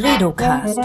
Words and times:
Bredocast. 0.00 0.76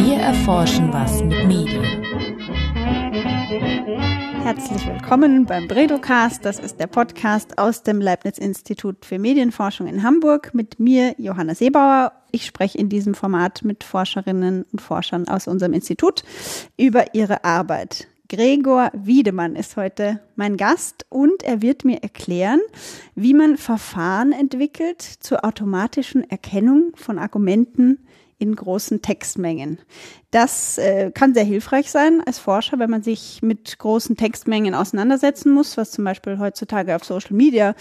Wir 0.00 0.16
erforschen 0.16 0.92
was 0.92 1.22
mit 1.22 1.46
Medien. 1.46 1.84
Herzlich 4.42 4.84
willkommen 4.84 5.46
beim 5.46 5.68
Bredocast. 5.68 6.44
Das 6.44 6.58
ist 6.58 6.80
der 6.80 6.88
Podcast 6.88 7.56
aus 7.56 7.84
dem 7.84 8.00
Leibniz-Institut 8.00 9.04
für 9.04 9.20
Medienforschung 9.20 9.86
in 9.86 10.02
Hamburg 10.02 10.52
mit 10.52 10.80
mir, 10.80 11.14
Johanna 11.18 11.54
Seebauer. 11.54 12.14
Ich 12.32 12.46
spreche 12.46 12.78
in 12.78 12.88
diesem 12.88 13.14
Format 13.14 13.62
mit 13.62 13.84
Forscherinnen 13.84 14.66
und 14.72 14.80
Forschern 14.80 15.28
aus 15.28 15.46
unserem 15.46 15.72
Institut 15.72 16.24
über 16.76 17.14
ihre 17.14 17.44
Arbeit. 17.44 18.08
Gregor 18.30 18.92
Wiedemann 18.94 19.56
ist 19.56 19.76
heute 19.76 20.20
mein 20.36 20.56
Gast 20.56 21.04
und 21.08 21.42
er 21.42 21.62
wird 21.62 21.84
mir 21.84 22.04
erklären, 22.04 22.60
wie 23.16 23.34
man 23.34 23.56
Verfahren 23.56 24.30
entwickelt 24.30 25.02
zur 25.02 25.44
automatischen 25.44 26.30
Erkennung 26.30 26.92
von 26.94 27.18
Argumenten 27.18 28.06
in 28.38 28.54
großen 28.54 29.02
Textmengen. 29.02 29.80
Das 30.30 30.78
äh, 30.78 31.10
kann 31.10 31.34
sehr 31.34 31.42
hilfreich 31.42 31.90
sein 31.90 32.22
als 32.24 32.38
Forscher, 32.38 32.78
wenn 32.78 32.88
man 32.88 33.02
sich 33.02 33.42
mit 33.42 33.80
großen 33.80 34.16
Textmengen 34.16 34.76
auseinandersetzen 34.76 35.52
muss, 35.52 35.76
was 35.76 35.90
zum 35.90 36.04
Beispiel 36.04 36.38
heutzutage 36.38 36.94
auf 36.94 37.04
Social 37.04 37.34
Media 37.34 37.74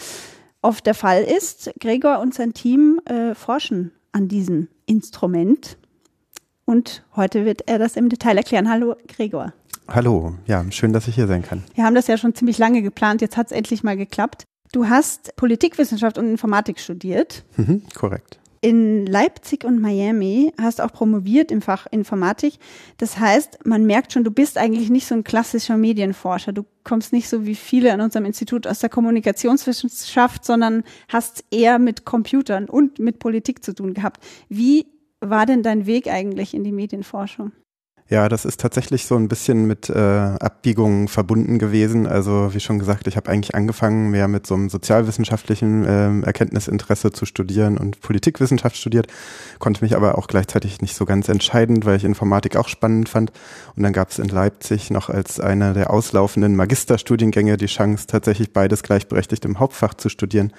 oft 0.64 0.84
der 0.88 0.96
Fall 0.96 1.26
ist. 1.26 1.72
Gregor 1.80 2.22
und 2.22 2.34
sein 2.34 2.56
Team 2.56 3.00
äh, 3.06 3.36
forschen 3.36 3.92
an 4.14 4.28
diesem 4.28 4.68
Instrument 4.88 5.78
und 6.66 7.04
heute 7.16 7.46
wird 7.46 7.68
er 7.68 7.78
das 7.78 7.96
im 7.96 8.10
Detail 8.10 8.38
erklären. 8.38 8.68
Hallo 8.68 8.96
Gregor. 9.08 9.54
Hallo, 9.92 10.36
ja, 10.46 10.64
schön, 10.72 10.94
dass 10.94 11.08
ich 11.08 11.16
hier 11.16 11.26
sein 11.26 11.42
kann. 11.42 11.64
Wir 11.74 11.84
haben 11.84 11.96
das 11.96 12.08
ja 12.08 12.18
schon 12.18 12.36
ziemlich 12.36 12.60
lange 12.60 12.82
geplant, 12.84 13.22
jetzt 13.22 13.38
hat 13.38 13.48
es 13.48 13.52
endlich 13.52 13.84
mal 13.84 13.98
geklappt. 13.98 14.44
Du 14.72 14.88
hast 14.88 15.36
Politikwissenschaft 15.36 16.20
und 16.20 16.30
Informatik 16.30 16.80
studiert. 16.80 17.44
Mhm, 17.58 17.82
korrekt. 17.96 18.40
In 18.62 19.06
Leipzig 19.06 19.64
und 19.64 19.80
Miami 19.82 20.54
hast 20.62 20.82
auch 20.82 20.92
promoviert 20.92 21.50
im 21.50 21.62
Fach 21.62 21.88
Informatik. 21.92 22.60
Das 22.98 23.18
heißt, 23.18 23.66
man 23.66 23.86
merkt 23.86 24.12
schon, 24.12 24.26
du 24.26 24.32
bist 24.32 24.58
eigentlich 24.58 24.90
nicht 24.90 25.08
so 25.08 25.16
ein 25.16 25.24
klassischer 25.24 25.78
Medienforscher. 25.78 26.52
Du 26.52 26.66
kommst 26.84 27.14
nicht 27.14 27.30
so 27.30 27.46
wie 27.46 27.56
viele 27.56 27.94
an 27.94 28.02
unserem 28.02 28.26
Institut 28.26 28.68
aus 28.68 28.80
der 28.80 28.90
Kommunikationswissenschaft, 28.90 30.44
sondern 30.44 30.84
hast 31.08 31.46
eher 31.52 31.80
mit 31.80 32.04
Computern 32.04 32.66
und 32.66 33.00
mit 33.00 33.20
Politik 33.20 33.64
zu 33.64 33.74
tun 33.74 33.94
gehabt. 33.94 34.22
Wie 34.50 34.88
war 35.22 35.46
denn 35.46 35.64
dein 35.64 35.86
Weg 35.86 36.08
eigentlich 36.08 36.54
in 36.54 36.66
die 36.66 36.74
Medienforschung? 36.74 37.54
Ja, 38.12 38.28
das 38.28 38.44
ist 38.44 38.60
tatsächlich 38.60 39.06
so 39.06 39.16
ein 39.16 39.28
bisschen 39.28 39.68
mit 39.68 39.88
äh, 39.88 40.00
Abbiegungen 40.00 41.08
verbunden 41.08 41.60
gewesen. 41.60 42.08
Also 42.08 42.56
wie 42.56 42.60
schon 42.60 42.80
gesagt, 42.80 43.06
ich 43.06 43.16
habe 43.18 43.30
eigentlich 43.30 43.54
angefangen, 43.54 44.10
mehr 44.10 44.28
mit 44.28 44.48
so 44.48 44.56
einem 44.56 44.72
sozialwissenschaftlichen 44.72 45.86
äh, 45.86 46.26
Erkenntnisinteresse 46.26 47.12
zu 47.12 47.28
studieren 47.28 47.78
und 47.78 48.02
Politikwissenschaft 48.02 48.78
studiert, 48.78 49.06
konnte 49.60 49.84
mich 49.84 49.96
aber 49.96 50.18
auch 50.18 50.26
gleichzeitig 50.26 50.82
nicht 50.82 50.96
so 50.96 51.06
ganz 51.06 51.30
entscheiden, 51.30 51.86
weil 51.86 51.98
ich 51.98 52.04
Informatik 52.04 52.56
auch 52.56 52.68
spannend 52.68 53.10
fand. 53.10 53.32
Und 53.76 53.84
dann 53.84 53.94
gab 53.94 54.10
es 54.10 54.18
in 54.18 54.30
Leipzig 54.30 54.90
noch 54.90 55.10
als 55.10 55.40
einer 55.40 55.76
der 55.76 55.92
auslaufenden 55.92 56.56
Magisterstudiengänge 56.56 57.58
die 57.58 57.68
Chance, 57.68 58.08
tatsächlich 58.08 58.54
beides 58.54 58.82
gleichberechtigt 58.82 59.46
im 59.46 59.60
Hauptfach 59.60 59.94
zu 59.94 60.10
studieren. 60.10 60.52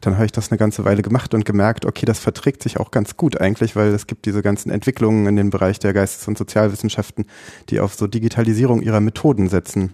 Dann 0.00 0.14
habe 0.14 0.26
ich 0.26 0.32
das 0.32 0.50
eine 0.50 0.58
ganze 0.58 0.84
Weile 0.84 1.02
gemacht 1.02 1.34
und 1.34 1.44
gemerkt, 1.44 1.86
okay, 1.86 2.04
das 2.04 2.18
verträgt 2.18 2.64
sich 2.64 2.80
auch 2.80 2.90
ganz 2.90 3.16
gut 3.16 3.40
eigentlich, 3.40 3.76
weil 3.76 3.94
es 3.94 4.08
gibt 4.08 4.26
diese 4.26 4.42
ganzen 4.42 4.70
Entwicklungen 4.70 5.28
in 5.28 5.36
dem 5.36 5.50
Bereich 5.50 5.78
der 5.78 5.92
Geistes- 5.92 6.26
und 6.26 6.36
Sozialwissenschaften, 6.36 6.79
die 7.68 7.80
auf 7.80 7.94
so 7.94 8.06
Digitalisierung 8.06 8.82
ihrer 8.82 9.00
Methoden 9.00 9.48
setzen. 9.48 9.92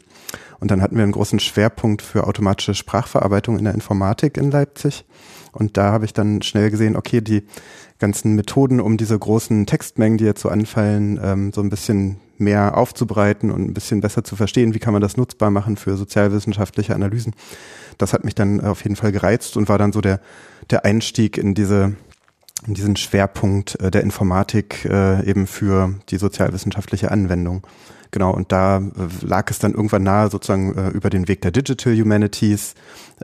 Und 0.58 0.70
dann 0.70 0.80
hatten 0.80 0.96
wir 0.96 1.02
einen 1.02 1.12
großen 1.12 1.40
Schwerpunkt 1.40 2.02
für 2.02 2.26
automatische 2.26 2.74
Sprachverarbeitung 2.74 3.58
in 3.58 3.64
der 3.64 3.74
Informatik 3.74 4.36
in 4.36 4.50
Leipzig. 4.50 5.04
Und 5.52 5.76
da 5.76 5.92
habe 5.92 6.04
ich 6.04 6.12
dann 6.12 6.42
schnell 6.42 6.70
gesehen, 6.70 6.96
okay, 6.96 7.20
die 7.20 7.42
ganzen 7.98 8.34
Methoden, 8.34 8.80
um 8.80 8.96
diese 8.96 9.18
großen 9.18 9.66
Textmengen, 9.66 10.18
die 10.18 10.24
jetzt 10.24 10.42
so 10.42 10.48
anfallen, 10.48 11.18
ähm, 11.22 11.52
so 11.52 11.62
ein 11.62 11.70
bisschen 11.70 12.16
mehr 12.38 12.76
aufzubereiten 12.76 13.50
und 13.50 13.62
ein 13.62 13.74
bisschen 13.74 14.00
besser 14.00 14.22
zu 14.22 14.36
verstehen, 14.36 14.74
wie 14.74 14.78
kann 14.78 14.92
man 14.92 15.00
das 15.00 15.16
nutzbar 15.16 15.50
machen 15.50 15.76
für 15.76 15.96
sozialwissenschaftliche 15.96 16.94
Analysen. 16.94 17.34
Das 17.96 18.12
hat 18.12 18.24
mich 18.24 18.34
dann 18.34 18.60
auf 18.60 18.82
jeden 18.82 18.96
Fall 18.96 19.12
gereizt 19.12 19.56
und 19.56 19.70
war 19.70 19.78
dann 19.78 19.92
so 19.92 20.02
der, 20.02 20.20
der 20.68 20.84
Einstieg 20.84 21.38
in 21.38 21.54
diese 21.54 21.94
diesen 22.74 22.96
Schwerpunkt 22.96 23.80
äh, 23.80 23.90
der 23.90 24.02
Informatik 24.02 24.84
äh, 24.84 25.24
eben 25.28 25.46
für 25.46 25.94
die 26.08 26.18
sozialwissenschaftliche 26.18 27.10
Anwendung. 27.10 27.66
Genau, 28.12 28.32
und 28.32 28.52
da 28.52 28.78
äh, 28.78 28.82
lag 29.20 29.50
es 29.50 29.58
dann 29.58 29.74
irgendwann 29.74 30.04
nahe, 30.04 30.30
sozusagen 30.30 30.72
über 30.92 31.10
den 31.10 31.28
Weg 31.28 31.42
der 31.42 31.50
Digital 31.50 31.94
Humanities, 31.94 32.74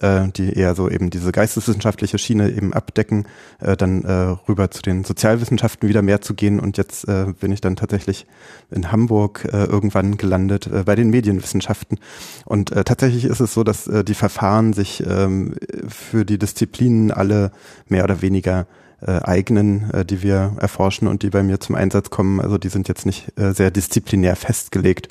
die 0.00 0.54
eher 0.54 0.74
so 0.74 0.88
eben 0.88 1.10
diese 1.10 1.32
geisteswissenschaftliche 1.32 2.16
Schiene 2.16 2.50
eben 2.50 2.72
abdecken, 2.72 3.26
dann 3.60 4.06
rüber 4.48 4.70
zu 4.70 4.80
den 4.80 5.04
Sozialwissenschaften 5.04 5.86
wieder 5.86 6.00
mehr 6.00 6.22
zu 6.22 6.32
gehen. 6.32 6.60
Und 6.60 6.78
jetzt 6.78 7.06
bin 7.06 7.52
ich 7.52 7.60
dann 7.60 7.76
tatsächlich 7.76 8.26
in 8.70 8.90
Hamburg 8.90 9.46
irgendwann 9.52 10.16
gelandet 10.16 10.70
bei 10.86 10.94
den 10.94 11.10
Medienwissenschaften. 11.10 11.98
Und 12.46 12.70
tatsächlich 12.70 13.26
ist 13.26 13.40
es 13.40 13.52
so, 13.52 13.64
dass 13.64 13.84
die 13.84 14.14
Verfahren 14.14 14.72
sich 14.72 15.04
ähm, 15.06 15.56
für 15.88 16.24
die 16.24 16.38
Disziplinen 16.38 17.10
alle 17.10 17.52
mehr 17.86 18.04
oder 18.04 18.22
weniger 18.22 18.66
äh, 19.06 19.20
eigenen, 19.22 19.90
äh, 19.90 20.04
die 20.04 20.22
wir 20.22 20.56
erforschen 20.58 21.08
und 21.08 21.22
die 21.22 21.30
bei 21.30 21.42
mir 21.42 21.60
zum 21.60 21.74
Einsatz 21.74 22.10
kommen. 22.10 22.40
Also 22.40 22.58
die 22.58 22.68
sind 22.68 22.88
jetzt 22.88 23.06
nicht 23.06 23.38
äh, 23.38 23.52
sehr 23.52 23.70
disziplinär 23.70 24.36
festgelegt, 24.36 25.08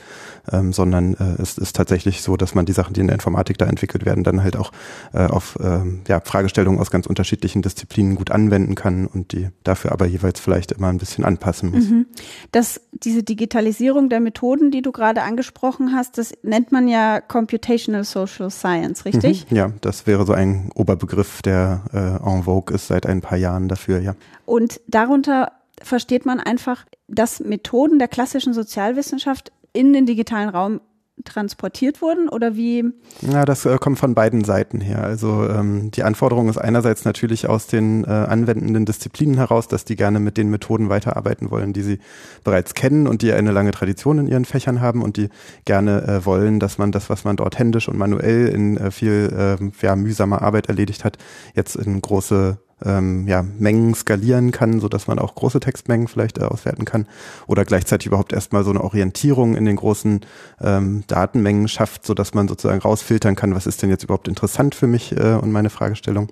ähm, 0.52 0.74
sondern 0.74 1.13
äh, 1.16 1.41
es 1.41 1.57
ist 1.57 1.75
tatsächlich 1.75 2.22
so, 2.22 2.38
dass 2.38 2.56
man 2.56 2.66
die 2.66 2.74
Sachen, 2.74 2.94
die 2.94 3.02
in 3.02 3.07
der 3.07 3.16
Informatik 3.16 3.57
da 3.57 3.66
entwickelt 3.66 4.06
werden, 4.06 4.24
dann 4.24 4.44
halt 4.44 4.56
auch 4.56 4.72
äh, 5.13 5.25
auf 5.25 5.57
ähm, 5.62 6.02
ja, 6.07 6.19
Fragestellungen 6.19 6.79
aus 6.79 6.91
ganz 6.91 7.06
unterschiedlichen 7.06 7.62
Disziplinen 7.62 8.16
gut 8.16 8.31
anwenden 8.31 8.75
kann 8.75 9.07
und 9.07 9.31
die 9.34 9.50
dafür 9.63 9.91
aber 9.91 10.06
jeweils 10.06 10.40
vielleicht 10.40 10.72
immer 10.72 10.88
ein 10.88 10.97
bisschen 10.97 11.23
anpassen 11.23 11.72
muss. 11.72 11.90
Mhm. 11.90 12.06
Das, 12.52 12.81
diese 12.91 13.23
Digitalisierung 13.23 14.09
der 14.09 14.19
Methoden, 14.19 14.72
die 14.72 14.81
du 14.81 14.91
gerade 14.91 15.23
angesprochen 15.23 15.94
hast, 15.94 16.18
das 16.18 16.34
nennt 16.44 16.72
man 16.72 16.88
ja 16.88 17.22
Computational 17.22 18.03
Social 18.03 18.50
Science, 18.50 19.06
richtig? 19.06 19.50
Mhm, 19.50 19.58
ja, 19.58 19.72
das 19.81 20.08
wäre 20.08 20.25
so 20.25 20.34
ein 20.34 20.69
Oberbegriff, 20.75 21.41
der 21.41 21.81
äh, 21.94 22.29
en 22.29 22.44
vogue 22.44 22.75
ist 22.75 22.88
seit 22.88 23.06
ein 23.06 23.22
paar 23.22 23.38
Jahren 23.38 23.68
dafür, 23.68 23.80
ja. 23.87 24.15
Und 24.45 24.81
darunter 24.87 25.51
versteht 25.81 26.25
man 26.25 26.39
einfach, 26.39 26.85
dass 27.07 27.39
Methoden 27.39 27.99
der 27.99 28.07
klassischen 28.07 28.53
Sozialwissenschaft 28.53 29.51
in 29.73 29.93
den 29.93 30.05
digitalen 30.05 30.49
Raum 30.49 30.81
transportiert 31.23 32.01
wurden 32.01 32.29
oder 32.29 32.55
wie? 32.55 32.83
Ja, 33.21 33.45
das 33.45 33.65
äh, 33.65 33.77
kommt 33.77 33.99
von 33.99 34.15
beiden 34.15 34.43
Seiten 34.43 34.81
her. 34.81 35.03
Also 35.03 35.47
ähm, 35.47 35.91
die 35.91 36.03
Anforderung 36.03 36.49
ist 36.49 36.57
einerseits 36.57 37.05
natürlich 37.05 37.47
aus 37.47 37.67
den 37.67 38.03
äh, 38.03 38.07
anwendenden 38.07 38.85
Disziplinen 38.85 39.37
heraus, 39.37 39.67
dass 39.67 39.85
die 39.85 39.95
gerne 39.95 40.19
mit 40.19 40.37
den 40.37 40.49
Methoden 40.49 40.89
weiterarbeiten 40.89 41.51
wollen, 41.51 41.73
die 41.73 41.83
sie 41.83 41.99
bereits 42.43 42.73
kennen 42.73 43.07
und 43.07 43.21
die 43.21 43.33
eine 43.33 43.51
lange 43.51 43.71
Tradition 43.71 44.19
in 44.19 44.27
ihren 44.27 44.45
Fächern 44.45 44.81
haben 44.81 45.01
und 45.01 45.17
die 45.17 45.29
gerne 45.65 46.03
äh, 46.07 46.25
wollen, 46.25 46.59
dass 46.59 46.77
man 46.77 46.91
das, 46.91 47.09
was 47.09 47.23
man 47.23 47.35
dort 47.35 47.59
händisch 47.59 47.87
und 47.87 47.97
manuell 47.97 48.47
in 48.47 48.77
äh, 48.77 48.91
viel 48.91 49.57
äh, 49.61 49.85
ja, 49.85 49.95
mühsamer 49.95 50.41
Arbeit 50.41 50.67
erledigt 50.67 51.03
hat, 51.03 51.17
jetzt 51.53 51.75
in 51.75 52.01
große 52.01 52.57
ähm, 52.85 53.27
ja, 53.27 53.43
Mengen 53.57 53.93
skalieren 53.95 54.51
kann, 54.51 54.79
so 54.79 54.87
dass 54.87 55.07
man 55.07 55.19
auch 55.19 55.35
große 55.35 55.59
Textmengen 55.59 56.07
vielleicht 56.07 56.37
äh, 56.37 56.43
auswerten 56.43 56.85
kann 56.85 57.07
oder 57.47 57.65
gleichzeitig 57.65 58.07
überhaupt 58.07 58.33
erstmal 58.33 58.63
so 58.63 58.69
eine 58.69 58.83
Orientierung 58.83 59.55
in 59.55 59.65
den 59.65 59.75
großen 59.75 60.21
ähm, 60.61 61.03
Datenmengen 61.07 61.67
schafft, 61.67 62.05
so 62.05 62.13
dass 62.13 62.33
man 62.33 62.47
sozusagen 62.47 62.81
rausfiltern 62.81 63.35
kann, 63.35 63.55
was 63.55 63.67
ist 63.67 63.81
denn 63.81 63.89
jetzt 63.89 64.03
überhaupt 64.03 64.27
interessant 64.27 64.75
für 64.75 64.87
mich 64.87 65.11
äh, 65.17 65.33
und 65.33 65.51
meine 65.51 65.69
Fragestellung. 65.69 66.29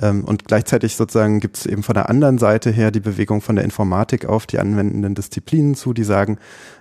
Ähm, 0.00 0.24
und 0.24 0.44
gleichzeitig 0.44 0.96
sozusagen 0.96 1.40
gibt 1.40 1.56
es 1.56 1.66
eben 1.66 1.82
von 1.82 1.94
der 1.94 2.08
anderen 2.08 2.38
Seite 2.38 2.70
her 2.70 2.90
die 2.90 3.00
Bewegung 3.00 3.40
von 3.40 3.56
der 3.56 3.64
Informatik 3.64 4.26
auf 4.26 4.46
die 4.46 4.58
anwendenden 4.58 5.14
Disziplinen 5.14 5.74
zu, 5.74 5.92
die 5.92 6.04
sagen, 6.04 6.38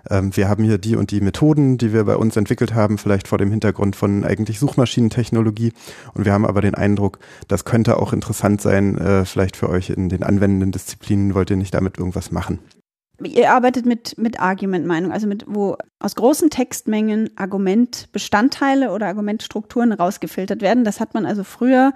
ähm, 0.09 0.35
wir 0.35 0.49
haben 0.49 0.63
hier 0.63 0.77
die 0.77 0.95
und 0.95 1.11
die 1.11 1.21
Methoden, 1.21 1.77
die 1.77 1.93
wir 1.93 2.03
bei 2.05 2.15
uns 2.15 2.35
entwickelt 2.35 2.73
haben, 2.73 2.97
vielleicht 2.97 3.27
vor 3.27 3.37
dem 3.37 3.51
Hintergrund 3.51 3.95
von 3.95 4.23
eigentlich 4.23 4.59
Suchmaschinentechnologie. 4.59 5.73
Und 6.13 6.25
wir 6.25 6.33
haben 6.33 6.45
aber 6.45 6.61
den 6.61 6.75
Eindruck, 6.75 7.19
das 7.47 7.65
könnte 7.65 7.97
auch 7.97 8.13
interessant 8.13 8.61
sein, 8.61 8.97
äh, 8.97 9.25
vielleicht 9.25 9.55
für 9.55 9.69
euch 9.69 9.89
in 9.89 10.09
den 10.09 10.23
anwendenden 10.23 10.71
Disziplinen. 10.71 11.35
Wollt 11.35 11.49
ihr 11.49 11.57
nicht 11.57 11.73
damit 11.73 11.97
irgendwas 11.97 12.31
machen? 12.31 12.59
Ihr 13.21 13.51
arbeitet 13.51 13.85
mit, 13.85 14.17
mit 14.17 14.39
Argumentmeinung, 14.39 15.11
also 15.11 15.27
mit, 15.27 15.45
wo 15.47 15.77
aus 15.99 16.15
großen 16.15 16.49
Textmengen 16.49 17.29
Argumentbestandteile 17.37 18.91
oder 18.91 19.07
Argumentstrukturen 19.07 19.93
rausgefiltert 19.93 20.61
werden. 20.61 20.83
Das 20.83 20.99
hat 20.99 21.13
man 21.13 21.25
also 21.25 21.43
früher 21.43 21.93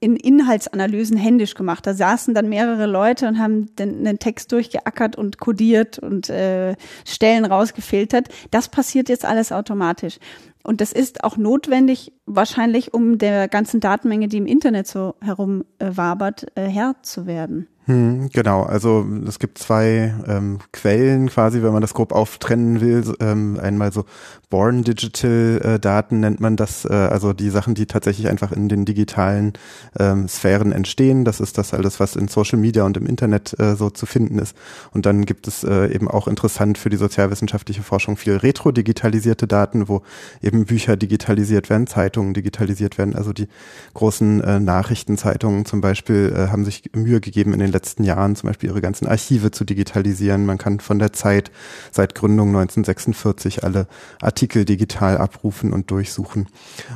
in 0.00 0.16
Inhaltsanalysen 0.16 1.16
händisch 1.16 1.54
gemacht. 1.54 1.86
Da 1.86 1.94
saßen 1.94 2.34
dann 2.34 2.48
mehrere 2.48 2.86
Leute 2.86 3.26
und 3.26 3.38
haben 3.38 3.74
den, 3.76 4.04
den 4.04 4.18
Text 4.18 4.52
durchgeackert 4.52 5.16
und 5.16 5.38
kodiert 5.38 5.98
und 5.98 6.30
äh, 6.30 6.76
Stellen 7.04 7.44
rausgefiltert. 7.44 8.28
Das 8.50 8.68
passiert 8.68 9.08
jetzt 9.08 9.24
alles 9.24 9.50
automatisch. 9.50 10.18
Und 10.62 10.80
das 10.80 10.92
ist 10.92 11.24
auch 11.24 11.36
notwendig, 11.36 12.12
wahrscheinlich, 12.26 12.92
um 12.92 13.18
der 13.18 13.48
ganzen 13.48 13.80
Datenmenge, 13.80 14.28
die 14.28 14.36
im 14.36 14.46
Internet 14.46 14.86
so 14.86 15.14
herumwabert, 15.20 16.46
äh, 16.56 16.66
Herr 16.66 16.96
zu 17.02 17.26
werden. 17.26 17.68
Hm, 17.88 18.28
genau, 18.34 18.64
also 18.64 19.06
es 19.26 19.38
gibt 19.38 19.56
zwei 19.56 20.14
ähm, 20.26 20.58
Quellen 20.72 21.30
quasi, 21.30 21.62
wenn 21.62 21.72
man 21.72 21.80
das 21.80 21.94
grob 21.94 22.12
auftrennen 22.12 22.82
will. 22.82 23.02
Ähm, 23.18 23.58
einmal 23.58 23.94
so 23.94 24.04
Born 24.50 24.82
Digital 24.82 25.60
äh, 25.64 25.80
Daten 25.80 26.20
nennt 26.20 26.38
man 26.38 26.56
das, 26.56 26.84
äh, 26.84 26.92
also 26.92 27.32
die 27.32 27.48
Sachen, 27.48 27.74
die 27.74 27.86
tatsächlich 27.86 28.28
einfach 28.28 28.52
in 28.52 28.68
den 28.68 28.84
digitalen 28.84 29.54
ähm, 29.98 30.28
Sphären 30.28 30.72
entstehen. 30.72 31.24
Das 31.24 31.40
ist 31.40 31.56
das 31.56 31.72
alles, 31.72 31.98
was 31.98 32.14
in 32.14 32.28
Social 32.28 32.58
Media 32.58 32.84
und 32.84 32.98
im 32.98 33.06
Internet 33.06 33.58
äh, 33.58 33.74
so 33.74 33.88
zu 33.88 34.04
finden 34.04 34.38
ist. 34.38 34.54
Und 34.92 35.06
dann 35.06 35.24
gibt 35.24 35.48
es 35.48 35.64
äh, 35.64 35.86
eben 35.86 36.08
auch 36.08 36.28
interessant 36.28 36.76
für 36.76 36.90
die 36.90 36.98
sozialwissenschaftliche 36.98 37.82
Forschung 37.82 38.18
viel 38.18 38.36
retro-digitalisierte 38.36 39.46
Daten, 39.46 39.88
wo 39.88 40.02
eben 40.42 40.66
Bücher 40.66 40.98
digitalisiert 40.98 41.70
werden, 41.70 41.86
Zeitungen 41.86 42.34
digitalisiert 42.34 42.98
werden. 42.98 43.16
Also 43.16 43.32
die 43.32 43.48
großen 43.94 44.42
äh, 44.42 44.60
Nachrichtenzeitungen 44.60 45.64
zum 45.64 45.80
Beispiel 45.80 46.34
äh, 46.36 46.48
haben 46.48 46.66
sich 46.66 46.90
Mühe 46.94 47.22
gegeben 47.22 47.54
in 47.54 47.60
den 47.60 47.77
letzten 47.78 48.02
Jahren 48.02 48.34
zum 48.34 48.48
Beispiel 48.48 48.70
ihre 48.70 48.80
ganzen 48.80 49.06
Archive 49.06 49.52
zu 49.52 49.64
digitalisieren. 49.64 50.44
Man 50.44 50.58
kann 50.58 50.80
von 50.80 50.98
der 50.98 51.12
Zeit 51.12 51.52
seit 51.92 52.16
Gründung 52.16 52.48
1946 52.48 53.62
alle 53.62 53.86
Artikel 54.20 54.64
digital 54.64 55.16
abrufen 55.16 55.72
und 55.72 55.92
durchsuchen. 55.92 56.48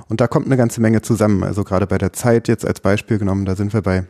Und 0.08 0.20
da 0.20 0.26
kommt 0.26 0.46
eine 0.46 0.56
ganze 0.56 0.80
Menge 0.80 1.00
zusammen. 1.00 1.44
Also 1.44 1.62
gerade 1.62 1.86
bei 1.86 1.98
der 1.98 2.12
Zeit 2.12 2.48
jetzt 2.48 2.66
als 2.66 2.80
Beispiel 2.80 3.18
genommen, 3.18 3.44
da 3.44 3.54
sind 3.54 3.72
wir 3.72 3.82
bei 3.82 4.04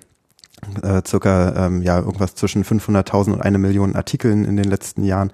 äh, 0.82 1.02
circa 1.06 1.66
ähm, 1.66 1.82
ja 1.82 1.98
irgendwas 1.98 2.34
zwischen 2.34 2.64
500.000 2.64 3.32
und 3.32 3.42
eine 3.42 3.58
Million 3.58 3.96
Artikeln 3.96 4.44
in 4.44 4.56
den 4.56 4.64
letzten 4.64 5.02
Jahren. 5.02 5.32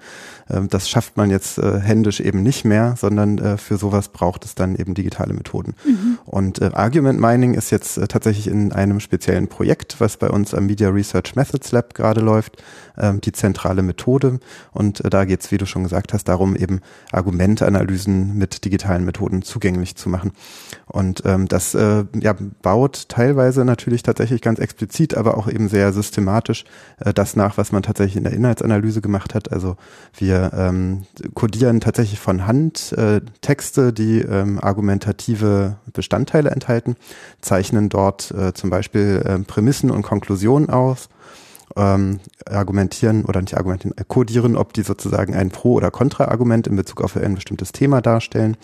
Ähm, 0.49 0.67
das 0.69 0.89
schafft 0.89 1.17
man 1.17 1.29
jetzt 1.29 1.59
äh, 1.59 1.79
händisch 1.79 2.19
eben 2.19 2.41
nicht 2.41 2.65
mehr, 2.65 2.95
sondern 2.97 3.37
äh, 3.37 3.57
für 3.57 3.77
sowas 3.77 4.09
braucht 4.09 4.45
es 4.45 4.55
dann 4.55 4.75
eben 4.75 4.95
digitale 4.95 5.33
Methoden. 5.33 5.75
Mhm. 5.85 6.17
Und 6.25 6.61
äh, 6.61 6.71
Argument 6.73 7.19
Mining 7.19 7.53
ist 7.53 7.69
jetzt 7.69 7.97
äh, 7.97 8.07
tatsächlich 8.07 8.47
in 8.47 8.73
einem 8.73 8.99
speziellen 8.99 9.47
Projekt, 9.47 9.99
was 9.99 10.17
bei 10.17 10.29
uns 10.29 10.53
am 10.53 10.65
Media 10.65 10.89
Research 10.89 11.35
Methods 11.35 11.71
Lab 11.71 11.93
gerade 11.93 12.21
läuft, 12.21 12.63
ähm, 12.97 13.21
die 13.21 13.31
zentrale 13.31 13.83
Methode. 13.83 14.39
Und 14.71 15.05
äh, 15.05 15.09
da 15.09 15.25
geht 15.25 15.41
es, 15.41 15.51
wie 15.51 15.57
du 15.57 15.65
schon 15.65 15.83
gesagt 15.83 16.13
hast, 16.13 16.25
darum 16.25 16.55
eben 16.55 16.81
Argumentanalysen 17.11 18.35
mit 18.35 18.65
digitalen 18.65 19.05
Methoden 19.05 19.43
zugänglich 19.43 19.95
zu 19.95 20.09
machen. 20.09 20.31
Und 20.87 21.21
ähm, 21.25 21.47
das 21.47 21.75
äh, 21.75 22.05
ja, 22.19 22.35
baut 22.61 23.09
teilweise 23.09 23.63
natürlich 23.63 24.01
tatsächlich 24.01 24.41
ganz 24.41 24.59
explizit 24.59 25.13
aber 25.19 25.37
auch 25.37 25.47
eben 25.47 25.69
sehr 25.69 25.93
systematisch 25.93 26.65
äh, 26.99 27.13
das 27.13 27.35
nach, 27.35 27.57
was 27.57 27.71
man 27.71 27.83
tatsächlich 27.83 28.15
in 28.15 28.23
der 28.23 28.33
Inhaltsanalyse 28.33 29.01
gemacht 29.01 29.35
hat. 29.35 29.51
Also 29.51 29.75
wir 30.17 30.51
ähm, 30.55 31.03
codieren 31.35 31.81
tatsächlich 31.81 32.19
von 32.19 32.47
Hand 32.47 32.93
äh, 32.93 33.21
Texte, 33.41 33.93
die 33.93 34.19
ähm, 34.21 34.59
argumentative 34.59 35.75
Bestandteile 35.93 36.49
enthalten, 36.51 36.95
zeichnen 37.41 37.89
dort 37.89 38.31
äh, 38.31 38.53
zum 38.53 38.69
Beispiel 38.69 39.21
äh, 39.25 39.39
Prämissen 39.39 39.91
und 39.91 40.01
Konklusionen 40.01 40.69
aus 40.69 41.09
ähm, 41.75 42.19
argumentieren 42.45 43.25
oder 43.25 43.41
nicht 43.41 43.55
argumentieren, 43.55 43.95
äh, 43.97 44.03
codieren, 44.07 44.55
ob 44.55 44.73
die 44.73 44.81
sozusagen 44.81 45.35
ein 45.35 45.49
Pro- 45.49 45.73
oder 45.73 45.91
Kontra-Argument 45.91 46.67
in 46.67 46.75
Bezug 46.75 47.01
auf 47.01 47.15
ein 47.15 47.35
bestimmtes 47.35 47.71
Thema 47.71 48.01
darstellen 48.01 48.57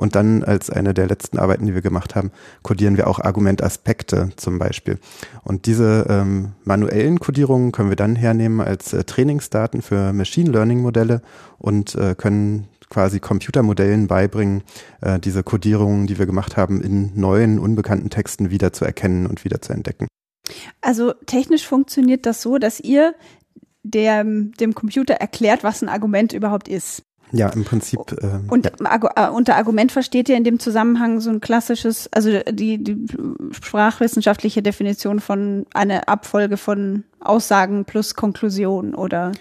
und 0.00 0.16
dann 0.16 0.42
als 0.42 0.70
eine 0.70 0.94
der 0.94 1.06
letzten 1.08 1.38
Arbeiten, 1.38 1.66
die 1.66 1.74
wir 1.74 1.82
gemacht 1.82 2.14
haben, 2.14 2.30
codieren 2.62 2.96
wir 2.96 3.06
auch 3.06 3.18
Argumentaspekte 3.18 4.30
zum 4.36 4.58
Beispiel. 4.58 4.98
Und 5.44 5.66
diese 5.66 6.06
ähm, 6.08 6.52
manuellen 6.64 7.20
Codierungen 7.20 7.70
können 7.70 7.90
wir 7.90 7.96
dann 7.96 8.16
hernehmen 8.16 8.62
als 8.62 8.94
äh, 8.94 9.04
Trainingsdaten 9.04 9.82
für 9.82 10.14
Machine 10.14 10.50
Learning 10.50 10.80
Modelle 10.80 11.20
und 11.58 11.96
äh, 11.96 12.14
können 12.14 12.66
quasi 12.88 13.20
Computermodellen 13.20 14.06
beibringen, 14.06 14.62
äh, 15.02 15.20
diese 15.20 15.42
Codierungen, 15.42 16.06
die 16.06 16.18
wir 16.18 16.24
gemacht 16.24 16.56
haben, 16.56 16.80
in 16.80 17.12
neuen, 17.14 17.58
unbekannten 17.58 18.08
Texten 18.08 18.50
wieder 18.50 18.72
zu 18.72 18.86
erkennen 18.86 19.26
und 19.26 19.44
wieder 19.44 19.60
zu 19.60 19.74
entdecken. 19.74 20.08
Also 20.80 21.12
technisch 21.26 21.66
funktioniert 21.66 22.24
das 22.24 22.40
so, 22.40 22.56
dass 22.56 22.80
ihr 22.80 23.14
der, 23.82 24.24
dem 24.24 24.74
Computer 24.74 25.14
erklärt, 25.14 25.62
was 25.62 25.82
ein 25.82 25.90
Argument 25.90 26.32
überhaupt 26.32 26.68
ist. 26.68 27.02
Ja, 27.32 27.48
im 27.50 27.64
Prinzip. 27.64 28.00
Ähm, 28.20 28.46
und 28.48 28.66
äh, 28.66 29.28
unter 29.32 29.56
Argument 29.56 29.92
versteht 29.92 30.28
ihr 30.28 30.36
in 30.36 30.44
dem 30.44 30.58
Zusammenhang 30.58 31.20
so 31.20 31.30
ein 31.30 31.40
klassisches, 31.40 32.08
also 32.12 32.40
die, 32.50 32.82
die 32.82 33.06
sprachwissenschaftliche 33.52 34.62
Definition 34.62 35.20
von 35.20 35.66
einer 35.74 36.08
Abfolge 36.08 36.56
von 36.56 37.04
Aussagen 37.20 37.84
plus 37.84 38.14
Konklusion 38.14 38.94
oder? 38.94 39.32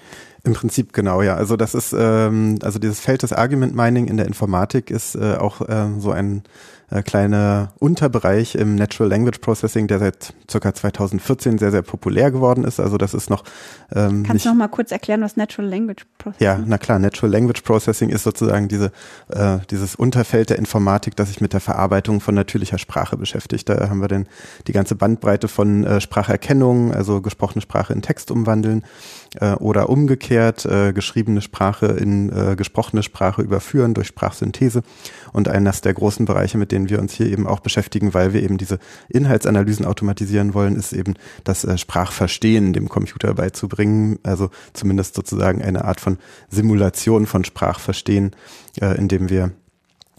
Im 0.43 0.53
Prinzip 0.53 0.93
genau, 0.93 1.21
ja. 1.21 1.35
Also 1.35 1.57
das 1.57 1.73
ist, 1.73 1.93
ähm, 1.97 2.59
also 2.61 2.79
dieses 2.79 2.99
Feld 2.99 3.23
des 3.23 3.33
Argument 3.33 3.75
Mining 3.75 4.07
in 4.07 4.17
der 4.17 4.25
Informatik 4.25 4.89
ist 4.89 5.15
äh, 5.15 5.35
auch 5.35 5.61
äh, 5.61 5.87
so 5.97 6.11
ein 6.11 6.43
äh, 6.91 7.01
kleiner 7.01 7.73
Unterbereich 7.79 8.55
im 8.55 8.75
Natural 8.75 9.09
Language 9.09 9.39
Processing, 9.39 9.87
der 9.87 9.99
seit 9.99 10.33
circa 10.49 10.73
2014 10.73 11.57
sehr, 11.57 11.71
sehr 11.71 11.81
populär 11.81 12.31
geworden 12.31 12.63
ist. 12.63 12.79
Also 12.79 12.97
das 12.97 13.13
ist 13.13 13.29
noch. 13.29 13.43
Ähm, 13.93 14.23
Kannst 14.23 14.45
du 14.45 14.49
noch 14.49 14.55
mal 14.55 14.67
kurz 14.67 14.91
erklären, 14.91 15.21
was 15.21 15.37
Natural 15.37 15.69
Language 15.69 16.05
Processing 16.17 16.45
Ja, 16.45 16.59
na 16.65 16.77
klar, 16.77 16.99
Natural 16.99 17.31
Language 17.31 17.61
Processing 17.61 18.09
ist 18.09 18.23
sozusagen 18.23 18.67
diese, 18.67 18.91
äh, 19.29 19.59
dieses 19.69 19.95
Unterfeld 19.95 20.49
der 20.49 20.57
Informatik, 20.57 21.15
das 21.15 21.29
sich 21.29 21.41
mit 21.41 21.53
der 21.53 21.59
Verarbeitung 21.59 22.21
von 22.21 22.35
natürlicher 22.35 22.77
Sprache 22.77 23.17
beschäftigt. 23.17 23.69
Da 23.69 23.89
haben 23.89 24.01
wir 24.01 24.07
dann 24.07 24.27
die 24.67 24.73
ganze 24.73 24.95
Bandbreite 24.95 25.47
von 25.47 25.83
äh, 25.83 26.01
Spracherkennung, 26.01 26.93
also 26.93 27.21
gesprochene 27.21 27.61
Sprache 27.61 27.93
in 27.93 28.01
Text 28.01 28.31
umwandeln 28.31 28.83
äh, 29.39 29.53
oder 29.53 29.89
umgekehrt 29.89 30.65
äh, 30.65 30.93
geschriebene 30.93 31.41
Sprache 31.41 31.87
in 31.87 32.29
äh, 32.29 32.55
gesprochene 32.55 33.03
Sprache 33.03 33.41
überführen 33.41 33.93
durch 33.93 34.07
Sprachsynthese. 34.07 34.81
Und 35.31 35.47
eines 35.47 35.81
der 35.81 35.93
großen 35.93 36.25
Bereiche, 36.25 36.57
mit 36.57 36.71
denen 36.71 36.78
wir 36.87 36.99
uns 36.99 37.13
hier 37.13 37.27
eben 37.27 37.47
auch 37.47 37.59
beschäftigen, 37.59 38.13
weil 38.13 38.31
wir 38.33 38.43
eben 38.43 38.57
diese 38.57 38.79
Inhaltsanalysen 39.09 39.85
automatisieren 39.85 40.53
wollen, 40.53 40.75
ist 40.75 40.93
eben 40.93 41.15
das 41.43 41.65
äh, 41.65 41.77
Sprachverstehen 41.77 42.71
dem 42.71 42.87
Computer 42.87 43.33
beizubringen. 43.33 44.19
Also 44.23 44.51
zumindest 44.73 45.15
sozusagen 45.15 45.61
eine 45.61 45.83
Art 45.83 45.99
von 45.99 46.19
Simulation 46.49 47.25
von 47.25 47.43
Sprachverstehen, 47.43 48.35
äh, 48.79 48.95
indem 48.97 49.29
wir 49.29 49.51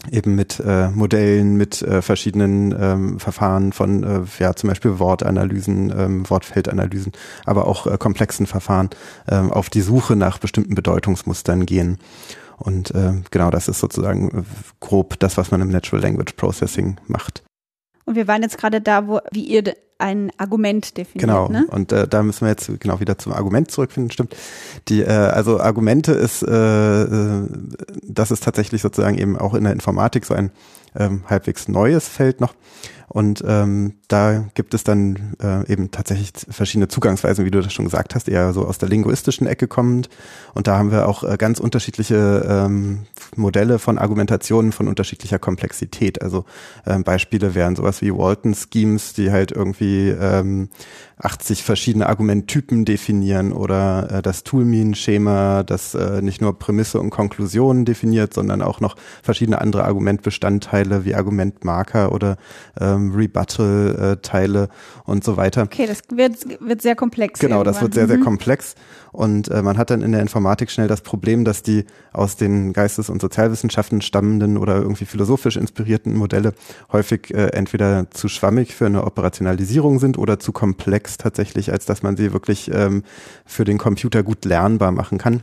eben 0.09 0.35
mit 0.35 0.59
äh, 0.59 0.89
Modellen, 0.89 1.57
mit 1.57 1.81
äh, 1.81 2.01
verschiedenen 2.01 2.75
ähm, 2.77 3.19
Verfahren 3.19 3.71
von 3.71 4.03
äh, 4.03 4.21
ja 4.39 4.55
zum 4.55 4.69
Beispiel 4.69 4.99
Wortanalysen, 4.99 5.93
ähm, 5.95 6.29
Wortfeldanalysen, 6.29 7.11
aber 7.45 7.67
auch 7.67 7.85
äh, 7.85 7.97
komplexen 7.97 8.47
Verfahren 8.47 8.89
ähm, 9.29 9.51
auf 9.51 9.69
die 9.69 9.81
Suche 9.81 10.15
nach 10.15 10.39
bestimmten 10.39 10.75
Bedeutungsmustern 10.75 11.65
gehen. 11.65 11.99
Und 12.61 12.91
äh, 12.91 13.13
genau 13.31 13.49
das 13.49 13.67
ist 13.67 13.79
sozusagen 13.79 14.29
äh, 14.29 14.43
grob 14.79 15.19
das, 15.19 15.37
was 15.37 15.51
man 15.51 15.61
im 15.61 15.69
Natural 15.69 16.01
Language 16.01 16.33
Processing 16.37 16.97
macht. 17.07 17.43
Und 18.05 18.15
wir 18.15 18.27
waren 18.27 18.41
jetzt 18.41 18.57
gerade 18.57 18.81
da, 18.81 19.07
wo 19.07 19.19
wie 19.31 19.45
ihr 19.45 19.63
ein 20.01 20.31
Argument 20.37 20.97
definiert. 20.97 21.29
Genau, 21.29 21.47
ne? 21.47 21.65
und 21.69 21.91
äh, 21.91 22.07
da 22.07 22.23
müssen 22.23 22.41
wir 22.41 22.49
jetzt 22.49 22.71
genau 22.79 22.99
wieder 22.99 23.17
zum 23.17 23.33
Argument 23.33 23.71
zurückfinden, 23.71 24.11
stimmt. 24.11 24.35
Die, 24.87 25.01
äh, 25.01 25.07
also 25.07 25.59
Argumente 25.59 26.11
ist, 26.11 26.43
äh, 26.43 27.03
äh, 27.03 27.47
das 28.03 28.31
ist 28.31 28.43
tatsächlich 28.43 28.81
sozusagen 28.81 29.17
eben 29.17 29.37
auch 29.37 29.53
in 29.53 29.63
der 29.63 29.73
Informatik 29.73 30.25
so 30.25 30.33
ein 30.33 30.51
ähm, 30.95 31.23
halbwegs 31.27 31.67
neues 31.67 32.07
Feld 32.07 32.41
noch. 32.41 32.53
Und 33.13 33.43
ähm, 33.45 33.95
da 34.07 34.45
gibt 34.53 34.73
es 34.73 34.85
dann 34.85 35.35
äh, 35.43 35.69
eben 35.69 35.91
tatsächlich 35.91 36.31
verschiedene 36.49 36.87
Zugangsweisen, 36.87 37.43
wie 37.43 37.51
du 37.51 37.59
das 37.59 37.73
schon 37.73 37.83
gesagt 37.83 38.15
hast, 38.15 38.29
eher 38.29 38.53
so 38.53 38.65
aus 38.65 38.77
der 38.77 38.87
linguistischen 38.87 39.47
Ecke 39.47 39.67
kommend. 39.67 40.07
Und 40.53 40.67
da 40.67 40.77
haben 40.77 40.91
wir 40.91 41.09
auch 41.09 41.25
äh, 41.25 41.35
ganz 41.35 41.59
unterschiedliche 41.59 42.45
ähm, 42.47 42.99
Modelle 43.35 43.79
von 43.79 43.97
Argumentationen 43.97 44.71
von 44.71 44.87
unterschiedlicher 44.87 45.39
Komplexität. 45.39 46.21
Also 46.21 46.45
ähm, 46.87 47.03
Beispiele 47.03 47.53
wären 47.53 47.75
sowas 47.75 48.01
wie 48.01 48.13
Walton 48.13 48.55
Schemes, 48.55 49.11
die 49.11 49.29
halt 49.29 49.51
irgendwie 49.51 49.90
ähm, 50.09 50.69
80 51.23 51.63
verschiedene 51.63 52.07
Argumenttypen 52.07 52.83
definieren 52.85 53.53
oder 53.53 54.09
äh, 54.11 54.21
das 54.21 54.43
Toolmean-Schema, 54.43 55.63
das 55.63 55.93
äh, 55.93 56.21
nicht 56.21 56.41
nur 56.41 56.57
Prämisse 56.57 56.99
und 56.99 57.09
Konklusionen 57.11 57.85
definiert, 57.85 58.33
sondern 58.33 58.61
auch 58.61 58.79
noch 58.79 58.95
verschiedene 59.21 59.61
andere 59.61 59.83
Argumentbestandteile 59.85 61.05
wie 61.05 61.15
Argumentmarker 61.15 62.11
oder 62.11 62.37
ähm, 62.79 63.13
Rebuttal-Teile 63.13 64.69
und 65.05 65.23
so 65.23 65.37
weiter. 65.37 65.63
Okay, 65.63 65.85
das 65.85 66.01
wird, 66.11 66.59
wird 66.59 66.81
sehr 66.81 66.95
komplex. 66.95 67.39
Genau, 67.39 67.57
irgendwann. 67.57 67.73
das 67.73 67.81
wird 67.81 67.93
sehr, 67.93 68.07
sehr 68.07 68.17
mhm. 68.17 68.23
komplex. 68.23 68.75
Und 69.11 69.49
äh, 69.49 69.61
man 69.61 69.77
hat 69.77 69.89
dann 69.89 70.01
in 70.01 70.11
der 70.11 70.21
Informatik 70.21 70.71
schnell 70.71 70.87
das 70.87 71.01
Problem, 71.01 71.43
dass 71.43 71.63
die 71.63 71.85
aus 72.13 72.37
den 72.37 72.73
Geistes- 72.73 73.09
und 73.09 73.21
Sozialwissenschaften 73.21 74.01
stammenden 74.01 74.57
oder 74.57 74.77
irgendwie 74.77 75.05
philosophisch 75.05 75.57
inspirierten 75.57 76.15
Modelle 76.15 76.53
häufig 76.91 77.33
äh, 77.33 77.47
entweder 77.47 78.09
zu 78.11 78.29
schwammig 78.29 78.73
für 78.73 78.85
eine 78.85 79.03
Operationalisierung 79.03 79.99
sind 79.99 80.17
oder 80.17 80.39
zu 80.39 80.51
komplex 80.51 81.17
tatsächlich, 81.17 81.71
als 81.71 81.85
dass 81.85 82.03
man 82.03 82.15
sie 82.15 82.33
wirklich 82.33 82.71
ähm, 82.73 83.03
für 83.45 83.65
den 83.65 83.77
Computer 83.77 84.23
gut 84.23 84.45
lernbar 84.45 84.91
machen 84.91 85.17
kann. 85.17 85.41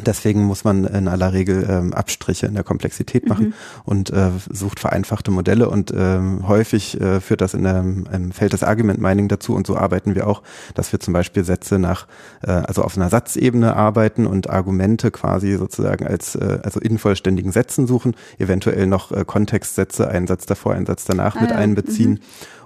Deswegen 0.00 0.44
muss 0.44 0.64
man 0.64 0.84
in 0.84 1.06
aller 1.06 1.34
Regel 1.34 1.66
ähm, 1.68 1.92
Abstriche 1.92 2.46
in 2.46 2.54
der 2.54 2.64
Komplexität 2.64 3.28
machen 3.28 3.48
mhm. 3.48 3.54
und 3.84 4.10
äh, 4.10 4.30
sucht 4.50 4.80
vereinfachte 4.80 5.30
Modelle 5.30 5.68
und 5.68 5.92
ähm, 5.94 6.48
häufig 6.48 6.98
äh, 6.98 7.20
führt 7.20 7.42
das 7.42 7.52
in 7.52 7.64
der, 7.64 7.80
im 7.80 8.32
Feld 8.32 8.54
des 8.54 8.62
Argument 8.62 9.00
Mining 9.00 9.28
dazu 9.28 9.54
und 9.54 9.66
so 9.66 9.76
arbeiten 9.76 10.14
wir 10.14 10.26
auch, 10.26 10.42
dass 10.74 10.92
wir 10.92 11.00
zum 11.00 11.12
Beispiel 11.12 11.44
Sätze 11.44 11.78
nach, 11.78 12.06
äh, 12.42 12.50
also 12.50 12.82
auf 12.82 12.96
einer 12.96 13.10
Satzebene 13.10 13.76
arbeiten 13.76 14.26
und 14.26 14.48
Argumente 14.48 15.10
quasi 15.10 15.56
sozusagen 15.58 16.06
als, 16.06 16.36
äh, 16.36 16.60
also 16.62 16.80
in 16.80 16.96
vollständigen 16.96 17.52
Sätzen 17.52 17.86
suchen, 17.86 18.14
eventuell 18.38 18.86
noch 18.86 19.12
äh, 19.12 19.26
Kontextsätze, 19.26 20.08
einen 20.08 20.26
Satz 20.26 20.46
davor, 20.46 20.72
einen 20.72 20.86
Satz 20.86 21.04
danach 21.04 21.36
ah, 21.36 21.42
mit 21.42 21.52
einbeziehen. 21.52 22.12
Mhm 22.12 22.18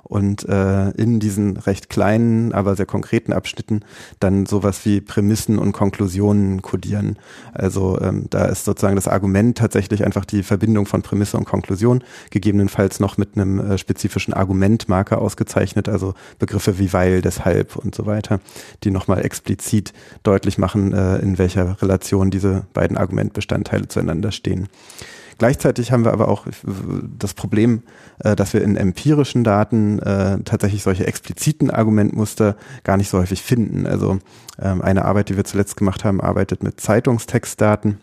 und 0.09 0.49
äh, 0.49 0.91
in 0.91 1.21
diesen 1.21 1.57
recht 1.57 1.89
kleinen, 1.89 2.53
aber 2.53 2.77
sehr 2.77 2.87
konkreten 2.87 3.33
Abschnitten 3.33 3.81
dann 4.21 4.47
sowas 4.47 4.85
wie 4.85 5.01
Prämissen 5.01 5.59
und 5.59 5.73
Konklusionen 5.73 6.63
kodieren. 6.63 7.19
Also 7.53 8.01
ähm, 8.01 8.27
da 8.31 8.47
ist 8.47 8.65
sozusagen 8.65 8.97
das 8.97 9.09
Argument 9.09 9.59
tatsächlich 9.59 10.05
einfach 10.05 10.25
die 10.25 10.43
Verbindung 10.43 10.87
von 10.87 11.03
Prämisse 11.03 11.37
und 11.37 11.45
Konklusion, 11.45 12.05
gegebenenfalls 12.31 13.01
noch 13.01 13.19
mit 13.19 13.37
einem 13.37 13.59
äh, 13.59 13.79
spezifischen 13.79 14.35
Argumentmarker 14.35 15.21
ausgezeichnet, 15.21 15.89
also 15.89 16.15
Begriffe 16.39 16.79
wie 16.79 16.93
weil, 16.93 17.21
deshalb 17.21 17.77
und 17.77 17.95
so 17.95 18.07
weiter, 18.07 18.41
die 18.85 18.91
nochmal 18.91 19.25
explizit 19.25 19.93
deutlich 20.23 20.59
machen, 20.59 20.93
äh, 20.93 21.19
in 21.19 21.39
welcher 21.39 21.81
Relation 21.83 22.31
diese 22.31 22.67
beiden 22.73 22.97
Argumentbestandteile 22.97 23.89
zueinander 23.89 24.33
stehen. 24.33 24.69
Gleichzeitig 25.39 25.93
haben 25.93 26.05
wir 26.05 26.13
aber 26.13 26.29
auch 26.29 26.47
das 27.19 27.35
Problem, 27.35 27.83
äh, 28.21 28.35
dass 28.35 28.55
wir 28.55 28.63
in 28.63 28.77
empirischen 28.77 29.45
Daten 29.45 29.99
äh, 29.99 30.39
tatsächlich 30.45 30.83
solche 30.83 31.07
expliziten 31.07 31.71
Argumentmuster 31.71 32.57
gar 32.85 32.97
nicht 32.97 33.11
so 33.11 33.19
häufig 33.19 33.43
finden. 33.43 33.87
Also 33.87 34.19
ähm, 34.59 34.81
eine 34.81 35.05
Arbeit, 35.05 35.29
die 35.29 35.37
wir 35.37 35.45
zuletzt 35.45 35.77
gemacht 35.77 36.05
haben, 36.05 36.21
arbeitet 36.21 36.63
mit 36.63 36.81
Zeitungstextdaten 36.81 37.99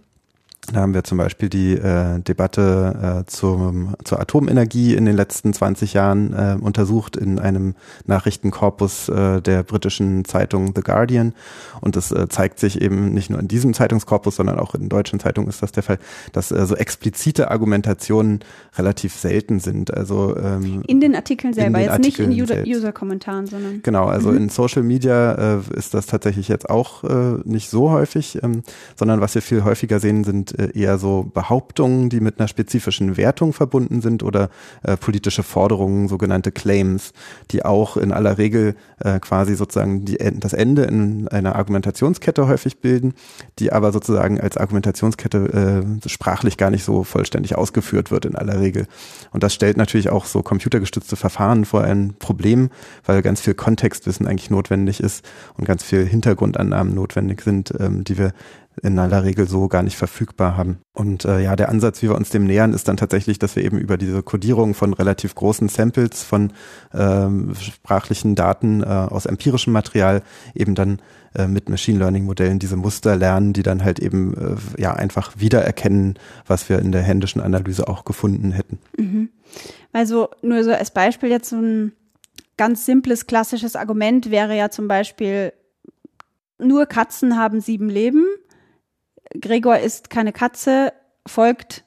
da 0.72 0.80
haben 0.80 0.94
wir 0.94 1.04
zum 1.04 1.18
Beispiel 1.18 1.50
die 1.50 1.74
äh, 1.74 2.20
Debatte 2.20 3.24
äh, 3.24 3.30
zum, 3.30 3.96
zur 4.06 4.22
Atomenergie 4.22 4.96
in 4.96 5.06
den 5.06 5.16
letzten 5.16 5.52
20 5.52 5.94
Jahren 5.94 6.34
äh, 6.34 6.58
untersucht 6.60 7.18
in 7.18 7.38
einem 7.38 7.76
Nachrichtenkorpus 8.06 9.10
äh, 9.10 9.42
der 9.42 9.64
britischen 9.64 10.24
Zeitung 10.24 10.74
The 10.74 10.82
Guardian. 10.82 11.34
Und 11.82 11.98
es 11.98 12.12
äh, 12.12 12.30
zeigt 12.30 12.60
sich 12.60 12.82
eben 12.82 13.14
nicht 13.14 13.30
nur 13.30 13.40
in 13.40 13.50
diesem 13.50 13.74
Zeitungskorpus, 13.74 14.38
sondern 14.38 14.58
auch 14.58 14.74
in 14.74 14.88
deutschen 14.88 15.20
Zeitungen 15.20 15.50
ist 15.50 15.62
das 15.62 15.74
der 15.74 15.84
Fall, 15.84 16.00
dass 16.32 16.52
äh, 16.52 16.66
so 16.66 16.76
explizite 16.76 17.52
Argumentationen 17.52 18.40
relativ 18.78 19.16
selten 19.16 19.60
sind. 19.60 19.94
Also 19.94 20.38
ähm, 20.38 20.84
in 20.88 21.02
den 21.02 21.14
Artikeln 21.14 21.54
selber, 21.54 21.80
den 21.80 21.86
jetzt 21.86 21.92
Artikeln 21.92 22.30
nicht 22.30 22.50
in 22.50 22.74
User-Kommentaren, 22.74 23.44
User 23.46 23.58
sondern 23.58 23.82
genau. 23.84 24.06
Also 24.06 24.32
mhm. 24.32 24.38
in 24.38 24.50
Social 24.50 24.84
Media 24.84 25.58
äh, 25.58 25.60
ist 25.76 25.94
das 25.94 26.06
tatsächlich 26.06 26.48
jetzt 26.48 26.70
auch 26.70 27.04
äh, 27.04 27.40
nicht 27.44 27.70
so 27.70 27.92
häufig, 27.92 28.42
ähm, 28.42 28.64
sondern 28.96 29.20
was 29.20 29.36
wir 29.36 29.42
viel 29.42 29.66
häufiger 29.66 30.00
sehen, 30.00 30.24
sind 30.24 30.53
äh, 30.58 30.78
eher 30.78 30.98
so 30.98 31.30
Behauptungen, 31.34 32.10
die 32.10 32.20
mit 32.20 32.40
einer 32.40 32.48
spezifischen 32.48 33.18
Wertung 33.18 33.54
verbunden 33.54 34.02
sind 34.02 34.24
oder 34.24 34.50
äh, 34.84 34.98
politische 34.98 35.44
Forderungen, 35.44 36.08
sogenannte 36.08 36.52
Claims, 36.52 37.14
die 37.52 37.66
auch 37.66 37.98
in 37.98 38.12
aller 38.12 38.38
Regel 38.38 38.76
äh, 39.00 39.20
quasi 39.20 39.56
sozusagen 39.56 40.06
die, 40.06 40.18
das 40.40 40.54
Ende 40.54 40.84
in 40.84 41.28
einer 41.28 41.56
Argumentationskette 41.56 42.48
häufig 42.48 42.80
bilden, 42.80 43.14
die 43.60 43.72
aber 43.72 43.92
sozusagen 43.92 44.40
als 44.40 44.58
Argumentationskette 44.58 45.84
äh, 46.06 46.10
sprachlich 46.10 46.58
gar 46.58 46.70
nicht 46.70 46.84
so 46.84 47.04
vollständig 47.04 47.58
ausgeführt 47.58 48.12
wird 48.12 48.26
in 48.26 48.36
aller 48.36 48.60
Regel. 48.60 48.88
Und 49.32 49.44
das 49.44 49.54
stellt 49.54 49.78
natürlich 49.78 50.10
auch 50.10 50.26
so 50.26 50.42
computergestützte 50.42 51.16
Verfahren 51.16 51.66
vor 51.66 51.84
ein 51.84 52.16
Problem, 52.20 52.70
weil 53.06 53.22
ganz 53.22 53.42
viel 53.42 53.54
Kontextwissen 53.54 54.28
eigentlich 54.28 54.50
notwendig 54.50 55.00
ist 55.00 55.26
und 55.58 55.66
ganz 55.66 55.84
viel 55.84 56.06
Hintergrundannahmen 56.06 56.94
notwendig 56.94 57.42
sind, 57.42 57.74
ähm, 57.80 58.04
die 58.04 58.18
wir 58.18 58.34
in 58.82 58.98
aller 58.98 59.24
Regel 59.24 59.48
so 59.48 59.68
gar 59.68 59.84
nicht 59.84 59.98
verfügbar 59.98 60.58
haben. 60.58 60.80
Und 60.94 61.26
äh, 61.26 61.42
ja, 61.42 61.56
der 61.56 61.70
Ansatz, 61.70 62.02
wie 62.02 62.10
wir 62.10 62.16
uns 62.16 62.30
dem 62.30 62.46
nähern, 62.46 62.74
ist 62.74 62.88
dann 62.88 62.98
tatsächlich, 62.98 63.40
dass 63.40 63.56
wir 63.56 63.64
eben 63.64 63.78
über 63.78 63.98
diese 63.98 64.24
Codierung 64.24 64.74
von 64.74 64.94
relativ 64.94 65.36
großen 65.36 65.70
Samples 65.70 66.24
von 66.24 66.54
ähm, 66.94 67.54
sprachlichen 67.56 68.36
Daten 68.36 68.82
äh, 68.82 68.86
aus 68.86 69.26
empirischem 69.26 69.74
Material 69.74 70.24
eben 70.56 70.76
dann 70.76 71.02
äh, 71.36 71.48
mit 71.48 71.70
Machine 71.70 72.00
Learning 72.00 72.26
Modellen 72.26 72.60
diese 72.60 72.76
Muster 72.76 73.16
lernen, 73.16 73.54
die 73.54 73.64
dann 73.64 73.84
halt 73.84 74.00
eben 74.00 74.34
äh, 74.36 74.82
ja 74.82 74.94
einfach 74.94 75.34
wiedererkennen, 75.38 76.18
was 76.48 76.70
wir 76.70 76.80
in 76.80 76.92
der 76.92 77.02
händischen 77.02 77.42
Analyse 77.42 77.88
auch 77.88 78.06
gefunden 78.06 78.52
hätten. 78.52 78.80
Mhm. 78.98 79.30
Also 79.92 80.30
nur 80.42 80.64
so 80.64 80.72
als 80.72 80.92
Beispiel 80.92 81.30
jetzt 81.30 81.50
so 81.50 81.58
ein 81.58 81.94
ganz 82.58 82.86
simples 82.86 83.28
klassisches 83.28 83.76
Argument 83.76 84.32
wäre 84.32 84.56
ja 84.56 84.70
zum 84.70 84.88
Beispiel 84.88 85.54
nur 86.60 86.86
Katzen 86.86 87.38
haben 87.38 87.62
sieben 87.62 87.90
Leben 87.90 88.26
Gregor 89.40 89.80
ist 89.80 90.10
keine 90.10 90.32
Katze, 90.32 90.94
folgt, 91.26 91.84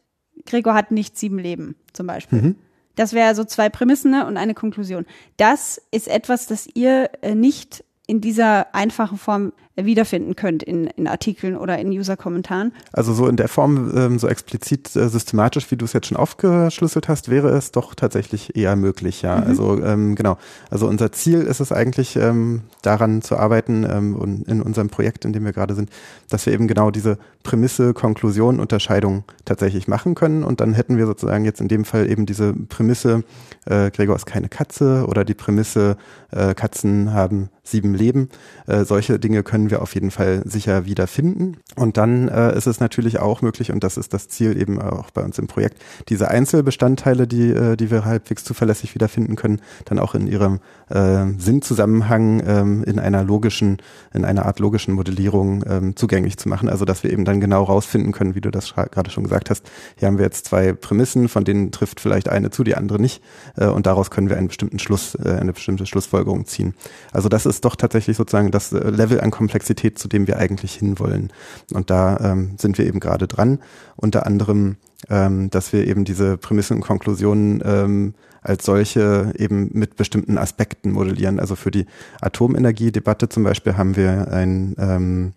Gregor 0.47 0.75
hat 0.75 0.91
nicht 0.91 1.19
sieben 1.19 1.38
Leben, 1.38 1.76
zum 1.93 2.07
Beispiel. 2.07 2.41
Mhm. 2.41 2.57
Das 2.95 3.12
wäre 3.12 3.35
so 3.35 3.45
zwei 3.45 3.69
Prämissen 3.69 4.11
ne, 4.11 4.26
und 4.26 4.37
eine 4.37 4.55
Konklusion. 4.55 5.05
Das 5.37 5.81
ist 5.91 6.09
etwas, 6.09 6.47
das 6.47 6.67
ihr 6.75 7.11
äh, 7.23 7.35
nicht 7.35 7.85
in 8.07 8.21
dieser 8.21 8.75
einfachen 8.75 9.19
Form 9.19 9.53
wiederfinden 9.76 10.37
könnt 10.37 10.62
in, 10.62 10.87
in 10.87 11.06
Artikeln 11.06 11.56
oder 11.56 11.78
in 11.78 11.88
User-Kommentaren. 11.88 12.73
Also 12.92 13.12
so 13.12 13.28
in 13.28 13.37
der 13.37 13.49
Form, 13.49 13.92
ähm, 13.97 14.18
so 14.18 14.26
explizit 14.28 14.95
äh, 14.97 15.09
systematisch, 15.09 15.71
wie 15.71 15.76
du 15.76 15.85
es 15.85 15.92
jetzt 15.92 16.06
schon 16.09 16.16
aufgeschlüsselt 16.16 17.09
hast, 17.09 17.30
wäre 17.30 17.50
es 17.50 17.73
doch 17.73 17.95
tatsächlich 17.95 18.56
eher 18.56 18.76
möglich, 18.76 19.23
ja. 19.23 19.37
Mhm. 19.37 19.47
Also 19.47 19.83
ähm, 19.83 20.14
genau. 20.14 20.38
Also 20.71 20.88
unser 20.88 21.12
Ziel 21.12 21.42
ist 21.42 21.61
es 21.61 21.73
eigentlich, 21.73 22.16
ähm, 22.16 22.62
daran 22.87 23.21
zu 23.21 23.37
arbeiten 23.37 23.85
ähm, 23.88 24.14
und 24.14 24.49
in 24.49 24.62
unserem 24.62 24.88
Projekt, 24.88 25.25
in 25.25 25.33
dem 25.33 25.45
wir 25.45 25.52
gerade 25.52 25.75
sind, 25.75 25.90
dass 26.30 26.47
wir 26.47 26.52
eben 26.52 26.68
genau 26.68 26.90
diese 26.90 27.18
Prämisse, 27.42 27.95
Konklusion, 27.95 28.61
Unterscheidung 28.61 29.25
tatsächlich 29.45 29.88
machen 29.88 30.14
können. 30.14 30.45
Und 30.45 30.61
dann 30.61 30.73
hätten 30.73 30.97
wir 30.97 31.06
sozusagen 31.06 31.45
jetzt 31.45 31.61
in 31.61 31.68
dem 31.68 31.85
Fall 31.85 32.11
eben 32.11 32.26
diese 32.26 32.52
Prämisse, 32.52 33.25
äh, 33.66 33.90
Gregor 33.90 34.16
ist 34.16 34.26
keine 34.26 34.49
Katze 34.49 35.04
oder 35.09 35.25
die 35.25 35.35
Prämisse, 35.35 35.97
äh, 36.30 36.54
Katzen 36.54 37.12
haben 37.12 37.50
sieben 37.62 37.95
Leben. 37.95 38.28
Äh, 38.66 38.85
solche 38.85 39.18
Dinge 39.18 39.42
können 39.42 39.66
können 39.67 39.71
wir 39.73 39.83
auf 39.83 39.95
jeden 39.95 40.13
Fall 40.13 40.43
sicher 40.45 40.87
wiederfinden. 40.87 41.57
Und 41.75 41.97
dann 41.97 42.29
äh, 42.29 42.57
ist 42.57 42.69
es 42.69 42.79
natürlich 42.79 43.19
auch 43.19 43.43
möglich, 43.43 43.73
und 43.73 43.83
das 43.83 43.97
ist 43.97 44.15
das 44.15 44.29
Ziel 44.29 44.61
eben 44.61 44.81
auch 44.81 45.11
bei 45.11 45.25
uns 45.25 45.41
im 45.41 45.49
Projekt, 45.49 45.83
diese 46.09 46.29
Einzelbestandteile, 46.29 47.27
die, 47.27 47.51
äh, 47.51 47.77
die 47.77 47.91
wir 47.91 48.05
halbwegs 48.05 48.45
zuverlässig 48.45 48.95
wiederfinden 48.95 49.35
können, 49.35 49.61
dann 49.87 49.99
auch 49.99 50.15
in 50.15 50.29
ihrem 50.29 50.61
äh, 50.89 51.27
Sinnzusammenhang 51.37 52.43
ähm, 52.47 52.85
in 52.85 53.01
einer 53.01 53.25
logischen, 53.25 53.79
in 54.15 54.25
einer 54.25 54.47
Art 54.47 54.61
logischen 54.61 54.95
Modellierung 54.95 55.65
ähm, 55.69 55.97
zugänglich 55.97 56.37
zu 56.37 56.49
machen. 56.49 56.69
Also 56.69 56.85
dass 56.85 57.03
wir 57.03 57.13
eben 57.13 57.25
dann 57.25 57.41
genau 57.41 57.65
rausfinden 57.65 58.13
können, 58.13 58.37
wie 58.37 58.41
du 58.41 58.53
das 58.53 58.73
gerade 58.75 59.11
schon 59.11 59.25
gesagt 59.25 59.51
hast. 59.51 59.69
Hier 59.97 60.07
haben 60.07 60.19
wir 60.19 60.25
jetzt 60.27 60.47
zwei 60.47 60.75
Prämissen, 60.75 61.29
von 61.29 61.43
denen 61.43 61.73
trifft 61.73 61.99
vielleicht 61.99 62.29
eine 62.29 62.51
zu, 62.51 62.63
die 62.63 62.77
andere 62.77 63.01
nicht. 63.01 63.21
Äh, 63.57 63.67
und 63.67 63.87
daraus 63.87 64.13
können 64.13 64.29
wir 64.29 64.37
einen 64.37 64.49
bestimmten 64.49 64.79
Schluss, 64.79 65.17
äh, 65.17 65.39
eine 65.41 65.53
bestimmte 65.53 65.87
Schlussfolgerung 65.87 66.47
ziehen. 66.47 66.75
Also 67.13 67.29
das 67.29 67.47
ist 67.47 67.65
doch 67.65 67.75
tatsächlich 67.75 68.17
sozusagen 68.17 68.53
das 68.53 68.73
äh, 68.73 68.91
Level 68.91 69.21
an 69.21 69.33
Komplexität, 69.33 69.56
Komplexität, 69.57 69.99
zu 69.99 70.09
dem 70.09 70.27
wir 70.27 70.39
eigentlich 70.39 70.75
hinwollen. 70.75 71.33
Und 71.73 71.89
da 71.89 72.19
ähm, 72.21 72.57
sind 72.59 72.77
wir 72.77 72.87
eben 72.87 73.01
gerade 73.01 73.27
dran. 73.27 73.59
Unter 73.97 74.27
anderem, 74.27 74.77
ähm, 75.09 75.49
dass 75.49 75.73
wir 75.73 75.87
eben 75.87 76.05
diese 76.05 76.37
Prämissen 76.37 76.77
und 76.77 76.83
Konklusionen 76.83 77.63
ähm, 77.65 78.15
als 78.43 78.67
solche 78.67 79.33
eben 79.39 79.71
mit 79.73 79.97
bestimmten 79.97 80.37
Aspekten 80.37 80.93
modellieren. 80.93 81.41
Also 81.41 81.57
für 81.57 81.71
die 81.71 81.87
Atomenergiedebatte 82.21 83.31
zum 83.31 83.45
Beispiel 83.45 83.79
haben 83.79 83.97
wir 83.97 84.31
ein 84.31 84.77
ähm, 84.79 85.33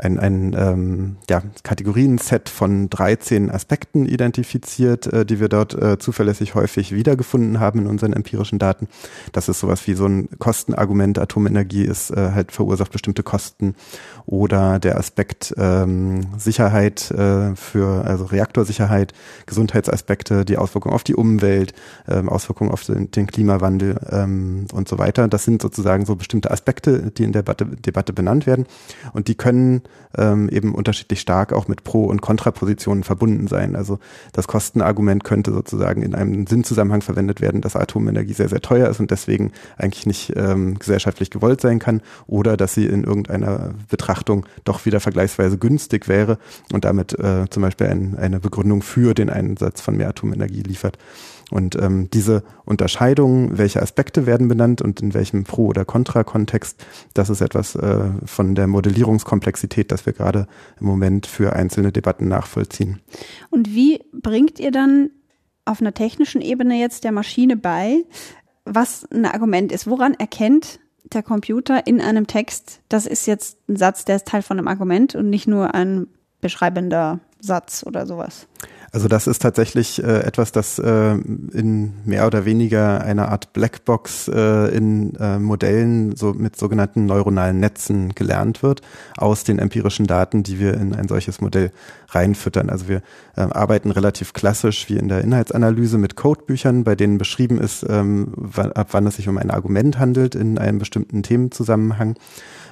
ein, 0.00 0.18
ein 0.18 0.56
ähm, 0.58 1.16
ja, 1.28 1.42
Kategorien-Set 1.62 2.48
von 2.48 2.88
13 2.90 3.50
Aspekten 3.50 4.06
identifiziert, 4.06 5.06
äh, 5.06 5.26
die 5.26 5.40
wir 5.40 5.48
dort 5.48 5.74
äh, 5.74 5.98
zuverlässig 5.98 6.54
häufig 6.54 6.92
wiedergefunden 6.92 7.60
haben 7.60 7.80
in 7.80 7.86
unseren 7.86 8.12
empirischen 8.12 8.58
Daten. 8.58 8.88
Das 9.32 9.48
ist 9.48 9.60
sowas 9.60 9.86
wie 9.86 9.94
so 9.94 10.06
ein 10.06 10.28
Kostenargument. 10.38 11.18
Atomenergie 11.18 11.84
ist 11.84 12.10
äh, 12.10 12.30
halt 12.32 12.52
verursacht 12.52 12.92
bestimmte 12.92 13.22
Kosten 13.22 13.74
oder 14.26 14.78
der 14.78 14.96
Aspekt 14.98 15.54
ähm, 15.56 16.26
Sicherheit 16.38 17.10
äh, 17.10 17.54
für 17.54 18.04
also 18.04 18.24
Reaktorsicherheit, 18.24 19.12
Gesundheitsaspekte, 19.46 20.44
die 20.44 20.56
Auswirkungen 20.56 20.94
auf 20.94 21.04
die 21.04 21.14
Umwelt, 21.14 21.74
ähm, 22.08 22.28
Auswirkungen 22.28 22.70
auf 22.70 22.84
den, 22.84 23.10
den 23.10 23.26
Klimawandel 23.26 23.98
ähm, 24.10 24.66
und 24.72 24.88
so 24.88 24.98
weiter. 24.98 25.28
Das 25.28 25.44
sind 25.44 25.62
sozusagen 25.62 26.06
so 26.06 26.16
bestimmte 26.16 26.50
Aspekte, 26.50 27.10
die 27.10 27.24
in 27.24 27.32
der 27.32 27.42
Debatte, 27.42 27.66
Debatte 27.66 28.12
benannt 28.12 28.46
werden 28.46 28.66
und 29.12 29.28
die 29.28 29.34
können 29.34 29.82
ähm, 30.16 30.48
eben 30.48 30.74
unterschiedlich 30.74 31.20
stark 31.20 31.52
auch 31.52 31.68
mit 31.68 31.84
Pro- 31.84 32.06
und 32.06 32.20
Kontrapositionen 32.20 33.04
verbunden 33.04 33.46
sein. 33.46 33.76
Also 33.76 33.98
das 34.32 34.48
Kostenargument 34.48 35.24
könnte 35.24 35.52
sozusagen 35.52 36.02
in 36.02 36.14
einem 36.14 36.46
Sinnzusammenhang 36.46 37.02
verwendet 37.02 37.40
werden, 37.40 37.60
dass 37.60 37.76
Atomenergie 37.76 38.32
sehr, 38.32 38.48
sehr 38.48 38.60
teuer 38.60 38.88
ist 38.88 39.00
und 39.00 39.10
deswegen 39.10 39.52
eigentlich 39.76 40.06
nicht 40.06 40.32
ähm, 40.36 40.78
gesellschaftlich 40.78 41.30
gewollt 41.30 41.60
sein 41.60 41.78
kann 41.78 42.02
oder 42.26 42.56
dass 42.56 42.74
sie 42.74 42.86
in 42.86 43.04
irgendeiner 43.04 43.74
Betrachtung 43.88 44.46
doch 44.64 44.84
wieder 44.84 45.00
vergleichsweise 45.00 45.58
günstig 45.58 46.08
wäre 46.08 46.38
und 46.72 46.84
damit 46.84 47.18
äh, 47.18 47.48
zum 47.50 47.62
Beispiel 47.62 47.86
ein, 47.86 48.16
eine 48.18 48.40
Begründung 48.40 48.82
für 48.82 49.14
den 49.14 49.30
Einsatz 49.30 49.80
von 49.80 49.96
mehr 49.96 50.08
Atomenergie 50.08 50.62
liefert. 50.62 50.98
Und 51.50 51.76
ähm, 51.76 52.08
diese 52.10 52.42
Unterscheidung, 52.64 53.58
welche 53.58 53.82
Aspekte 53.82 54.26
werden 54.26 54.48
benannt 54.48 54.82
und 54.82 55.00
in 55.00 55.14
welchem 55.14 55.44
Pro- 55.44 55.66
oder 55.66 55.84
Kontra-Kontext, 55.84 56.84
das 57.14 57.30
ist 57.30 57.40
etwas 57.40 57.74
äh, 57.74 58.10
von 58.24 58.54
der 58.54 58.66
Modellierungskomplexität 58.66 59.60
Komplexität, 59.60 59.90
das 59.92 60.06
wir 60.06 60.12
gerade 60.12 60.46
im 60.80 60.86
Moment 60.86 61.26
für 61.26 61.54
einzelne 61.54 61.92
Debatten 61.92 62.28
nachvollziehen. 62.28 63.00
Und 63.50 63.74
wie 63.74 64.00
bringt 64.12 64.60
ihr 64.60 64.70
dann 64.70 65.10
auf 65.64 65.80
einer 65.80 65.94
technischen 65.94 66.40
Ebene 66.40 66.78
jetzt 66.78 67.04
der 67.04 67.12
Maschine 67.12 67.56
bei, 67.56 68.04
was 68.64 69.06
ein 69.10 69.26
Argument 69.26 69.72
ist? 69.72 69.86
Woran 69.86 70.14
erkennt 70.14 70.80
der 71.12 71.22
Computer 71.22 71.86
in 71.86 72.00
einem 72.00 72.26
Text, 72.26 72.80
das 72.88 73.06
ist 73.06 73.26
jetzt 73.26 73.58
ein 73.68 73.76
Satz, 73.76 74.04
der 74.04 74.16
ist 74.16 74.26
Teil 74.26 74.42
von 74.42 74.58
einem 74.58 74.68
Argument 74.68 75.14
und 75.14 75.28
nicht 75.28 75.48
nur 75.48 75.74
ein 75.74 76.06
beschreibender 76.40 77.20
Satz 77.40 77.84
oder 77.86 78.06
sowas? 78.06 78.46
Also 78.92 79.06
das 79.06 79.28
ist 79.28 79.40
tatsächlich 79.40 80.02
äh, 80.02 80.20
etwas, 80.22 80.50
das 80.50 80.80
äh, 80.80 81.12
in 81.12 81.92
mehr 82.04 82.26
oder 82.26 82.44
weniger 82.44 83.00
einer 83.02 83.28
Art 83.28 83.52
Blackbox 83.52 84.26
äh, 84.28 84.76
in 84.76 85.14
äh, 85.14 85.38
Modellen 85.38 86.16
so 86.16 86.32
mit 86.32 86.56
sogenannten 86.56 87.06
neuronalen 87.06 87.60
Netzen 87.60 88.14
gelernt 88.16 88.64
wird 88.64 88.82
aus 89.16 89.44
den 89.44 89.60
empirischen 89.60 90.08
Daten, 90.08 90.42
die 90.42 90.58
wir 90.58 90.74
in 90.74 90.92
ein 90.92 91.06
solches 91.06 91.40
Modell 91.40 91.70
reinfüttern. 92.08 92.68
Also 92.68 92.88
wir 92.88 93.02
äh, 93.36 93.42
arbeiten 93.42 93.92
relativ 93.92 94.32
klassisch 94.32 94.88
wie 94.88 94.96
in 94.96 95.08
der 95.08 95.22
Inhaltsanalyse 95.22 95.96
mit 95.96 96.16
Codebüchern, 96.16 96.82
bei 96.82 96.96
denen 96.96 97.18
beschrieben 97.18 97.60
ist, 97.60 97.86
ähm, 97.88 98.34
ab 98.56 98.88
wann 98.90 99.06
es 99.06 99.16
sich 99.16 99.28
um 99.28 99.38
ein 99.38 99.52
Argument 99.52 100.00
handelt 100.00 100.34
in 100.34 100.58
einem 100.58 100.80
bestimmten 100.80 101.22
Themenzusammenhang. 101.22 102.16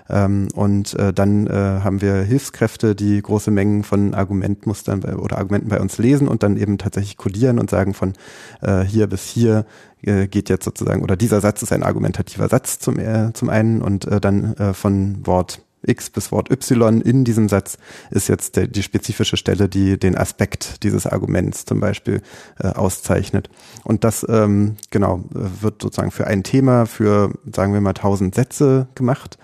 Ähm, 0.08 0.48
und 0.54 0.94
äh, 0.94 1.12
dann 1.12 1.46
äh, 1.46 1.50
haben 1.52 2.00
wir 2.00 2.14
Hilfskräfte, 2.16 2.94
die 2.94 3.20
große 3.20 3.50
Mengen 3.50 3.84
von 3.84 4.14
Argumentmustern 4.14 5.04
oder 5.04 5.38
Argumenten 5.38 5.68
bei 5.68 5.80
uns 5.80 5.98
lesen 5.98 6.28
und 6.28 6.42
dann 6.42 6.56
eben 6.56 6.78
tatsächlich 6.78 7.16
codieren 7.16 7.58
und 7.58 7.70
sagen 7.70 7.94
von 7.94 8.14
äh, 8.62 8.82
hier 8.82 9.06
bis 9.06 9.24
hier 9.24 9.66
äh, 10.02 10.26
geht 10.26 10.48
jetzt 10.48 10.64
sozusagen, 10.64 11.02
oder 11.02 11.16
dieser 11.16 11.40
Satz 11.40 11.62
ist 11.62 11.72
ein 11.72 11.82
argumentativer 11.82 12.48
Satz 12.48 12.78
zum, 12.78 12.98
äh, 12.98 13.32
zum 13.32 13.48
einen 13.50 13.82
und 13.82 14.06
äh, 14.06 14.20
dann 14.20 14.54
äh, 14.54 14.74
von 14.74 15.26
Wort 15.26 15.62
X 15.82 16.10
bis 16.10 16.32
Wort 16.32 16.50
Y 16.50 17.00
in 17.00 17.24
diesem 17.24 17.48
Satz 17.48 17.78
ist 18.10 18.28
jetzt 18.28 18.56
der, 18.56 18.66
die 18.66 18.82
spezifische 18.82 19.36
Stelle, 19.36 19.68
die 19.68 19.98
den 19.98 20.16
Aspekt 20.16 20.82
dieses 20.82 21.06
Arguments 21.06 21.64
zum 21.64 21.80
Beispiel 21.80 22.22
äh, 22.58 22.68
auszeichnet. 22.68 23.48
Und 23.84 24.04
das 24.04 24.26
ähm, 24.28 24.76
genau 24.90 25.24
wird 25.30 25.80
sozusagen 25.82 26.10
für 26.10 26.26
ein 26.26 26.42
Thema 26.42 26.86
für 26.86 27.32
sagen 27.54 27.72
wir 27.72 27.80
mal 27.80 27.92
tausend 27.92 28.34
Sätze 28.34 28.88
gemacht. 28.94 29.38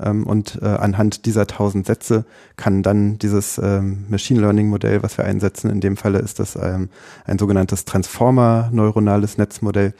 Ähm, 0.00 0.26
und 0.26 0.60
äh, 0.62 0.66
anhand 0.66 1.26
dieser 1.26 1.46
tausend 1.46 1.86
Sätze 1.86 2.24
kann 2.56 2.82
dann 2.82 3.18
dieses 3.18 3.58
ähm, 3.58 4.06
Machine 4.08 4.40
Learning 4.40 4.68
Modell, 4.68 5.02
was 5.02 5.18
wir 5.18 5.24
einsetzen, 5.24 5.70
in 5.70 5.80
dem 5.80 5.96
Falle 5.96 6.18
ist 6.18 6.38
das 6.38 6.56
ähm, 6.56 6.88
ein 7.24 7.38
sogenanntes 7.38 7.84
Transformer 7.84 8.70
neuronales 8.72 9.38
Netzmodell, 9.38 9.94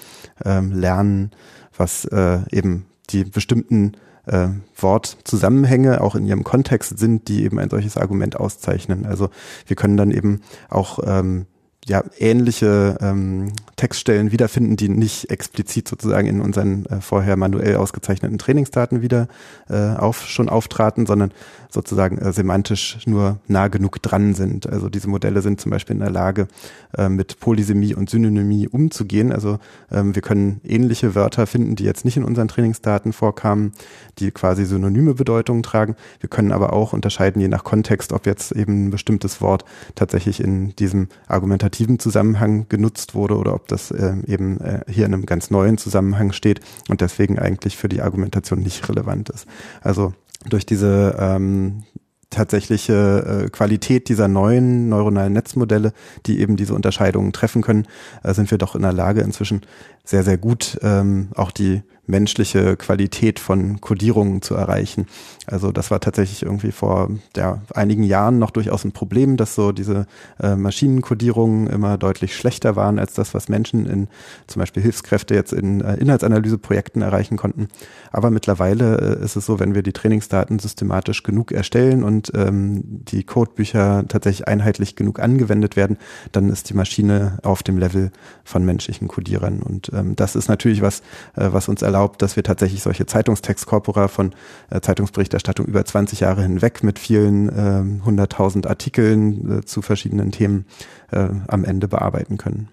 ähm, 0.44 0.72
lernen, 0.72 1.30
was 1.76 2.04
äh, 2.06 2.40
eben 2.50 2.86
die 3.10 3.24
bestimmten 3.24 3.92
äh, 4.26 4.48
Wortzusammenhänge 4.76 6.00
auch 6.00 6.14
in 6.14 6.26
ihrem 6.26 6.44
Kontext 6.44 6.98
sind, 6.98 7.28
die 7.28 7.44
eben 7.44 7.58
ein 7.58 7.70
solches 7.70 7.96
Argument 7.96 8.36
auszeichnen. 8.36 9.06
Also 9.06 9.30
wir 9.66 9.76
können 9.76 9.96
dann 9.96 10.10
eben 10.10 10.40
auch 10.68 10.98
ähm, 11.04 11.46
ja, 11.86 12.02
ähnliche 12.18 12.98
ähm, 13.00 13.52
Textstellen 13.76 14.32
wiederfinden, 14.32 14.76
die 14.76 14.88
nicht 14.88 15.30
explizit 15.30 15.86
sozusagen 15.86 16.26
in 16.26 16.40
unseren 16.40 16.86
äh, 16.86 17.00
vorher 17.00 17.36
manuell 17.36 17.76
ausgezeichneten 17.76 18.38
Trainingsdaten 18.38 19.02
wieder 19.02 19.28
äh, 19.68 19.94
auf, 19.94 20.26
schon 20.26 20.48
auftraten, 20.48 21.06
sondern 21.06 21.32
sozusagen 21.70 22.18
äh, 22.18 22.32
semantisch 22.32 22.98
nur 23.06 23.38
nah 23.46 23.68
genug 23.68 24.02
dran 24.02 24.34
sind. 24.34 24.66
Also 24.66 24.88
diese 24.88 25.08
Modelle 25.08 25.42
sind 25.42 25.60
zum 25.60 25.70
Beispiel 25.70 25.94
in 25.94 26.00
der 26.00 26.10
Lage, 26.10 26.48
äh, 26.96 27.08
mit 27.08 27.38
Polysemie 27.38 27.94
und 27.94 28.10
Synonymie 28.10 28.66
umzugehen. 28.66 29.30
Also 29.30 29.58
ähm, 29.92 30.14
wir 30.14 30.22
können 30.22 30.60
ähnliche 30.64 31.14
Wörter 31.14 31.46
finden, 31.46 31.76
die 31.76 31.84
jetzt 31.84 32.04
nicht 32.04 32.16
in 32.16 32.24
unseren 32.24 32.48
Trainingsdaten 32.48 33.12
vorkamen, 33.12 33.72
die 34.18 34.30
quasi 34.30 34.64
synonyme 34.64 35.14
Bedeutungen 35.14 35.62
tragen. 35.62 35.96
Wir 36.20 36.30
können 36.30 36.52
aber 36.52 36.72
auch 36.72 36.92
unterscheiden, 36.92 37.40
je 37.40 37.48
nach 37.48 37.64
Kontext, 37.64 38.12
ob 38.12 38.26
jetzt 38.26 38.52
eben 38.52 38.86
ein 38.86 38.90
bestimmtes 38.90 39.40
Wort 39.40 39.64
tatsächlich 39.94 40.40
in 40.40 40.74
diesem 40.76 41.08
argumentativen 41.28 41.98
Zusammenhang 41.98 42.66
genutzt 42.68 43.14
wurde 43.14 43.36
oder 43.36 43.54
ob 43.54 43.65
das 43.66 43.90
äh, 43.90 44.14
eben 44.26 44.60
äh, 44.60 44.80
hier 44.88 45.06
in 45.06 45.14
einem 45.14 45.26
ganz 45.26 45.50
neuen 45.50 45.78
Zusammenhang 45.78 46.32
steht 46.32 46.60
und 46.88 47.00
deswegen 47.00 47.38
eigentlich 47.38 47.76
für 47.76 47.88
die 47.88 48.02
Argumentation 48.02 48.60
nicht 48.60 48.88
relevant 48.88 49.30
ist. 49.30 49.46
Also 49.82 50.14
durch 50.48 50.66
diese 50.66 51.16
ähm, 51.18 51.84
tatsächliche 52.30 53.44
äh, 53.44 53.50
Qualität 53.50 54.08
dieser 54.08 54.28
neuen 54.28 54.88
neuronalen 54.88 55.32
Netzmodelle, 55.32 55.92
die 56.26 56.40
eben 56.40 56.56
diese 56.56 56.74
Unterscheidungen 56.74 57.32
treffen 57.32 57.62
können, 57.62 57.86
äh, 58.22 58.34
sind 58.34 58.50
wir 58.50 58.58
doch 58.58 58.74
in 58.74 58.82
der 58.82 58.92
Lage 58.92 59.20
inzwischen 59.20 59.62
sehr, 60.04 60.22
sehr 60.22 60.36
gut 60.36 60.78
ähm, 60.82 61.28
auch 61.34 61.50
die 61.50 61.82
menschliche 62.06 62.76
Qualität 62.76 63.40
von 63.40 63.80
Codierungen 63.80 64.42
zu 64.42 64.54
erreichen. 64.54 65.06
Also 65.46 65.72
das 65.72 65.90
war 65.90 66.00
tatsächlich 66.00 66.42
irgendwie 66.42 66.72
vor 66.72 67.10
ja, 67.36 67.62
einigen 67.74 68.02
Jahren 68.02 68.38
noch 68.38 68.50
durchaus 68.50 68.84
ein 68.84 68.92
Problem, 68.92 69.36
dass 69.36 69.54
so 69.54 69.72
diese 69.72 70.06
äh, 70.40 70.56
Maschinencodierungen 70.56 71.68
immer 71.68 71.98
deutlich 71.98 72.34
schlechter 72.34 72.76
waren 72.76 72.98
als 72.98 73.14
das, 73.14 73.34
was 73.34 73.48
Menschen 73.48 73.86
in 73.86 74.08
zum 74.46 74.60
Beispiel 74.60 74.82
Hilfskräfte 74.82 75.34
jetzt 75.34 75.52
in 75.52 75.80
äh, 75.80 75.94
Inhaltsanalyseprojekten 75.94 77.02
erreichen 77.02 77.36
konnten. 77.36 77.68
Aber 78.10 78.30
mittlerweile 78.30 79.18
äh, 79.20 79.24
ist 79.24 79.36
es 79.36 79.46
so, 79.46 79.60
wenn 79.60 79.74
wir 79.74 79.82
die 79.82 79.92
Trainingsdaten 79.92 80.58
systematisch 80.58 81.22
genug 81.22 81.52
erstellen 81.52 82.02
und 82.02 82.32
ähm, 82.34 82.82
die 82.84 83.24
Codebücher 83.24 84.04
tatsächlich 84.08 84.48
einheitlich 84.48 84.96
genug 84.96 85.20
angewendet 85.20 85.76
werden, 85.76 85.96
dann 86.32 86.50
ist 86.50 86.70
die 86.70 86.74
Maschine 86.74 87.38
auf 87.42 87.62
dem 87.62 87.78
Level 87.78 88.10
von 88.44 88.64
menschlichen 88.64 89.08
Codierern. 89.08 89.62
Und 89.62 89.90
ähm, 89.92 90.16
das 90.16 90.36
ist 90.36 90.48
natürlich 90.48 90.82
was, 90.82 91.00
äh, 91.36 91.48
was 91.52 91.68
uns 91.68 91.82
erlaubt, 91.82 91.95
dass 92.16 92.36
wir 92.36 92.42
tatsächlich 92.42 92.82
solche 92.82 93.06
Zeitungstextkorpora 93.06 94.08
von 94.08 94.34
äh, 94.70 94.80
Zeitungsberichten 94.80 95.26
Berichterstattung 95.26 95.66
über 95.66 95.84
20 95.84 96.20
Jahre 96.20 96.42
hinweg 96.42 96.82
mit 96.82 96.98
vielen 96.98 97.48
äh, 97.48 98.04
hunderttausend 98.04 98.66
äh, 98.66 98.68
Artikeln 98.68 99.58
äh, 99.58 99.64
zu 99.64 99.82
verschiedenen 99.82 100.32
Themen 100.32 100.66
äh, 101.10 101.28
am 101.48 101.64
Ende 101.64 101.88
bearbeiten 101.88 102.38
können. 102.38 102.68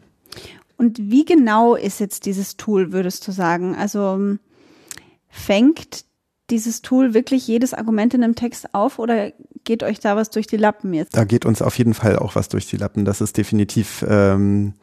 Und 0.78 0.98
wie 1.00 1.26
genau 1.26 1.76
ist 1.76 2.00
jetzt 2.00 2.26
dieses 2.26 2.58
Tool, 2.58 2.92
würdest 2.92 3.28
du 3.28 3.32
sagen? 3.32 3.76
Also 3.76 4.14
ähm, 4.16 4.40
fängt 5.30 6.06
dieses 6.50 6.82
Tool 6.82 7.14
wirklich 7.14 7.48
jedes 7.48 7.74
Argument 7.74 8.14
in 8.14 8.24
einem 8.24 8.36
Text 8.36 8.74
auf 8.74 9.00
oder 9.00 9.32
geht 9.64 9.82
euch 9.82 10.00
da 10.00 10.16
was 10.16 10.30
durch 10.30 10.46
die 10.46 10.58
Lappen 10.58 10.94
jetzt? 10.94 11.16
Da 11.16 11.24
geht 11.24 11.46
uns 11.46 11.62
auf 11.62 11.78
jeden 11.78 11.94
Fall 11.94 12.18
auch 12.18 12.36
was 12.36 12.50
durch 12.50 12.68
die 12.68 12.78
Lappen. 12.78 13.06
Das 13.06 13.22
ist 13.22 13.38
definitiv 13.38 14.06
ähm, 14.08 14.74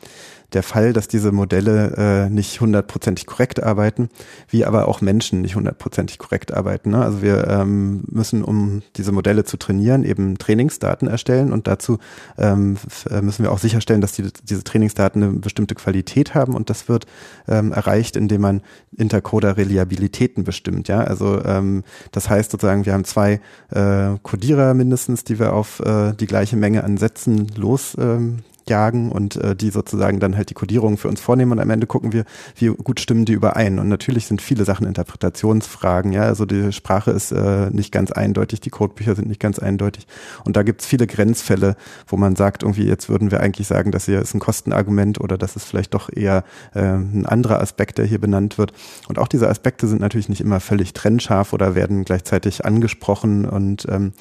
der 0.53 0.63
Fall, 0.63 0.93
dass 0.93 1.09
diese 1.09 1.33
Modelle 1.33 2.27
äh, 2.27 2.31
nicht 2.31 2.61
hundertprozentig 2.61 3.27
korrekt 3.27 3.63
arbeiten, 3.63 4.09
wie 4.49 4.65
aber 4.65 4.89
auch 4.89 5.01
Menschen 5.01 5.41
nicht 5.43 5.55
hundertprozentig 5.55 6.19
korrekt 6.19 6.53
arbeiten. 6.53 6.91
Ne? 6.91 7.03
Also 7.03 7.23
wir 7.23 7.47
ähm, 7.49 8.03
müssen, 8.07 8.43
um 8.43 8.83
diese 8.97 9.13
Modelle 9.13 9.45
zu 9.45 9.57
trainieren, 9.57 10.05
eben 10.05 10.39
Trainingsdaten 10.39 11.09
erstellen 11.09 11.53
und 11.53 11.67
dazu 11.67 11.99
ähm, 12.39 12.77
äh, 13.09 13.21
müssen 13.23 13.45
wir 13.45 13.53
auch 13.53 13.59
sicherstellen, 13.59 14.01
dass 14.01 14.13
die, 14.13 14.29
diese 14.43 14.65
Trainingsdaten 14.65 15.23
eine 15.23 15.33
bestimmte 15.35 15.75
Qualität 15.75 16.35
haben 16.35 16.55
und 16.55 16.71
das 16.71 16.89
wird 16.89 17.07
ähm, 17.49 17.73
erreicht, 17.73 18.17
indem 18.17 18.41
man 18.41 18.63
Intercoder-Reliabilitäten 18.97 20.45
bestimmt. 20.45 20.89
Ja, 20.89 21.01
also 21.01 21.43
ähm, 21.45 21.85
das 22.13 22.29
heißt 22.29 22.51
sozusagen, 22.51 22.87
wir 22.87 22.93
haben 22.93 23.05
zwei 23.05 23.41
äh, 23.71 24.17
Codierer 24.23 24.75
mindestens, 24.75 25.25
die 25.25 25.39
wir 25.39 25.53
auf 25.53 25.81
äh, 25.81 26.13
die 26.15 26.27
gleiche 26.27 26.57
Menge 26.57 26.85
an 26.85 26.97
Sätzen 26.97 27.47
los 27.57 27.97
ähm, 27.99 28.41
jagen 28.71 29.13
und 29.13 29.37
äh, 29.37 29.55
die 29.55 29.69
sozusagen 29.69 30.21
dann 30.21 30.37
halt 30.37 30.49
die 30.49 30.55
Kodierung 30.55 30.97
für 30.97 31.09
uns 31.09 31.21
vornehmen 31.21 31.53
und 31.53 31.61
am 31.61 31.69
Ende 31.69 31.87
gucken 31.87 32.13
wir, 32.13 32.25
wie 32.57 32.69
gut 32.69 33.01
stimmen 33.01 33.27
die 33.27 33.35
überein. 33.35 33.79
Und 33.79 33.89
natürlich 33.89 34.27
sind 34.27 34.41
viele 34.41 34.65
Sachen 34.65 34.87
Interpretationsfragen, 34.87 36.13
ja, 36.13 36.23
also 36.23 36.47
die 36.47 36.73
Sprache 36.73 37.11
ist 37.11 37.33
äh, 37.33 37.69
nicht 37.71 37.93
ganz 37.93 38.11
eindeutig, 38.11 38.61
die 38.61 38.71
Codebücher 38.71 39.15
sind 39.15 39.29
nicht 39.29 39.41
ganz 39.41 39.59
eindeutig. 39.59 40.07
Und 40.45 40.57
da 40.57 40.63
gibt 40.63 40.81
es 40.81 40.87
viele 40.87 41.07
Grenzfälle, 41.07 41.77
wo 42.07 42.17
man 42.17 42.37
sagt, 42.37 42.63
irgendwie, 42.63 42.87
jetzt 42.87 43.11
würden 43.11 43.31
wir 43.31 43.41
eigentlich 43.41 43.67
sagen, 43.67 43.91
das 43.91 44.07
hier 44.07 44.21
ist 44.21 44.35
ein 44.35 44.41
Kostenargument 44.41 45.21
oder 45.21 45.37
das 45.37 45.57
ist 45.57 45.65
vielleicht 45.65 45.93
doch 45.93 46.09
eher 46.11 46.45
äh, 46.75 46.81
ein 46.81 47.27
anderer 47.27 47.61
Aspekt, 47.61 47.99
der 47.99 48.07
hier 48.07 48.21
benannt 48.21 48.57
wird. 48.57 48.73
Und 49.09 49.19
auch 49.19 49.29
diese 49.29 49.49
Aspekte 49.49 49.87
sind 49.87 50.01
natürlich 50.01 50.29
nicht 50.29 50.41
immer 50.41 50.61
völlig 50.61 50.95
trennscharf 50.95 51.53
oder 51.53 51.75
werden 51.75 52.05
gleichzeitig 52.05 52.65
angesprochen 52.65 53.45
und 53.45 53.87
ähm, 53.91 54.13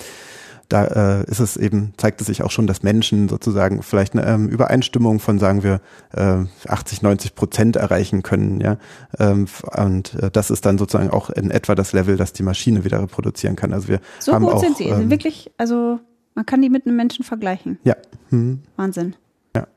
da 0.69 0.85
äh, 1.21 1.23
ist 1.25 1.39
es 1.39 1.57
eben, 1.57 1.93
zeigt 1.97 2.21
es 2.21 2.27
sich 2.27 2.43
auch 2.43 2.51
schon, 2.51 2.67
dass 2.67 2.83
Menschen 2.83 3.27
sozusagen 3.27 3.81
vielleicht 3.81 4.13
eine 4.13 4.25
ähm, 4.27 4.47
Übereinstimmung 4.47 5.19
von, 5.19 5.39
sagen 5.39 5.63
wir, 5.63 5.81
äh, 6.13 6.45
80, 6.67 7.01
90 7.01 7.33
Prozent 7.33 7.75
erreichen 7.75 8.21
können, 8.21 8.61
ja. 8.61 8.77
Ähm, 9.17 9.47
und 9.75 10.13
äh, 10.13 10.29
das 10.29 10.51
ist 10.51 10.65
dann 10.67 10.77
sozusagen 10.77 11.09
auch 11.09 11.31
in 11.31 11.49
etwa 11.49 11.73
das 11.73 11.91
Level, 11.91 12.17
das 12.17 12.33
die 12.33 12.43
Maschine 12.43 12.83
wieder 12.83 13.01
reproduzieren 13.01 13.55
kann. 13.55 13.73
Also 13.73 13.87
wir 13.87 13.99
so 14.19 14.31
haben 14.31 14.45
gut 14.45 14.53
auch, 14.53 14.59
sind 14.59 14.77
sie. 14.77 14.85
Ähm, 14.85 15.09
wirklich, 15.09 15.51
also 15.57 15.99
man 16.35 16.45
kann 16.45 16.61
die 16.61 16.69
mit 16.69 16.85
einem 16.85 16.95
Menschen 16.95 17.25
vergleichen. 17.25 17.79
Ja. 17.83 17.95
Hm. 18.29 18.61
Wahnsinn. 18.75 19.15
Ja. 19.55 19.67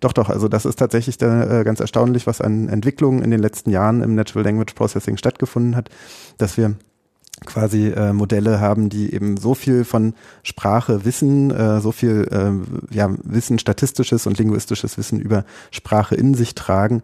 Doch, 0.00 0.12
doch, 0.12 0.28
also 0.28 0.48
das 0.48 0.66
ist 0.66 0.78
tatsächlich 0.78 1.16
da, 1.16 1.60
äh, 1.60 1.64
ganz 1.64 1.80
erstaunlich, 1.80 2.26
was 2.26 2.42
an 2.42 2.68
Entwicklungen 2.68 3.22
in 3.22 3.30
den 3.30 3.40
letzten 3.40 3.70
Jahren 3.70 4.02
im 4.02 4.14
Natural 4.14 4.44
Language 4.44 4.74
Processing 4.74 5.16
stattgefunden 5.16 5.74
hat, 5.74 5.88
dass 6.36 6.58
wir 6.58 6.74
quasi 7.46 7.88
äh, 7.88 8.12
Modelle 8.12 8.60
haben, 8.60 8.88
die 8.88 9.12
eben 9.12 9.36
so 9.36 9.54
viel 9.54 9.84
von 9.84 10.14
Sprache 10.42 11.04
wissen, 11.04 11.50
äh, 11.50 11.80
so 11.80 11.92
viel 11.92 12.28
äh, 12.30 12.94
ja, 12.94 13.10
Wissen, 13.22 13.58
statistisches 13.58 14.26
und 14.26 14.38
linguistisches 14.38 14.98
Wissen 14.98 15.20
über 15.20 15.44
Sprache 15.70 16.14
in 16.14 16.34
sich 16.34 16.54
tragen, 16.54 17.02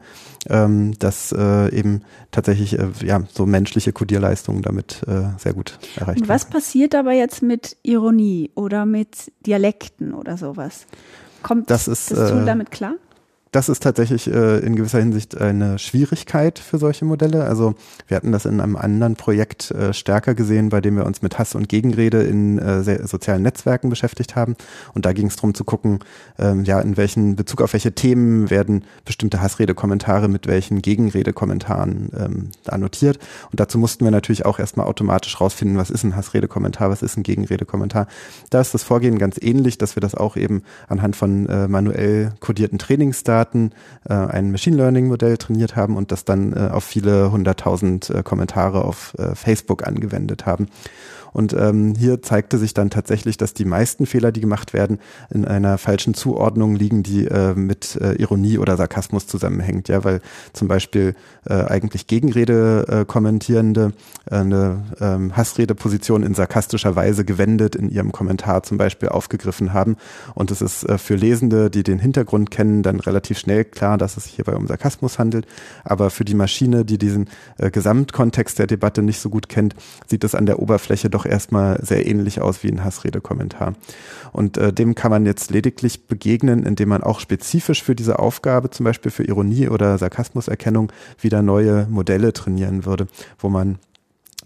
ähm, 0.48 0.98
dass 0.98 1.32
äh, 1.32 1.74
eben 1.74 2.02
tatsächlich 2.30 2.78
äh, 2.78 2.88
ja 3.04 3.22
so 3.32 3.46
menschliche 3.46 3.92
Codierleistungen 3.92 4.62
damit 4.62 5.02
äh, 5.06 5.38
sehr 5.38 5.52
gut 5.52 5.78
erreicht 5.96 6.20
werden. 6.20 6.28
Was 6.28 6.44
passiert 6.44 6.94
aber 6.94 7.12
jetzt 7.12 7.42
mit 7.42 7.76
Ironie 7.82 8.50
oder 8.54 8.86
mit 8.86 9.32
Dialekten 9.46 10.14
oder 10.14 10.36
sowas? 10.36 10.86
Kommt 11.42 11.70
das, 11.70 11.88
ist, 11.88 12.10
das 12.10 12.30
Tool 12.30 12.42
äh, 12.42 12.46
damit 12.46 12.70
klar? 12.70 12.94
Das 13.52 13.68
ist 13.68 13.82
tatsächlich 13.82 14.32
äh, 14.32 14.58
in 14.58 14.76
gewisser 14.76 15.00
Hinsicht 15.00 15.36
eine 15.36 15.78
Schwierigkeit 15.80 16.60
für 16.60 16.78
solche 16.78 17.04
Modelle. 17.04 17.44
Also 17.44 17.74
wir 18.06 18.16
hatten 18.16 18.30
das 18.30 18.44
in 18.44 18.60
einem 18.60 18.76
anderen 18.76 19.16
Projekt 19.16 19.72
äh, 19.72 19.92
stärker 19.92 20.34
gesehen, 20.34 20.68
bei 20.68 20.80
dem 20.80 20.96
wir 20.96 21.04
uns 21.04 21.20
mit 21.20 21.38
Hass 21.38 21.56
und 21.56 21.68
Gegenrede 21.68 22.22
in 22.22 22.58
äh, 22.58 23.06
sozialen 23.06 23.42
Netzwerken 23.42 23.90
beschäftigt 23.90 24.36
haben. 24.36 24.54
Und 24.94 25.04
da 25.04 25.12
ging 25.12 25.26
es 25.26 25.34
darum 25.34 25.54
zu 25.54 25.64
gucken, 25.64 25.98
ähm, 26.38 26.64
ja, 26.64 26.80
in 26.80 26.96
welchen 26.96 27.34
Bezug 27.34 27.60
auf 27.60 27.72
welche 27.72 27.92
Themen 27.92 28.50
werden 28.50 28.84
bestimmte 29.04 29.40
Hassredekommentare 29.42 30.28
mit 30.28 30.46
welchen 30.46 30.80
Gegenredekommentaren 30.80 32.10
ähm, 32.16 32.50
annotiert. 32.68 33.18
Und 33.50 33.58
dazu 33.58 33.78
mussten 33.78 34.04
wir 34.04 34.12
natürlich 34.12 34.46
auch 34.46 34.60
erstmal 34.60 34.86
automatisch 34.86 35.40
rausfinden, 35.40 35.76
was 35.76 35.90
ist 35.90 36.04
ein 36.04 36.14
Hassredekommentar, 36.14 36.88
was 36.90 37.02
ist 37.02 37.16
ein 37.16 37.24
Gegenredekommentar. 37.24 38.06
Da 38.50 38.60
ist 38.60 38.74
das 38.74 38.84
Vorgehen 38.84 39.18
ganz 39.18 39.38
ähnlich, 39.40 39.76
dass 39.76 39.96
wir 39.96 40.00
das 40.00 40.14
auch 40.14 40.36
eben 40.36 40.62
anhand 40.86 41.16
von 41.16 41.46
äh, 41.46 41.66
manuell 41.66 42.32
kodierten 42.38 42.78
Trainingsdaten 42.78 43.39
Daten 43.40 43.72
äh, 44.08 44.12
ein 44.14 44.50
Machine 44.50 44.76
Learning 44.76 45.08
Modell 45.08 45.38
trainiert 45.38 45.76
haben 45.76 45.96
und 45.96 46.12
das 46.12 46.24
dann 46.24 46.52
äh, 46.52 46.68
auf 46.70 46.84
viele 46.84 47.32
hunderttausend 47.32 48.10
äh, 48.10 48.22
Kommentare 48.22 48.84
auf 48.84 49.14
äh, 49.18 49.34
Facebook 49.34 49.86
angewendet 49.86 50.44
haben. 50.44 50.68
Und 51.32 51.52
ähm, 51.52 51.94
hier 51.96 52.22
zeigte 52.22 52.58
sich 52.58 52.74
dann 52.74 52.90
tatsächlich, 52.90 53.36
dass 53.36 53.54
die 53.54 53.64
meisten 53.64 54.06
Fehler, 54.06 54.32
die 54.32 54.40
gemacht 54.40 54.72
werden, 54.72 54.98
in 55.32 55.44
einer 55.44 55.78
falschen 55.78 56.14
Zuordnung 56.14 56.74
liegen, 56.74 57.02
die 57.02 57.26
äh, 57.26 57.54
mit 57.54 57.96
äh, 57.96 58.14
Ironie 58.14 58.58
oder 58.58 58.76
Sarkasmus 58.76 59.26
zusammenhängt. 59.26 59.88
Ja, 59.88 60.04
weil 60.04 60.20
zum 60.52 60.68
Beispiel 60.68 61.14
äh, 61.46 61.54
eigentlich 61.54 62.06
Gegenrede 62.06 62.86
äh, 62.88 63.04
kommentierende 63.04 63.92
äh, 64.30 64.40
eine 64.40 64.84
ähm, 65.00 65.36
Hassredeposition 65.36 66.22
in 66.22 66.34
sarkastischer 66.34 66.96
Weise 66.96 67.24
gewendet 67.24 67.76
in 67.76 67.90
ihrem 67.90 68.12
Kommentar 68.12 68.62
zum 68.62 68.78
Beispiel 68.78 69.08
aufgegriffen 69.08 69.72
haben. 69.72 69.96
Und 70.34 70.50
es 70.50 70.62
ist 70.62 70.84
äh, 70.84 70.98
für 70.98 71.14
Lesende, 71.14 71.70
die 71.70 71.82
den 71.82 71.98
Hintergrund 71.98 72.50
kennen, 72.50 72.82
dann 72.82 73.00
relativ 73.00 73.38
schnell 73.38 73.64
klar, 73.64 73.98
dass 73.98 74.16
es 74.16 74.24
sich 74.24 74.34
hierbei 74.34 74.54
um 74.54 74.66
Sarkasmus 74.66 75.18
handelt. 75.18 75.46
Aber 75.84 76.10
für 76.10 76.24
die 76.24 76.34
Maschine, 76.34 76.84
die 76.84 76.98
diesen 76.98 77.28
äh, 77.58 77.70
Gesamtkontext 77.70 78.58
der 78.58 78.66
Debatte 78.66 79.02
nicht 79.02 79.20
so 79.20 79.30
gut 79.30 79.48
kennt, 79.48 79.74
sieht 80.06 80.24
es 80.24 80.34
an 80.34 80.46
der 80.46 80.58
Oberfläche 80.58 81.10
doch 81.10 81.19
doch 81.20 81.26
erstmal 81.30 81.78
sehr 81.84 82.06
ähnlich 82.06 82.40
aus 82.40 82.62
wie 82.62 82.70
ein 82.70 82.84
Hassredekommentar. 82.84 83.74
Und 84.32 84.56
äh, 84.56 84.72
dem 84.72 84.94
kann 84.94 85.10
man 85.10 85.26
jetzt 85.26 85.50
lediglich 85.50 86.06
begegnen, 86.06 86.64
indem 86.64 86.88
man 86.88 87.02
auch 87.02 87.20
spezifisch 87.20 87.82
für 87.82 87.94
diese 87.94 88.18
Aufgabe, 88.18 88.70
zum 88.70 88.84
Beispiel 88.84 89.10
für 89.10 89.24
Ironie 89.24 89.68
oder 89.68 89.98
Sarkasmuserkennung, 89.98 90.92
wieder 91.20 91.42
neue 91.42 91.86
Modelle 91.88 92.32
trainieren 92.32 92.86
würde, 92.86 93.06
wo 93.38 93.48
man 93.48 93.78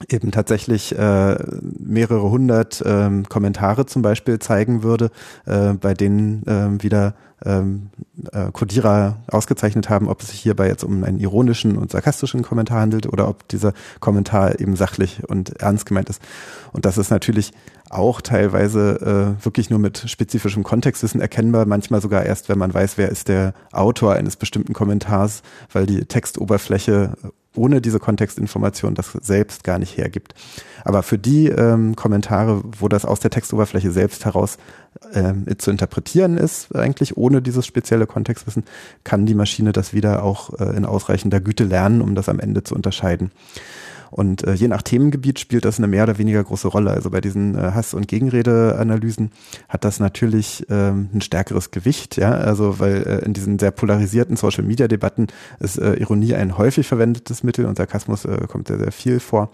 eben 0.09 0.31
tatsächlich 0.31 0.97
äh, 0.97 1.37
mehrere 1.79 2.31
hundert 2.31 2.83
ähm, 2.85 3.29
Kommentare 3.29 3.87
zum 3.87 4.03
Beispiel 4.03 4.39
zeigen 4.39 4.83
würde, 4.83 5.11
äh, 5.47 5.75
bei 5.75 5.95
denen 5.95 6.47
äh, 6.47 6.83
wieder 6.83 7.15
ähm, 7.45 7.91
äh, 8.33 8.51
Codierer 8.53 9.19
ausgezeichnet 9.27 9.89
haben, 9.91 10.09
ob 10.09 10.23
es 10.23 10.29
sich 10.29 10.41
hierbei 10.41 10.69
jetzt 10.69 10.85
um 10.85 11.05
einen 11.05 11.21
ironischen 11.21 11.77
und 11.77 11.91
sarkastischen 11.91 12.43
Kommentar 12.43 12.81
handelt 12.81 13.07
oder 13.07 13.29
ob 13.29 13.47
dieser 13.49 13.73
Kommentar 14.01 14.61
eben 14.61 14.77
sachlich 14.77 15.23
und 15.29 15.61
ernst 15.61 15.87
gemeint 15.87 16.09
ist. 16.11 16.23
Und 16.73 16.85
das 16.85 16.99
ist 16.99 17.11
natürlich 17.11 17.53
auch 17.91 18.21
teilweise 18.21 19.37
äh, 19.41 19.45
wirklich 19.45 19.71
nur 19.71 19.79
mit 19.79 19.99
spezifischem 20.07 20.63
Kontextwissen 20.63 21.21
erkennbar, 21.21 21.67
manchmal 21.67 22.01
sogar 22.01 22.25
erst, 22.25 22.49
wenn 22.49 22.59
man 22.59 22.73
weiß, 22.73 22.97
wer 22.97 23.11
ist 23.11 23.29
der 23.29 23.53
Autor 23.73 24.15
eines 24.15 24.37
bestimmten 24.37 24.73
Kommentars, 24.73 25.43
weil 25.73 25.87
die 25.87 26.05
Textoberfläche 26.05 27.13
ohne 27.55 27.81
diese 27.81 27.99
Kontextinformation 27.99 28.95
das 28.95 29.13
selbst 29.23 29.65
gar 29.65 29.79
nicht 29.79 29.97
hergibt. 29.97 30.35
Aber 30.85 31.03
für 31.03 31.19
die 31.19 31.49
ähm, 31.49 31.97
Kommentare, 31.97 32.63
wo 32.79 32.89
das 32.89 33.05
aus 33.05 33.21
der 33.21 33.31
Textoberfläche 33.31 33.91
selbst 33.91 34.25
heraus 34.25 34.59
ähm, 35.13 35.47
zu 35.59 35.71
interpretieren 35.71 36.37
ist, 36.37 36.75
eigentlich 36.75 37.17
ohne 37.17 37.43
dieses 37.43 37.67
spezielle 37.67 38.07
Kontextwissen, 38.07 38.65
kann 39.03 39.27
die 39.27 39.35
Maschine 39.35 39.73
das 39.73 39.95
wieder 39.95 40.23
auch 40.23 40.59
äh, 40.59 40.77
in 40.77 40.85
ausreichender 40.85 41.41
Güte 41.41 41.65
lernen, 41.65 42.01
um 42.01 42.15
das 42.15 42.29
am 42.29 42.41
Ende 42.41 42.65
zu 42.65 42.75
unterscheiden. 42.75 43.31
Und 44.15 44.45
äh, 44.45 44.53
je 44.53 44.69
nach 44.69 44.83
Themengebiet 44.83 45.41
spielt 45.41 45.65
das 45.65 45.79
eine 45.79 45.89
mehr 45.89 46.05
oder 46.05 46.19
weniger 46.19 46.45
große 46.45 46.69
Rolle. 46.69 46.93
Also 46.93 47.11
bei 47.11 47.21
diesen 47.21 47.59
äh, 47.59 47.73
Hass- 47.73 47.95
und 47.95 48.07
Gegenredeanalysen 48.07 49.33
hat 49.69 49.85
das 49.85 49.99
natürlich 49.99 50.65
ähm, 50.71 51.09
ein 51.13 51.21
stärkeres 51.21 51.73
Gewicht, 51.73 52.17
ja. 52.17 52.31
Also 52.31 52.79
weil 52.79 53.03
äh, 53.03 53.25
in 53.25 53.33
diesen 53.33 53.59
sehr 53.59 53.73
polarisierten 53.73 54.37
Social-Media-Debatten 54.37 55.27
ist 55.59 55.79
äh, 55.79 55.95
Ironie 55.95 56.37
ein 56.37 56.57
häufig 56.57 56.87
verwendetes 56.87 57.43
Mittel 57.43 57.65
und 57.67 57.77
Sarkasmus 57.77 58.25
äh, 58.25 58.47
kommt 58.47 58.69
sehr, 58.69 58.79
sehr 58.79 58.93
viel 58.93 59.19
vor. 59.19 59.51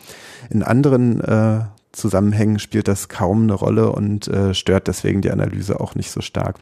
In 0.50 0.62
anderen 0.62 1.22
äh, 1.22 1.60
Zusammenhängen 1.92 2.58
spielt 2.58 2.86
das 2.86 3.08
kaum 3.08 3.42
eine 3.44 3.54
Rolle 3.54 3.90
und 3.90 4.28
äh, 4.28 4.54
stört 4.54 4.86
deswegen 4.86 5.22
die 5.22 5.30
Analyse 5.30 5.80
auch 5.80 5.96
nicht 5.96 6.10
so 6.10 6.20
stark. 6.20 6.56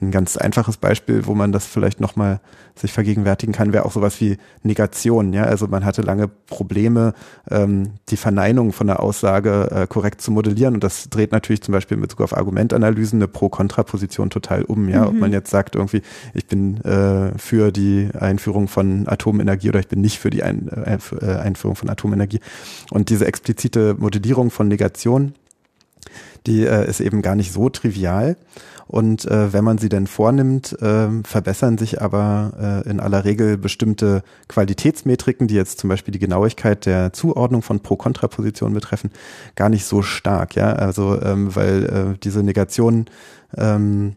Ein 0.00 0.12
ganz 0.12 0.36
einfaches 0.36 0.76
Beispiel, 0.76 1.26
wo 1.26 1.34
man 1.34 1.50
das 1.50 1.66
vielleicht 1.66 2.00
nochmal 2.00 2.40
sich 2.76 2.92
vergegenwärtigen 2.92 3.52
kann, 3.52 3.72
wäre 3.72 3.84
auch 3.84 3.92
sowas 3.92 4.20
wie 4.20 4.38
Negation. 4.62 5.32
Ja, 5.32 5.44
also 5.44 5.66
man 5.66 5.84
hatte 5.84 6.02
lange 6.02 6.28
Probleme, 6.28 7.14
ähm, 7.50 7.94
die 8.08 8.16
Verneinung 8.16 8.72
von 8.72 8.86
der 8.86 9.00
Aussage 9.00 9.68
äh, 9.72 9.86
korrekt 9.86 10.20
zu 10.20 10.30
modellieren 10.30 10.74
und 10.74 10.84
das 10.84 11.08
dreht 11.10 11.32
natürlich 11.32 11.62
zum 11.62 11.72
Beispiel 11.72 11.96
in 11.96 12.02
Bezug 12.02 12.20
auf 12.20 12.36
Argumentanalysen 12.36 13.18
eine 13.18 13.28
Pro-Kontra-Position 13.28 14.30
total 14.30 14.62
um. 14.62 14.88
Ja, 14.88 15.02
mhm. 15.02 15.08
ob 15.08 15.14
man 15.14 15.32
jetzt 15.32 15.50
sagt 15.50 15.74
irgendwie, 15.74 16.02
ich 16.34 16.46
bin 16.46 16.80
äh, 16.84 17.36
für 17.36 17.72
die 17.72 18.10
Einführung 18.18 18.68
von 18.68 19.08
Atomenergie 19.08 19.68
oder 19.68 19.80
ich 19.80 19.88
bin 19.88 20.00
nicht 20.00 20.18
für 20.18 20.30
die 20.30 20.42
Ein 20.42 20.68
äh, 20.68 20.98
äh 21.20 21.38
Einführung 21.38 21.76
von 21.76 21.90
Atomenergie 21.90 22.40
und 22.90 23.10
diese 23.10 23.26
explizite 23.26 23.96
Modellierung 23.98 24.50
von 24.50 24.67
Negation 24.68 25.34
die 26.48 26.66
äh, 26.66 26.88
ist 26.88 27.00
eben 27.00 27.22
gar 27.22 27.36
nicht 27.36 27.52
so 27.52 27.68
trivial. 27.68 28.36
Und 28.86 29.26
äh, 29.26 29.52
wenn 29.52 29.64
man 29.64 29.76
sie 29.76 29.90
denn 29.90 30.06
vornimmt, 30.06 30.72
äh, 30.80 31.08
verbessern 31.22 31.76
sich 31.76 32.00
aber 32.00 32.82
äh, 32.86 32.90
in 32.90 33.00
aller 33.00 33.26
Regel 33.26 33.58
bestimmte 33.58 34.22
Qualitätsmetriken, 34.48 35.46
die 35.46 35.54
jetzt 35.54 35.78
zum 35.78 35.88
Beispiel 35.88 36.12
die 36.12 36.18
Genauigkeit 36.18 36.86
der 36.86 37.12
Zuordnung 37.12 37.60
von 37.60 37.80
Pro-Kontra-Positionen 37.80 38.72
betreffen, 38.72 39.10
gar 39.56 39.68
nicht 39.68 39.84
so 39.84 40.00
stark. 40.00 40.54
Ja, 40.54 40.72
also 40.72 41.20
ähm, 41.20 41.54
weil 41.54 41.84
äh, 41.84 42.18
diese 42.18 42.42
Negation 42.42 43.06
ähm, 43.58 44.16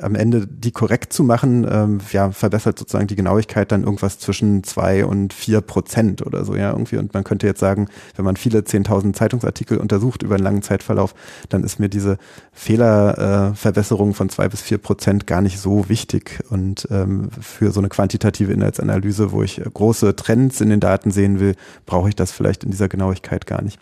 am 0.00 0.14
Ende 0.14 0.46
die 0.46 0.70
korrekt 0.70 1.12
zu 1.12 1.22
machen, 1.22 1.66
ähm, 1.70 2.00
ja, 2.12 2.30
verbessert 2.30 2.78
sozusagen 2.78 3.06
die 3.06 3.16
Genauigkeit 3.16 3.72
dann 3.72 3.84
irgendwas 3.84 4.18
zwischen 4.18 4.64
zwei 4.64 5.04
und 5.04 5.32
vier 5.32 5.60
Prozent 5.60 6.24
oder 6.24 6.44
so, 6.44 6.54
ja, 6.54 6.70
irgendwie. 6.70 6.96
Und 6.96 7.12
man 7.14 7.24
könnte 7.24 7.46
jetzt 7.46 7.60
sagen, 7.60 7.88
wenn 8.16 8.24
man 8.24 8.36
viele 8.36 8.60
10.000 8.60 9.14
Zeitungsartikel 9.14 9.78
untersucht 9.78 10.22
über 10.22 10.36
einen 10.36 10.44
langen 10.44 10.62
Zeitverlauf, 10.62 11.14
dann 11.48 11.64
ist 11.64 11.78
mir 11.78 11.88
diese 11.88 12.18
Fehlerverbesserung 12.52 14.10
äh, 14.10 14.14
von 14.14 14.28
zwei 14.28 14.48
bis 14.48 14.60
vier 14.60 14.78
Prozent 14.78 15.26
gar 15.26 15.42
nicht 15.42 15.58
so 15.58 15.88
wichtig. 15.88 16.42
Und 16.50 16.88
ähm, 16.90 17.30
für 17.40 17.70
so 17.70 17.80
eine 17.80 17.88
quantitative 17.88 18.52
Inhaltsanalyse, 18.52 19.32
wo 19.32 19.42
ich 19.42 19.60
große 19.62 20.16
Trends 20.16 20.60
in 20.60 20.70
den 20.70 20.80
Daten 20.80 21.10
sehen 21.10 21.40
will, 21.40 21.54
brauche 21.86 22.08
ich 22.08 22.16
das 22.16 22.32
vielleicht 22.32 22.64
in 22.64 22.70
dieser 22.70 22.88
Genauigkeit 22.88 23.46
gar 23.46 23.62
nicht. 23.62 23.78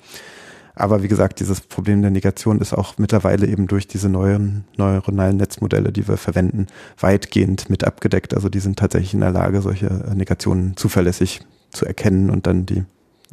Aber 0.81 1.03
wie 1.03 1.09
gesagt, 1.09 1.41
dieses 1.41 1.61
Problem 1.61 2.03
der 2.03 2.11
Negation 2.11 2.61
ist 2.61 2.73
auch 2.73 2.99
mittlerweile 2.99 3.47
eben 3.47 3.67
durch 3.67 3.87
diese 3.87 4.09
neuen 4.09 4.65
neuronalen 4.77 5.37
Netzmodelle, 5.37 5.93
die 5.93 6.09
wir 6.09 6.17
verwenden, 6.17 6.67
weitgehend 6.99 7.69
mit 7.71 7.85
abgedeckt. 7.85 8.35
Also 8.35 8.49
die 8.49 8.61
sind 8.61 8.79
tatsächlich 8.79 9.15
in 9.15 9.21
der 9.21 9.31
Lage, 9.31 9.61
solche 9.63 9.87
Negationen 10.15 10.77
zuverlässig 10.77 11.41
zu 11.71 11.85
erkennen 11.85 12.31
und 12.31 12.47
dann 12.47 12.67
die 12.67 12.85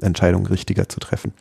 Entscheidung 0.01 0.45
richtiger 0.45 0.89
zu 0.89 0.99
treffen. 0.99 1.33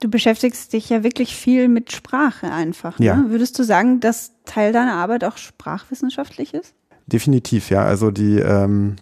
Du 0.00 0.08
beschäftigst 0.08 0.72
dich 0.72 0.88
ja 0.90 1.02
wirklich 1.02 1.34
viel 1.34 1.68
mit 1.68 1.92
Sprache 1.92 2.52
einfach. 2.52 2.98
Ne? 2.98 3.06
Ja. 3.06 3.24
Würdest 3.28 3.58
du 3.58 3.64
sagen, 3.64 4.00
dass 4.00 4.32
Teil 4.44 4.72
deiner 4.72 4.94
Arbeit 4.94 5.24
auch 5.24 5.36
sprachwissenschaftlich 5.36 6.54
ist? 6.54 6.74
Definitiv, 7.06 7.70
ja. 7.70 7.84
Also 7.84 8.10
die 8.10 8.38
ähm, 8.38 8.96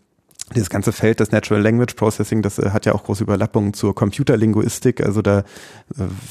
dieses 0.54 0.70
ganze 0.70 0.92
Feld 0.92 1.18
des 1.18 1.32
Natural 1.32 1.60
Language 1.60 1.94
Processing, 1.94 2.40
das 2.40 2.58
äh, 2.58 2.70
hat 2.70 2.86
ja 2.86 2.94
auch 2.94 3.04
große 3.04 3.24
Überlappungen 3.24 3.74
zur 3.74 3.94
Computerlinguistik. 3.94 5.00
Also 5.04 5.20
da 5.20 5.40
äh, 5.40 5.44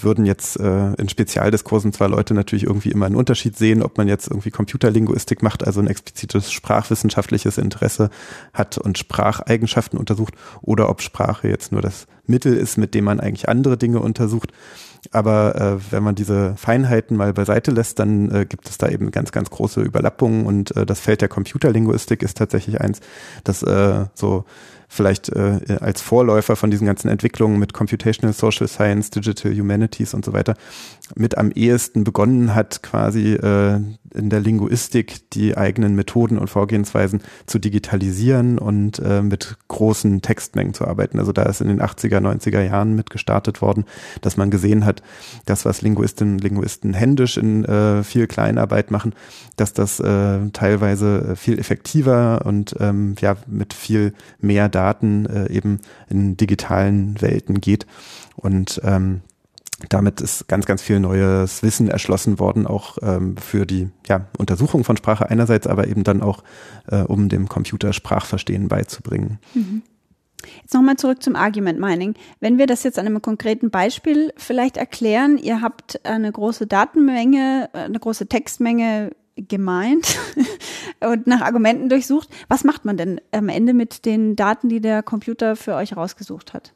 würden 0.02 0.26
jetzt 0.26 0.58
äh, 0.60 0.94
in 0.94 1.10
Spezialdiskursen 1.10 1.92
zwar 1.92 2.08
Leute 2.08 2.34
natürlich 2.34 2.64
irgendwie 2.64 2.92
immer 2.92 3.08
einen 3.08 3.16
Unterschied 3.16 3.58
sehen, 3.58 3.84
ob 3.84 3.98
man 3.98 4.08
jetzt 4.08 4.28
irgendwie 4.30 4.52
Computerlinguistik 4.52 5.44
macht, 5.44 5.66
also 5.66 5.82
ein 5.82 5.88
explizites 5.88 6.52
sprachwissenschaftliches 6.52 7.58
Interesse 7.58 8.10
hat 8.54 8.78
und 8.78 8.98
Spracheigenschaften 8.98 10.00
untersucht, 10.00 10.36
oder 10.62 10.90
ob 10.90 11.02
Sprache 11.02 11.50
jetzt 11.50 11.74
nur 11.74 11.82
das 11.82 12.08
Mittel 12.28 12.56
ist, 12.56 12.78
mit 12.78 12.94
dem 12.94 13.06
man 13.06 13.20
eigentlich 13.20 13.50
andere 13.50 13.78
Dinge 13.78 14.00
untersucht. 14.00 14.52
Aber 15.12 15.56
äh, 15.56 15.92
wenn 15.92 16.04
man 16.04 16.16
diese 16.16 16.56
Feinheiten 16.58 17.16
mal 17.16 17.34
beiseite 17.34 17.72
lässt, 17.72 18.00
dann 18.00 18.32
äh, 18.32 18.46
gibt 18.46 18.70
es 18.70 18.78
da 18.78 18.90
eben 18.90 19.12
ganz, 19.12 19.32
ganz 19.32 19.50
große 19.50 19.82
Überlappungen 19.82 20.46
und 20.46 20.76
äh, 20.76 20.86
das 20.86 21.00
Feld 21.00 21.22
der 21.22 21.30
Computerlinguistik 21.30 22.24
ist 22.24 22.38
tatsächlich 22.38 22.82
eins, 22.82 23.02
das 23.44 23.62
äh, 23.62 24.06
so 24.16 24.46
vielleicht 24.88 25.30
äh, 25.30 25.78
als 25.80 26.02
Vorläufer 26.02 26.56
von 26.56 26.72
diesen 26.72 26.88
ganzen 26.88 27.10
Entwicklungen 27.10 27.60
mit 27.60 27.74
Computational 27.74 28.34
Social 28.34 28.68
Science, 28.68 29.10
Digital 29.10 29.54
Humanities 29.54 30.14
und 30.14 30.26
so 30.26 30.34
weiter 30.34 30.56
mit 31.16 31.38
am 31.38 31.52
ehesten 31.52 32.04
begonnen 32.04 32.56
hat, 32.56 32.82
quasi 32.82 33.34
äh, 33.34 33.80
in 34.16 34.30
der 34.30 34.40
Linguistik 34.40 35.30
die 35.32 35.56
eigenen 35.56 35.96
Methoden 35.96 36.38
und 36.38 36.50
Vorgehensweisen 36.50 37.22
zu 37.46 37.60
digitalisieren 37.60 38.58
und 38.58 39.00
äh, 39.00 39.22
mit 39.22 39.58
großen 39.68 40.22
Textmengen 40.22 40.74
zu 40.74 40.88
arbeiten. 40.88 41.20
Also 41.20 41.32
da 41.32 41.44
ist 41.44 41.62
in 41.62 41.68
den 41.68 41.82
80er, 41.82 42.20
90er 42.20 42.62
Jahren 42.62 42.96
mit 42.96 43.10
gestartet 43.10 43.62
worden, 43.62 43.86
dass 44.22 44.38
man 44.38 44.50
gesehen 44.50 44.86
hat, 44.86 45.04
das, 45.46 45.66
was 45.66 45.82
Linguistinnen 45.82 46.36
und 46.36 46.44
Linguisten 46.44 46.94
händisch 46.94 47.38
in 47.38 47.66
äh, 47.66 48.04
viel 48.04 48.28
Kleinarbeit 48.28 48.90
machen, 48.90 49.14
dass 49.58 49.74
das 49.74 50.00
äh, 50.00 50.50
teilweise 50.54 51.36
viel 51.36 51.60
effektiver 51.60 52.46
und 52.46 52.76
ähm, 52.80 53.16
ja 53.20 53.36
mit 53.48 53.74
viel 53.74 54.14
mehr 54.40 54.70
Daten 54.76 55.26
äh, 55.26 55.50
eben 55.50 55.80
in 56.10 56.36
digitalen 56.38 57.22
Welten 57.22 57.62
geht. 57.62 57.88
Und 58.36 58.82
ähm, 58.84 59.22
damit 59.90 60.22
ist 60.22 60.48
ganz, 60.48 60.66
ganz 60.66 60.82
viel 60.82 61.00
neues 61.00 61.64
Wissen 61.64 61.90
erschlossen 61.90 62.40
worden, 62.40 62.68
auch 62.68 62.98
ähm, 63.02 63.38
für 63.38 63.66
die 63.66 63.90
ja, 64.08 64.28
Untersuchung 64.38 64.84
von 64.84 64.98
Sprache 64.98 65.30
einerseits, 65.30 65.68
aber 65.68 65.88
eben 65.88 66.04
dann 66.04 66.22
auch, 66.22 66.44
äh, 66.88 67.02
um 67.02 67.30
dem 67.30 67.50
Computer 67.50 67.94
Sprachverstehen 67.94 68.68
beizubringen. 68.68 69.40
Mhm. 69.54 69.82
Jetzt 70.62 70.74
nochmal 70.74 70.96
zurück 70.98 71.24
zum 71.24 71.36
Argument 71.36 71.80
Mining. 71.80 72.14
Wenn 72.40 72.58
wir 72.58 72.68
das 72.68 72.84
jetzt 72.84 73.00
an 73.00 73.06
einem 73.06 73.22
konkreten 73.22 73.72
Beispiel 73.72 74.32
vielleicht 74.38 74.78
erklären, 74.78 75.38
ihr 75.38 75.62
habt 75.62 76.06
eine 76.06 76.32
große 76.32 76.68
Datenmenge, 76.68 77.70
eine 77.74 78.00
große 78.00 78.28
Textmenge 78.28 79.12
gemeint 79.36 80.18
und 81.02 81.28
nach 81.28 81.42
Argumenten 81.42 81.90
durchsucht. 81.90 82.30
Was 82.48 82.64
macht 82.64 82.86
man 82.86 82.98
denn 82.98 83.22
am 83.32 83.50
Ende 83.50 83.74
mit 83.74 84.06
den 84.06 84.36
Daten, 84.36 84.70
die 84.70 84.82
der 84.82 85.04
Computer 85.04 85.56
für 85.56 85.76
euch 85.76 85.96
rausgesucht 85.96 86.54
hat? 86.54 86.74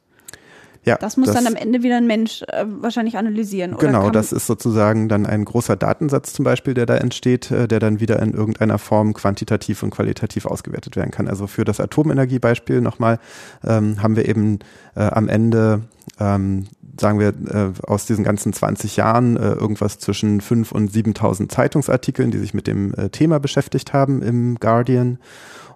Ja, 0.84 0.96
das 0.96 1.18
muss 1.18 1.26
das, 1.26 1.36
dann 1.36 1.46
am 1.46 1.56
Ende 1.56 1.82
wieder 1.82 1.98
ein 1.98 2.06
Mensch 2.06 2.42
äh, 2.42 2.64
wahrscheinlich 2.66 3.18
analysieren. 3.18 3.74
Oder 3.74 3.86
genau, 3.86 4.10
das 4.10 4.32
ist 4.32 4.46
sozusagen 4.46 5.10
dann 5.10 5.26
ein 5.26 5.44
großer 5.44 5.76
Datensatz 5.76 6.32
zum 6.32 6.44
Beispiel, 6.44 6.72
der 6.72 6.86
da 6.86 6.96
entsteht, 6.96 7.50
äh, 7.50 7.68
der 7.68 7.80
dann 7.80 8.00
wieder 8.00 8.18
in 8.20 8.32
irgendeiner 8.32 8.78
Form 8.78 9.12
quantitativ 9.12 9.82
und 9.82 9.90
qualitativ 9.90 10.46
ausgewertet 10.46 10.96
werden 10.96 11.10
kann. 11.10 11.28
Also 11.28 11.46
für 11.46 11.64
das 11.64 11.80
Atomenergiebeispiel 11.80 12.80
nochmal 12.80 13.18
ähm, 13.62 14.02
haben 14.02 14.16
wir 14.16 14.26
eben 14.26 14.60
äh, 14.94 15.02
am 15.02 15.28
Ende 15.28 15.82
ähm, 16.18 16.64
sagen 16.98 17.18
wir, 17.18 17.28
äh, 17.28 17.72
aus 17.86 18.06
diesen 18.06 18.24
ganzen 18.24 18.52
20 18.52 18.96
Jahren 18.96 19.36
äh, 19.36 19.52
irgendwas 19.52 19.98
zwischen 19.98 20.40
5.000 20.40 20.72
und 20.72 20.92
7.000 20.92 21.48
Zeitungsartikeln, 21.48 22.30
die 22.30 22.38
sich 22.38 22.54
mit 22.54 22.66
dem 22.66 22.94
äh, 22.94 23.10
Thema 23.10 23.40
beschäftigt 23.40 23.92
haben 23.92 24.22
im 24.22 24.56
Guardian. 24.56 25.18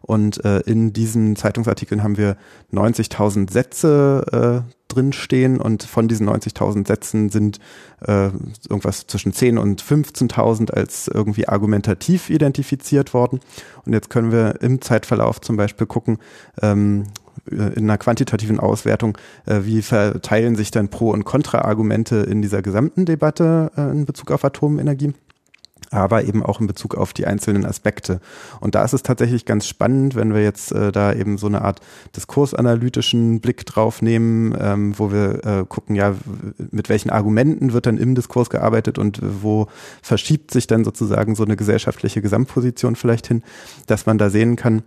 Und 0.06 0.44
äh, 0.44 0.60
in 0.60 0.92
diesen 0.92 1.34
Zeitungsartikeln 1.34 2.02
haben 2.02 2.18
wir 2.18 2.36
90.000 2.72 3.50
Sätze 3.50 4.62
äh, 4.66 4.74
drinstehen 4.88 5.58
und 5.60 5.82
von 5.82 6.08
diesen 6.08 6.28
90.000 6.28 6.86
Sätzen 6.86 7.30
sind 7.30 7.58
äh, 8.02 8.28
irgendwas 8.68 9.06
zwischen 9.06 9.32
10 9.32 9.56
und 9.56 9.82
15.000 9.82 10.72
als 10.72 11.08
irgendwie 11.08 11.48
argumentativ 11.48 12.28
identifiziert 12.28 13.14
worden. 13.14 13.40
Und 13.86 13.94
jetzt 13.94 14.10
können 14.10 14.30
wir 14.30 14.60
im 14.60 14.82
Zeitverlauf 14.82 15.40
zum 15.40 15.56
Beispiel 15.56 15.86
gucken, 15.86 16.18
ähm, 16.60 17.06
in 17.50 17.84
einer 17.84 17.98
quantitativen 17.98 18.60
Auswertung, 18.60 19.18
äh, 19.46 19.60
wie 19.64 19.82
verteilen 19.82 20.56
sich 20.56 20.70
denn 20.70 20.88
Pro- 20.88 21.10
und 21.10 21.24
Kontra-Argumente 21.24 22.16
in 22.16 22.42
dieser 22.42 22.62
gesamten 22.62 23.04
Debatte 23.04 23.70
äh, 23.76 23.90
in 23.90 24.06
Bezug 24.06 24.30
auf 24.30 24.44
Atomenergie 24.44 25.12
aber 25.94 26.24
eben 26.24 26.42
auch 26.42 26.60
in 26.60 26.66
Bezug 26.66 26.94
auf 26.96 27.12
die 27.12 27.26
einzelnen 27.26 27.64
Aspekte. 27.64 28.20
Und 28.60 28.74
da 28.74 28.84
ist 28.84 28.92
es 28.92 29.02
tatsächlich 29.02 29.44
ganz 29.44 29.66
spannend, 29.66 30.14
wenn 30.14 30.34
wir 30.34 30.42
jetzt 30.42 30.72
äh, 30.72 30.92
da 30.92 31.12
eben 31.12 31.38
so 31.38 31.46
eine 31.46 31.62
Art 31.62 31.80
diskursanalytischen 32.16 33.40
Blick 33.40 33.64
drauf 33.66 34.02
nehmen, 34.02 34.56
ähm, 34.58 34.98
wo 34.98 35.12
wir 35.12 35.44
äh, 35.44 35.64
gucken, 35.68 35.96
ja, 35.96 36.14
mit 36.70 36.88
welchen 36.88 37.10
Argumenten 37.10 37.72
wird 37.72 37.86
dann 37.86 37.98
im 37.98 38.14
Diskurs 38.14 38.50
gearbeitet 38.50 38.98
und 38.98 39.20
wo 39.22 39.68
verschiebt 40.02 40.50
sich 40.50 40.66
dann 40.66 40.84
sozusagen 40.84 41.34
so 41.34 41.44
eine 41.44 41.56
gesellschaftliche 41.56 42.22
Gesamtposition 42.22 42.96
vielleicht 42.96 43.26
hin, 43.26 43.42
dass 43.86 44.06
man 44.06 44.18
da 44.18 44.30
sehen 44.30 44.56
kann, 44.56 44.82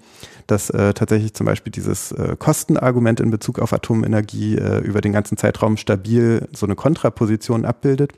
dass 0.48 0.70
äh, 0.70 0.94
tatsächlich 0.94 1.34
zum 1.34 1.46
Beispiel 1.46 1.72
dieses 1.72 2.12
äh, 2.14 2.36
Kostenargument 2.38 3.20
in 3.20 3.32
Bezug 3.32 3.60
auf 3.60 3.74
Atomenergie 3.74 4.56
äh, 4.56 4.80
über 4.80 5.02
den 5.02 5.12
ganzen 5.12 5.38
Zeitraum 5.38 5.78
stabil 5.78 6.48
so 6.54 6.66
eine 6.66 6.76
Kontraposition 6.76 7.66
abbildet 7.66 8.14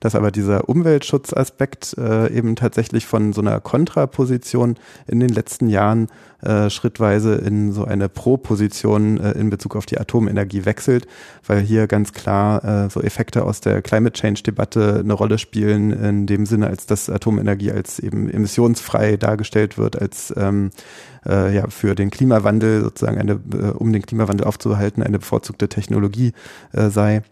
dass 0.00 0.14
aber 0.14 0.30
dieser 0.30 0.68
Umweltschutzaspekt 0.68 1.96
äh, 1.98 2.32
eben 2.32 2.56
tatsächlich 2.56 3.06
von 3.06 3.32
so 3.32 3.40
einer 3.40 3.60
Kontraposition 3.60 4.76
in 5.06 5.20
den 5.20 5.30
letzten 5.30 5.68
Jahren 5.68 6.08
äh, 6.42 6.70
schrittweise 6.70 7.34
in 7.34 7.72
so 7.72 7.84
eine 7.84 8.08
Pro-Position 8.08 9.18
äh, 9.18 9.32
in 9.32 9.50
Bezug 9.50 9.74
auf 9.74 9.86
die 9.86 9.98
Atomenergie 9.98 10.64
wechselt, 10.64 11.06
weil 11.46 11.60
hier 11.60 11.86
ganz 11.86 12.12
klar 12.12 12.64
äh, 12.64 12.90
so 12.90 13.00
Effekte 13.00 13.44
aus 13.44 13.60
der 13.60 13.82
Climate 13.82 14.12
Change-Debatte 14.12 15.00
eine 15.02 15.12
Rolle 15.14 15.38
spielen, 15.38 15.90
in 15.90 16.26
dem 16.26 16.46
Sinne, 16.46 16.68
als 16.68 16.86
dass 16.86 17.10
Atomenergie 17.10 17.72
als 17.72 17.98
eben 17.98 18.30
emissionsfrei 18.30 19.16
dargestellt 19.16 19.78
wird, 19.78 20.00
als 20.00 20.32
ähm, 20.36 20.70
äh, 21.26 21.54
ja 21.54 21.68
für 21.68 21.94
den 21.94 22.10
Klimawandel 22.10 22.82
sozusagen 22.82 23.18
eine, 23.18 23.32
äh, 23.32 23.70
um 23.72 23.92
den 23.92 24.02
Klimawandel 24.02 24.46
aufzuhalten, 24.46 25.02
eine 25.02 25.18
bevorzugte 25.18 25.68
Technologie 25.68 26.32
äh, 26.72 26.88
sei. 26.88 27.22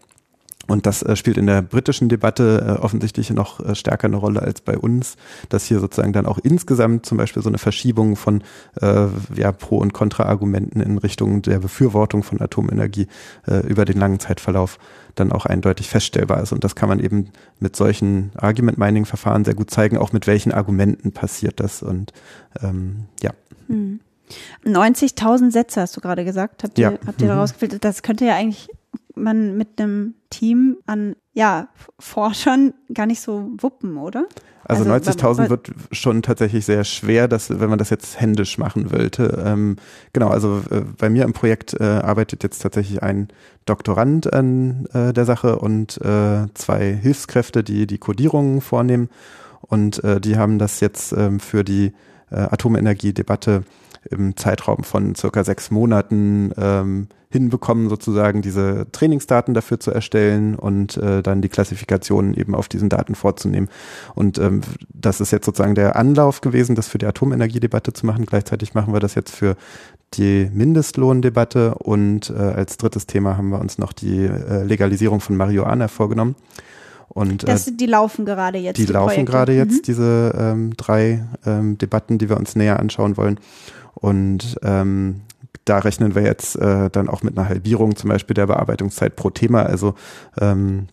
Und 0.67 0.85
das 0.85 1.01
äh, 1.01 1.15
spielt 1.15 1.37
in 1.37 1.47
der 1.47 1.61
britischen 1.61 2.09
Debatte 2.09 2.77
äh, 2.77 2.81
offensichtlich 2.81 3.29
noch 3.29 3.59
äh, 3.59 3.73
stärker 3.73 4.07
eine 4.07 4.17
Rolle 4.17 4.41
als 4.41 4.61
bei 4.61 4.77
uns, 4.77 5.15
dass 5.49 5.65
hier 5.65 5.79
sozusagen 5.79 6.13
dann 6.13 6.25
auch 6.25 6.39
insgesamt 6.39 7.05
zum 7.05 7.17
Beispiel 7.17 7.41
so 7.41 7.49
eine 7.49 7.57
Verschiebung 7.57 8.15
von 8.15 8.43
äh, 8.81 9.07
ja, 9.35 9.51
Pro- 9.51 9.77
und 9.77 9.93
Kontra-Argumenten 9.93 10.81
in 10.81 10.97
Richtung 10.97 11.41
der 11.41 11.59
Befürwortung 11.59 12.23
von 12.23 12.41
Atomenergie 12.41 13.07
äh, 13.47 13.65
über 13.65 13.85
den 13.85 13.97
langen 13.97 14.19
Zeitverlauf 14.19 14.77
dann 15.15 15.31
auch 15.31 15.45
eindeutig 15.45 15.89
feststellbar 15.89 16.41
ist. 16.43 16.51
Und 16.51 16.63
das 16.63 16.75
kann 16.75 16.89
man 16.89 16.99
eben 16.99 17.29
mit 17.59 17.75
solchen 17.75 18.31
Argument-Mining-Verfahren 18.35 19.45
sehr 19.45 19.55
gut 19.55 19.71
zeigen, 19.71 19.97
auch 19.97 20.11
mit 20.11 20.27
welchen 20.27 20.51
Argumenten 20.51 21.11
passiert 21.11 21.59
das. 21.59 21.81
Und 21.81 22.13
ähm, 22.61 23.05
ja. 23.21 23.31
Hm. 23.67 23.99
90.000 24.65 25.51
Sätze 25.51 25.81
hast 25.81 25.95
du 25.95 26.01
gerade 26.01 26.25
gesagt, 26.25 26.63
habt 26.63 26.77
ihr, 26.77 26.91
ja. 26.91 26.97
habt 27.07 27.21
ihr 27.21 27.27
mhm. 27.27 27.31
daraus 27.31 27.53
gefiltert. 27.53 27.85
Das 27.85 28.03
könnte 28.03 28.25
ja 28.25 28.35
eigentlich 28.35 28.69
man 29.17 29.57
mit 29.57 29.79
einem 29.79 30.15
Team 30.29 30.77
an 30.85 31.15
ja, 31.33 31.69
Forschern 31.99 32.73
gar 32.93 33.05
nicht 33.05 33.21
so 33.21 33.51
wuppen, 33.59 33.97
oder? 33.97 34.25
Also, 34.67 34.91
also 34.91 35.11
90.000 35.11 35.49
wird 35.49 35.71
schon 35.91 36.21
tatsächlich 36.21 36.65
sehr 36.65 36.83
schwer, 36.83 37.27
dass, 37.27 37.59
wenn 37.59 37.69
man 37.69 37.79
das 37.79 37.89
jetzt 37.89 38.19
händisch 38.19 38.57
machen 38.57 38.91
wollte. 38.91 39.41
Ähm, 39.45 39.77
genau, 40.11 40.27
also 40.27 40.61
äh, 40.69 40.81
bei 40.97 41.09
mir 41.09 41.23
im 41.23 41.33
Projekt 41.33 41.73
äh, 41.79 41.83
arbeitet 41.83 42.43
jetzt 42.43 42.59
tatsächlich 42.59 43.01
ein 43.01 43.29
Doktorand 43.65 44.33
an 44.33 44.87
äh, 44.93 45.13
der 45.13 45.25
Sache 45.25 45.59
und 45.59 46.01
äh, 46.01 46.47
zwei 46.53 46.93
Hilfskräfte, 46.93 47.63
die 47.63 47.87
die 47.87 47.97
Codierungen 47.97 48.59
vornehmen. 48.59 49.09
Und 49.61 50.03
äh, 50.03 50.19
die 50.19 50.37
haben 50.37 50.59
das 50.59 50.81
jetzt 50.81 51.13
ähm, 51.13 51.39
für 51.39 51.63
die 51.63 51.93
äh, 52.29 52.35
Atomenergie-Debatte 52.35 53.63
im 54.11 54.35
Zeitraum 54.35 54.83
von 54.83 55.15
circa 55.15 55.43
sechs 55.43 55.71
Monaten 55.71 56.51
ähm, 56.57 57.07
hinbekommen, 57.29 57.89
sozusagen 57.89 58.41
diese 58.41 58.87
Trainingsdaten 58.91 59.53
dafür 59.53 59.79
zu 59.79 59.91
erstellen 59.91 60.55
und 60.55 60.95
äh, 60.97 61.21
dann 61.21 61.41
die 61.41 61.49
Klassifikationen 61.49 62.33
eben 62.33 62.55
auf 62.55 62.69
diesen 62.69 62.87
Daten 62.87 63.15
vorzunehmen. 63.15 63.67
Und 64.15 64.37
ähm, 64.37 64.61
das 64.93 65.19
ist 65.19 65.31
jetzt 65.31 65.45
sozusagen 65.45 65.75
der 65.75 65.97
Anlauf 65.97 66.39
gewesen, 66.39 66.75
das 66.75 66.87
für 66.87 66.97
die 66.97 67.05
Atomenergiedebatte 67.05 67.91
zu 67.91 68.05
machen. 68.05 68.25
Gleichzeitig 68.25 68.73
machen 68.73 68.93
wir 68.93 69.01
das 69.01 69.15
jetzt 69.15 69.35
für 69.35 69.57
die 70.13 70.49
Mindestlohndebatte 70.53 71.75
und 71.75 72.29
äh, 72.29 72.33
als 72.33 72.77
drittes 72.77 73.07
Thema 73.07 73.35
haben 73.35 73.49
wir 73.49 73.59
uns 73.59 73.77
noch 73.77 73.91
die 73.91 74.23
äh, 74.23 74.63
Legalisierung 74.63 75.19
von 75.19 75.35
Marihuana 75.35 75.89
vorgenommen. 75.89 76.35
Und, 77.09 77.43
äh, 77.43 77.47
das, 77.47 77.65
die 77.65 77.85
laufen 77.85 78.25
gerade 78.25 78.57
jetzt. 78.57 78.77
Die, 78.77 78.85
die 78.85 78.93
laufen 78.93 79.25
gerade 79.25 79.53
jetzt, 79.53 79.77
mhm. 79.77 79.81
diese 79.83 80.33
ähm, 80.37 80.77
drei 80.77 81.25
ähm, 81.45 81.77
Debatten, 81.77 82.17
die 82.17 82.29
wir 82.29 82.37
uns 82.37 82.55
näher 82.55 82.79
anschauen 82.79 83.17
wollen. 83.17 83.39
Und 83.99 84.57
ähm, 84.63 85.21
da 85.65 85.79
rechnen 85.79 86.15
wir 86.15 86.23
jetzt 86.23 86.55
äh, 86.55 86.89
dann 86.89 87.09
auch 87.09 87.23
mit 87.23 87.37
einer 87.37 87.49
Halbierung 87.49 87.95
zum 87.95 88.09
Beispiel 88.09 88.33
der 88.33 88.47
Bearbeitungszeit 88.47 89.15
pro 89.15 89.29
Thema. 89.29 89.63
Also 89.63 89.95
ähm, 90.39 90.87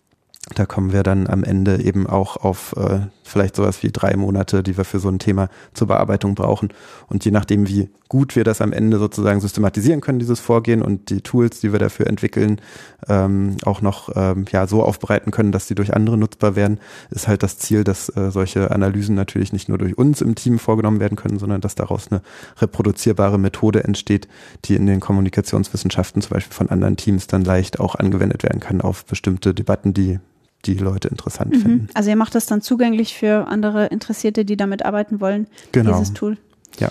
da 0.53 0.65
kommen 0.65 0.93
wir 0.93 1.03
dann 1.03 1.27
am 1.27 1.43
Ende 1.43 1.81
eben 1.81 2.07
auch 2.07 2.37
auf 2.37 2.75
äh, 2.77 3.07
vielleicht 3.25 3.55
sowas 3.55 3.81
wie 3.83 3.91
drei 3.91 4.15
Monate, 4.15 4.63
die 4.63 4.77
wir 4.77 4.85
für 4.85 4.99
so 4.99 5.09
ein 5.09 5.19
Thema 5.19 5.49
zur 5.73 5.87
Bearbeitung 5.87 6.35
brauchen. 6.35 6.69
Und 7.07 7.25
je 7.25 7.31
nachdem, 7.31 7.67
wie 7.67 7.89
gut 8.07 8.35
wir 8.35 8.43
das 8.43 8.61
am 8.61 8.71
Ende 8.71 8.99
sozusagen 8.99 9.41
systematisieren 9.41 9.99
können, 9.99 10.19
dieses 10.19 10.39
Vorgehen 10.39 10.81
und 10.81 11.09
die 11.09 11.21
Tools, 11.21 11.59
die 11.59 11.71
wir 11.71 11.79
dafür 11.79 12.07
entwickeln, 12.07 12.61
ähm, 13.09 13.57
auch 13.65 13.81
noch 13.81 14.09
ähm, 14.15 14.45
ja 14.51 14.67
so 14.67 14.83
aufbereiten 14.83 15.31
können, 15.31 15.51
dass 15.51 15.65
die 15.67 15.75
durch 15.75 15.93
andere 15.93 16.17
nutzbar 16.17 16.55
werden, 16.55 16.79
ist 17.09 17.27
halt 17.27 17.41
das 17.41 17.57
Ziel, 17.57 17.83
dass 17.83 18.09
äh, 18.09 18.29
solche 18.29 18.71
Analysen 18.71 19.15
natürlich 19.15 19.51
nicht 19.51 19.69
nur 19.69 19.79
durch 19.79 19.97
uns 19.97 20.21
im 20.21 20.35
Team 20.35 20.59
vorgenommen 20.59 20.99
werden 20.99 21.17
können, 21.17 21.39
sondern 21.39 21.61
dass 21.61 21.75
daraus 21.75 22.11
eine 22.11 22.21
reproduzierbare 22.57 23.39
Methode 23.39 23.83
entsteht, 23.83 24.27
die 24.65 24.75
in 24.75 24.85
den 24.85 24.99
Kommunikationswissenschaften 24.99 26.21
zum 26.21 26.29
Beispiel 26.29 26.53
von 26.53 26.69
anderen 26.69 26.95
Teams 26.95 27.25
dann 27.27 27.43
leicht 27.43 27.79
auch 27.79 27.95
angewendet 27.95 28.43
werden 28.43 28.59
kann 28.59 28.81
auf 28.81 29.05
bestimmte 29.05 29.53
Debatten, 29.53 29.93
die 29.93 30.19
die 30.65 30.75
Leute 30.75 31.07
interessant 31.07 31.53
mhm. 31.53 31.59
finden. 31.59 31.87
Also 31.93 32.09
ihr 32.09 32.15
macht 32.15 32.35
das 32.35 32.45
dann 32.45 32.61
zugänglich 32.61 33.15
für 33.15 33.47
andere 33.47 33.87
Interessierte, 33.87 34.45
die 34.45 34.57
damit 34.57 34.85
arbeiten 34.85 35.21
wollen, 35.21 35.47
genau. 35.71 35.93
dieses 35.93 36.13
Tool. 36.13 36.37
Ja. 36.79 36.89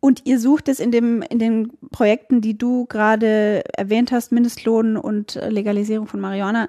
Und 0.00 0.22
ihr 0.24 0.40
sucht 0.40 0.68
es 0.68 0.80
in, 0.80 0.90
dem, 0.90 1.22
in 1.22 1.38
den 1.38 1.72
Projekten, 1.92 2.40
die 2.40 2.58
du 2.58 2.86
gerade 2.86 3.62
erwähnt 3.76 4.10
hast, 4.10 4.32
Mindestlohn 4.32 4.96
und 4.96 5.38
Legalisierung 5.48 6.08
von 6.08 6.20
Marihuana, 6.20 6.68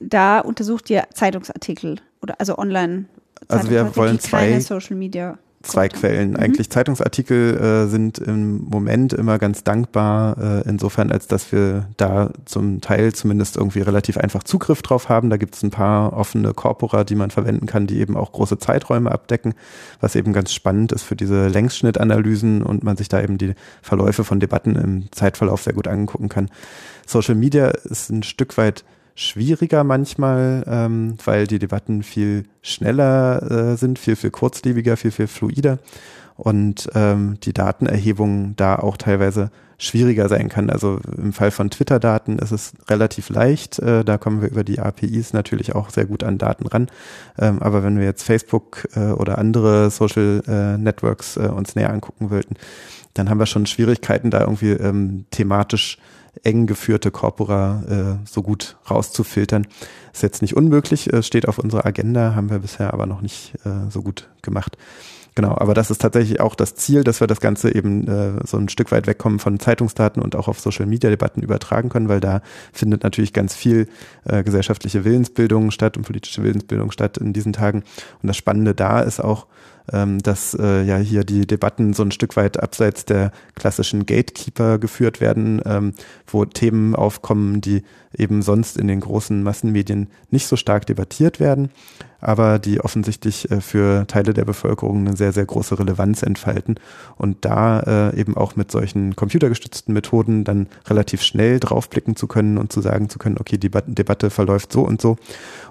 da 0.00 0.40
untersucht 0.40 0.90
ihr 0.90 1.04
Zeitungsartikel 1.14 2.00
oder 2.22 2.40
also 2.40 2.58
online. 2.58 3.04
Also 3.48 3.70
wir 3.70 3.94
wollen 3.96 4.18
zwei 4.18 4.58
Social 4.60 4.96
Media 4.96 5.38
zwei 5.62 5.88
Quellen. 5.88 6.30
Mhm. 6.30 6.36
Eigentlich 6.36 6.70
Zeitungsartikel 6.70 7.56
äh, 7.56 7.86
sind 7.86 8.18
im 8.18 8.64
Moment 8.64 9.12
immer 9.12 9.38
ganz 9.38 9.64
dankbar, 9.64 10.36
äh, 10.38 10.68
insofern, 10.68 11.10
als 11.10 11.26
dass 11.26 11.52
wir 11.52 11.88
da 11.96 12.30
zum 12.44 12.80
Teil 12.80 13.12
zumindest 13.12 13.56
irgendwie 13.56 13.80
relativ 13.80 14.16
einfach 14.16 14.42
Zugriff 14.42 14.82
drauf 14.82 15.08
haben. 15.08 15.30
Da 15.30 15.36
gibt 15.36 15.54
es 15.54 15.62
ein 15.62 15.70
paar 15.70 16.12
offene 16.12 16.54
Corpora, 16.54 17.04
die 17.04 17.14
man 17.14 17.30
verwenden 17.30 17.66
kann, 17.66 17.86
die 17.86 18.00
eben 18.00 18.16
auch 18.16 18.32
große 18.32 18.58
Zeiträume 18.58 19.10
abdecken, 19.10 19.54
was 20.00 20.16
eben 20.16 20.32
ganz 20.32 20.52
spannend 20.52 20.92
ist 20.92 21.02
für 21.02 21.16
diese 21.16 21.48
Längsschnittanalysen 21.48 22.62
und 22.62 22.82
man 22.84 22.96
sich 22.96 23.08
da 23.08 23.22
eben 23.22 23.38
die 23.38 23.54
Verläufe 23.82 24.24
von 24.24 24.40
Debatten 24.40 24.76
im 24.76 25.12
Zeitverlauf 25.12 25.62
sehr 25.62 25.72
gut 25.72 25.88
angucken 25.88 26.28
kann. 26.28 26.50
Social 27.06 27.34
Media 27.34 27.68
ist 27.68 28.10
ein 28.10 28.22
Stück 28.22 28.56
weit 28.56 28.84
schwieriger 29.14 29.84
manchmal, 29.84 30.64
ähm, 30.66 31.16
weil 31.24 31.46
die 31.46 31.58
Debatten 31.58 32.02
viel 32.02 32.44
schneller 32.62 33.72
äh, 33.72 33.76
sind, 33.76 33.98
viel, 33.98 34.16
viel 34.16 34.30
kurzlebiger, 34.30 34.96
viel, 34.96 35.10
viel 35.10 35.26
fluider 35.26 35.78
und 36.36 36.88
ähm, 36.94 37.38
die 37.42 37.52
Datenerhebung 37.52 38.56
da 38.56 38.76
auch 38.76 38.96
teilweise 38.96 39.50
schwieriger 39.78 40.28
sein 40.28 40.48
kann. 40.48 40.70
Also 40.70 41.00
im 41.16 41.32
Fall 41.32 41.50
von 41.50 41.68
Twitter-Daten 41.68 42.38
ist 42.38 42.52
es 42.52 42.72
relativ 42.88 43.28
leicht. 43.30 43.80
Äh, 43.80 44.04
da 44.04 44.16
kommen 44.16 44.40
wir 44.40 44.48
über 44.48 44.64
die 44.64 44.78
APIs 44.78 45.32
natürlich 45.32 45.74
auch 45.74 45.90
sehr 45.90 46.06
gut 46.06 46.22
an 46.22 46.38
Daten 46.38 46.66
ran. 46.66 46.86
Ähm, 47.38 47.60
aber 47.60 47.82
wenn 47.82 47.98
wir 47.98 48.04
jetzt 48.04 48.22
Facebook 48.22 48.88
äh, 48.94 49.10
oder 49.10 49.38
andere 49.38 49.90
Social 49.90 50.42
äh, 50.46 50.78
Networks 50.78 51.36
äh, 51.36 51.48
uns 51.48 51.74
näher 51.74 51.90
angucken 51.90 52.30
wollten, 52.30 52.54
dann 53.14 53.28
haben 53.28 53.38
wir 53.38 53.46
schon 53.46 53.66
Schwierigkeiten, 53.66 54.30
da 54.30 54.40
irgendwie 54.40 54.70
ähm, 54.70 55.26
thematisch 55.30 55.98
eng 56.42 56.66
geführte 56.66 57.10
Corpora 57.10 57.82
äh, 58.22 58.26
so 58.28 58.42
gut 58.42 58.76
rauszufiltern. 58.90 59.66
Ist 60.12 60.22
jetzt 60.22 60.42
nicht 60.42 60.56
unmöglich, 60.56 61.12
äh, 61.12 61.22
steht 61.22 61.48
auf 61.48 61.58
unserer 61.58 61.86
Agenda, 61.86 62.34
haben 62.34 62.50
wir 62.50 62.60
bisher 62.60 62.92
aber 62.92 63.06
noch 63.06 63.20
nicht 63.20 63.54
äh, 63.64 63.90
so 63.90 64.02
gut 64.02 64.28
gemacht. 64.42 64.76
Genau, 65.34 65.56
aber 65.56 65.72
das 65.72 65.90
ist 65.90 66.02
tatsächlich 66.02 66.40
auch 66.40 66.54
das 66.54 66.74
Ziel, 66.74 67.04
dass 67.04 67.20
wir 67.20 67.26
das 67.26 67.40
Ganze 67.40 67.74
eben 67.74 68.06
äh, 68.06 68.46
so 68.46 68.58
ein 68.58 68.68
Stück 68.68 68.92
weit 68.92 69.06
wegkommen 69.06 69.38
von 69.38 69.58
Zeitungsdaten 69.58 70.22
und 70.22 70.36
auch 70.36 70.46
auf 70.46 70.60
Social-Media-Debatten 70.60 71.42
übertragen 71.42 71.88
können, 71.88 72.10
weil 72.10 72.20
da 72.20 72.42
findet 72.72 73.02
natürlich 73.02 73.32
ganz 73.32 73.54
viel 73.54 73.88
äh, 74.24 74.42
gesellschaftliche 74.42 75.06
Willensbildung 75.06 75.70
statt 75.70 75.96
und 75.96 76.04
politische 76.04 76.42
Willensbildung 76.42 76.90
statt 76.90 77.16
in 77.16 77.32
diesen 77.32 77.54
Tagen. 77.54 77.82
Und 78.22 78.26
das 78.26 78.36
Spannende 78.36 78.74
da 78.74 79.00
ist 79.00 79.20
auch, 79.20 79.46
dass 79.86 80.54
äh, 80.54 80.82
ja 80.82 80.96
hier 80.96 81.24
die 81.24 81.46
Debatten 81.46 81.92
so 81.92 82.02
ein 82.02 82.12
Stück 82.12 82.36
weit 82.36 82.62
abseits 82.62 83.04
der 83.04 83.32
klassischen 83.54 84.06
Gatekeeper 84.06 84.78
geführt 84.78 85.20
werden, 85.20 85.60
ähm, 85.64 85.94
wo 86.26 86.44
Themen 86.44 86.94
aufkommen, 86.94 87.60
die 87.60 87.82
eben 88.16 88.42
sonst 88.42 88.76
in 88.76 88.88
den 88.88 89.00
großen 89.00 89.42
Massenmedien 89.42 90.08
nicht 90.30 90.46
so 90.46 90.56
stark 90.56 90.86
debattiert 90.86 91.40
werden, 91.40 91.70
aber 92.20 92.58
die 92.58 92.80
offensichtlich 92.80 93.50
äh, 93.50 93.60
für 93.60 94.06
Teile 94.06 94.32
der 94.34 94.44
Bevölkerung 94.44 95.06
eine 95.06 95.16
sehr, 95.16 95.32
sehr 95.32 95.44
große 95.44 95.78
Relevanz 95.78 96.22
entfalten 96.22 96.76
und 97.16 97.44
da 97.44 98.10
äh, 98.10 98.20
eben 98.20 98.36
auch 98.36 98.54
mit 98.56 98.70
solchen 98.70 99.16
computergestützten 99.16 99.92
Methoden 99.92 100.44
dann 100.44 100.68
relativ 100.88 101.22
schnell 101.22 101.58
draufblicken 101.58 102.16
zu 102.16 102.26
können 102.26 102.58
und 102.58 102.72
zu 102.72 102.80
sagen 102.80 103.08
zu 103.08 103.18
können, 103.18 103.38
okay, 103.38 103.58
die 103.58 103.70
Debatte 103.70 104.30
verläuft 104.30 104.72
so 104.72 104.82
und 104.82 105.00
so 105.00 105.16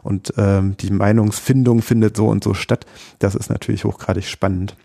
und 0.04 0.34
ähm, 0.38 0.76
die 0.78 0.92
Meinungsfindung 0.92 1.82
findet 1.82 2.18
so 2.18 2.28
und 2.28 2.44
so 2.44 2.54
statt. 2.54 2.86
Das 3.20 3.36
ist 3.36 3.50
natürlich 3.50 3.86
hochgradig 4.02 4.26
spannend. 4.26 4.76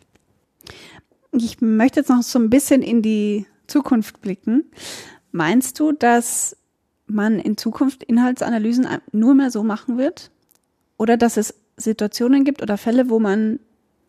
Ich 1.32 1.60
möchte 1.60 2.00
jetzt 2.00 2.08
noch 2.08 2.22
so 2.22 2.38
ein 2.38 2.50
bisschen 2.50 2.82
in 2.82 3.02
die 3.02 3.46
Zukunft 3.66 4.20
blicken. 4.20 4.64
Meinst 5.32 5.80
du, 5.80 5.92
dass 5.92 6.56
man 7.06 7.38
in 7.38 7.56
Zukunft 7.56 8.02
Inhaltsanalysen 8.02 8.86
nur 9.12 9.34
mehr 9.34 9.50
so 9.50 9.62
machen 9.62 9.98
wird? 9.98 10.30
Oder 10.96 11.16
dass 11.16 11.36
es 11.36 11.54
Situationen 11.76 12.44
gibt 12.44 12.62
oder 12.62 12.78
Fälle, 12.78 13.10
wo 13.10 13.18
man 13.18 13.58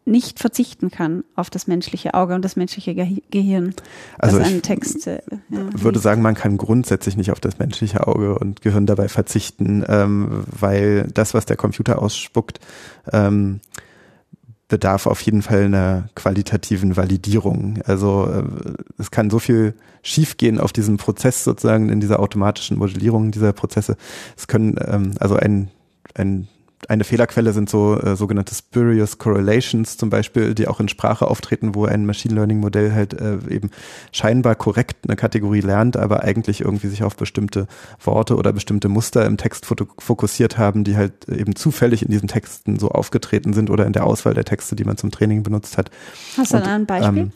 nicht 0.05 0.39
verzichten 0.39 0.89
kann 0.89 1.25
auf 1.35 1.49
das 1.49 1.67
menschliche 1.67 2.13
Auge 2.13 2.33
und 2.33 2.45
das 2.45 2.55
menschliche 2.55 2.95
Gehirn. 2.95 3.75
Also 4.17 4.39
ich 4.39 4.61
Text, 4.61 5.05
äh, 5.05 5.19
ja, 5.49 5.67
würde 5.73 5.99
sagen, 5.99 6.21
man 6.21 6.33
kann 6.33 6.55
grundsätzlich 6.55 7.17
nicht 7.17 7.29
auf 7.29 7.41
das 7.41 7.59
menschliche 7.59 8.07
Auge 8.07 8.39
und 8.39 8.61
Gehirn 8.61 8.85
dabei 8.85 9.09
verzichten, 9.09 9.83
ähm, 9.85 10.45
weil 10.57 11.09
das, 11.13 11.33
was 11.33 11.45
der 11.45 11.57
Computer 11.57 12.01
ausspuckt, 12.01 12.61
ähm, 13.11 13.59
bedarf 14.67 15.07
auf 15.07 15.21
jeden 15.21 15.41
Fall 15.41 15.65
einer 15.65 16.09
qualitativen 16.15 16.97
Validierung. 16.97 17.79
Also 17.85 18.25
äh, 18.25 18.43
es 18.97 19.11
kann 19.11 19.29
so 19.29 19.39
viel 19.39 19.75
schiefgehen 20.01 20.59
auf 20.59 20.73
diesem 20.73 20.97
Prozess 20.97 21.43
sozusagen 21.43 21.89
in 21.89 21.99
dieser 21.99 22.19
automatischen 22.19 22.77
Modellierung 22.77 23.31
dieser 23.31 23.53
Prozesse. 23.53 23.95
Es 24.35 24.47
können 24.47 24.75
ähm, 24.85 25.13
also 25.19 25.35
ein 25.35 25.69
ein 26.15 26.47
eine 26.87 27.03
Fehlerquelle 27.03 27.53
sind 27.53 27.69
so 27.69 27.99
äh, 27.99 28.15
sogenannte 28.15 28.53
spurious 28.53 29.17
correlations 29.17 29.97
zum 29.97 30.09
Beispiel, 30.09 30.53
die 30.53 30.67
auch 30.67 30.79
in 30.79 30.89
Sprache 30.89 31.27
auftreten, 31.27 31.73
wo 31.73 31.85
ein 31.85 32.05
Machine 32.05 32.35
Learning 32.35 32.59
Modell 32.59 32.93
halt 32.93 33.13
äh, 33.13 33.37
eben 33.49 33.71
scheinbar 34.11 34.55
korrekt 34.55 34.97
eine 35.07 35.15
Kategorie 35.15 35.61
lernt, 35.61 35.97
aber 35.97 36.23
eigentlich 36.23 36.61
irgendwie 36.61 36.87
sich 36.87 37.03
auf 37.03 37.15
bestimmte 37.15 37.67
Worte 38.03 38.35
oder 38.35 38.53
bestimmte 38.53 38.89
Muster 38.89 39.25
im 39.25 39.37
Text 39.37 39.65
fokussiert 39.65 40.57
haben, 40.57 40.83
die 40.83 40.95
halt 40.95 41.27
eben 41.27 41.55
zufällig 41.55 42.03
in 42.03 42.11
diesen 42.11 42.27
Texten 42.27 42.77
so 42.77 42.89
aufgetreten 42.89 43.53
sind 43.53 43.69
oder 43.69 43.85
in 43.85 43.93
der 43.93 44.05
Auswahl 44.05 44.35
der 44.35 44.45
Texte, 44.45 44.75
die 44.75 44.85
man 44.85 44.97
zum 44.97 45.11
Training 45.11 45.43
benutzt 45.43 45.77
hat. 45.77 45.89
Hast 46.37 46.53
du 46.53 46.61
ein 46.61 46.85
Beispiel? 46.85 47.23
Ähm, 47.23 47.31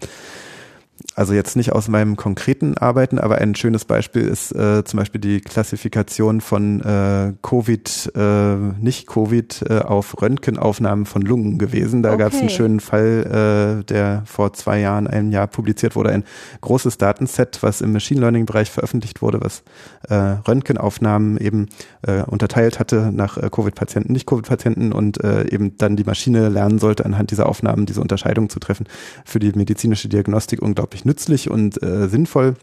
also 1.15 1.33
jetzt 1.33 1.55
nicht 1.55 1.71
aus 1.73 1.87
meinem 1.87 2.15
konkreten 2.15 2.77
Arbeiten, 2.77 3.19
aber 3.19 3.39
ein 3.39 3.55
schönes 3.55 3.85
Beispiel 3.85 4.23
ist 4.23 4.53
äh, 4.53 4.83
zum 4.83 4.97
Beispiel 4.99 5.19
die 5.19 5.41
Klassifikation 5.41 6.41
von 6.41 6.81
äh, 6.81 7.33
Covid, 7.41 8.11
äh, 8.15 8.55
nicht 8.79 9.07
Covid, 9.07 9.65
äh, 9.69 9.79
auf 9.79 10.21
Röntgenaufnahmen 10.21 11.05
von 11.05 11.21
Lungen 11.21 11.57
gewesen. 11.57 12.03
Da 12.03 12.13
okay. 12.13 12.19
gab 12.19 12.33
es 12.33 12.39
einen 12.39 12.49
schönen 12.49 12.79
Fall, 12.79 13.81
äh, 13.81 13.83
der 13.85 14.23
vor 14.25 14.53
zwei 14.53 14.79
Jahren, 14.79 15.07
einem 15.07 15.31
Jahr 15.31 15.47
publiziert 15.47 15.95
wurde, 15.95 16.11
ein 16.11 16.23
großes 16.61 16.97
Datenset, 16.97 17.59
was 17.61 17.81
im 17.81 17.91
Machine 17.91 18.21
Learning 18.21 18.45
Bereich 18.45 18.71
veröffentlicht 18.71 19.21
wurde, 19.21 19.41
was 19.41 19.63
äh, 20.07 20.15
Röntgenaufnahmen 20.15 21.37
eben 21.37 21.67
äh, 22.03 22.21
unterteilt 22.23 22.79
hatte 22.79 23.11
nach 23.11 23.37
äh, 23.37 23.49
Covid-Patienten, 23.51 24.13
nicht 24.13 24.27
Covid-Patienten 24.27 24.93
und 24.93 25.23
äh, 25.23 25.49
eben 25.49 25.77
dann 25.77 25.95
die 25.95 26.03
Maschine 26.03 26.49
lernen 26.49 26.79
sollte, 26.79 27.05
anhand 27.05 27.31
dieser 27.31 27.47
Aufnahmen 27.47 27.85
diese 27.85 28.01
Unterscheidung 28.01 28.49
zu 28.49 28.59
treffen 28.59 28.87
für 29.25 29.39
die 29.39 29.51
medizinische 29.53 30.07
Diagnostik 30.07 30.61
unglaublich 30.61 30.80
unglaublich 30.81 31.05
nützlich 31.05 31.49
und 31.49 31.81
äh, 31.83 32.07
sinnvoll. 32.07 32.55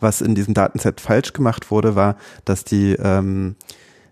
Was 0.00 0.20
in 0.20 0.34
diesem 0.34 0.54
Datenset 0.54 1.00
falsch 1.00 1.32
gemacht 1.32 1.70
wurde, 1.70 1.94
war, 1.94 2.16
dass 2.44 2.64
die 2.64 2.92
ähm, 2.92 3.56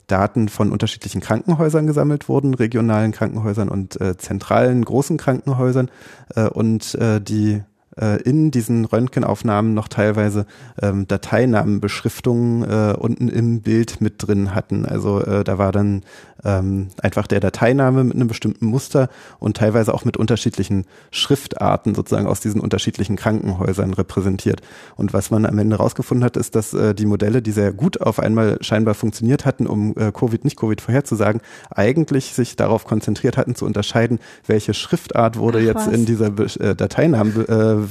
Daten 0.06 0.48
von 0.48 0.72
unterschiedlichen 0.72 1.20
Krankenhäusern 1.20 1.86
gesammelt 1.86 2.28
wurden, 2.28 2.54
regionalen 2.54 3.12
Krankenhäusern 3.12 3.68
und 3.68 4.00
äh, 4.00 4.16
zentralen 4.16 4.84
großen 4.84 5.18
Krankenhäusern 5.18 5.90
äh, 6.34 6.48
und 6.48 6.94
äh, 6.94 7.20
die 7.20 7.62
äh, 8.00 8.22
in 8.22 8.50
diesen 8.50 8.84
Röntgenaufnahmen 8.84 9.74
noch 9.74 9.88
teilweise 9.88 10.46
ähm, 10.80 11.06
Dateinamenbeschriftungen 11.06 12.62
äh, 12.62 12.94
unten 12.96 13.28
im 13.28 13.62
Bild 13.62 14.00
mit 14.00 14.14
drin 14.18 14.54
hatten. 14.54 14.86
Also 14.86 15.20
äh, 15.20 15.44
da 15.44 15.58
war 15.58 15.72
dann 15.72 16.02
ähm, 16.44 16.88
einfach 17.02 17.26
der 17.26 17.40
Dateiname 17.40 18.04
mit 18.04 18.14
einem 18.14 18.28
bestimmten 18.28 18.66
Muster 18.66 19.08
und 19.38 19.56
teilweise 19.56 19.92
auch 19.92 20.04
mit 20.04 20.16
unterschiedlichen 20.16 20.84
Schriftarten 21.10 21.94
sozusagen 21.94 22.26
aus 22.26 22.40
diesen 22.40 22.60
unterschiedlichen 22.60 23.16
Krankenhäusern 23.16 23.92
repräsentiert. 23.94 24.60
Und 24.96 25.12
was 25.12 25.30
man 25.30 25.46
am 25.46 25.58
Ende 25.58 25.76
rausgefunden 25.76 26.24
hat, 26.24 26.36
ist, 26.36 26.54
dass 26.54 26.74
äh, 26.74 26.94
die 26.94 27.06
Modelle, 27.06 27.42
die 27.42 27.50
sehr 27.50 27.72
gut 27.72 28.00
auf 28.00 28.20
einmal 28.20 28.58
scheinbar 28.60 28.94
funktioniert 28.94 29.44
hatten, 29.44 29.66
um 29.66 29.94
äh, 29.96 30.12
Covid, 30.12 30.44
nicht 30.44 30.56
Covid 30.58 30.80
vorherzusagen, 30.80 31.40
eigentlich 31.70 32.34
sich 32.34 32.56
darauf 32.56 32.84
konzentriert 32.84 33.36
hatten 33.36 33.54
zu 33.54 33.64
unterscheiden, 33.64 34.18
welche 34.46 34.74
Schriftart 34.74 35.38
wurde 35.38 35.58
Ach, 35.58 35.62
jetzt 35.62 35.88
in 35.88 36.06
dieser 36.06 36.28
äh, 36.60 36.74
Dateinamen 36.74 37.48
äh, 37.48 37.87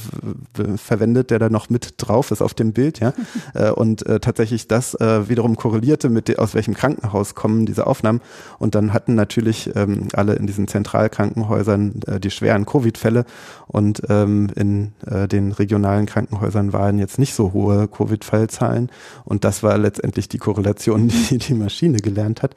verwendet, 0.75 1.31
der 1.31 1.39
da 1.39 1.49
noch 1.49 1.69
mit 1.69 1.95
drauf 1.97 2.31
ist 2.31 2.41
auf 2.41 2.53
dem 2.53 2.73
Bild, 2.73 2.99
ja. 2.99 3.13
äh, 3.53 3.71
und 3.71 4.05
äh, 4.05 4.19
tatsächlich 4.19 4.67
das 4.67 4.93
äh, 4.95 5.29
wiederum 5.29 5.55
korrelierte 5.55 6.09
mit, 6.09 6.37
aus 6.39 6.53
welchem 6.53 6.73
Krankenhaus 6.73 7.35
kommen 7.35 7.65
diese 7.65 7.87
Aufnahmen 7.87 8.21
und 8.59 8.75
dann 8.75 8.93
hatten 8.93 9.15
natürlich 9.15 9.71
ähm, 9.75 10.07
alle 10.13 10.33
in 10.33 10.47
diesen 10.47 10.67
Zentralkrankenhäusern 10.67 12.01
äh, 12.07 12.19
die 12.19 12.31
schweren 12.31 12.65
Covid-Fälle 12.65 13.25
und 13.67 14.01
ähm, 14.09 14.49
in 14.55 14.93
äh, 15.05 15.27
den 15.27 15.51
regionalen 15.51 16.05
Krankenhäusern 16.05 16.73
waren 16.73 16.99
jetzt 16.99 17.19
nicht 17.19 17.33
so 17.33 17.53
hohe 17.53 17.87
Covid-Fallzahlen. 17.87 18.89
Und 19.25 19.43
das 19.43 19.63
war 19.63 19.77
letztendlich 19.77 20.29
die 20.29 20.37
Korrelation, 20.37 21.07
die 21.29 21.37
die 21.37 21.53
Maschine 21.53 21.97
gelernt 21.97 22.43
hat. 22.43 22.55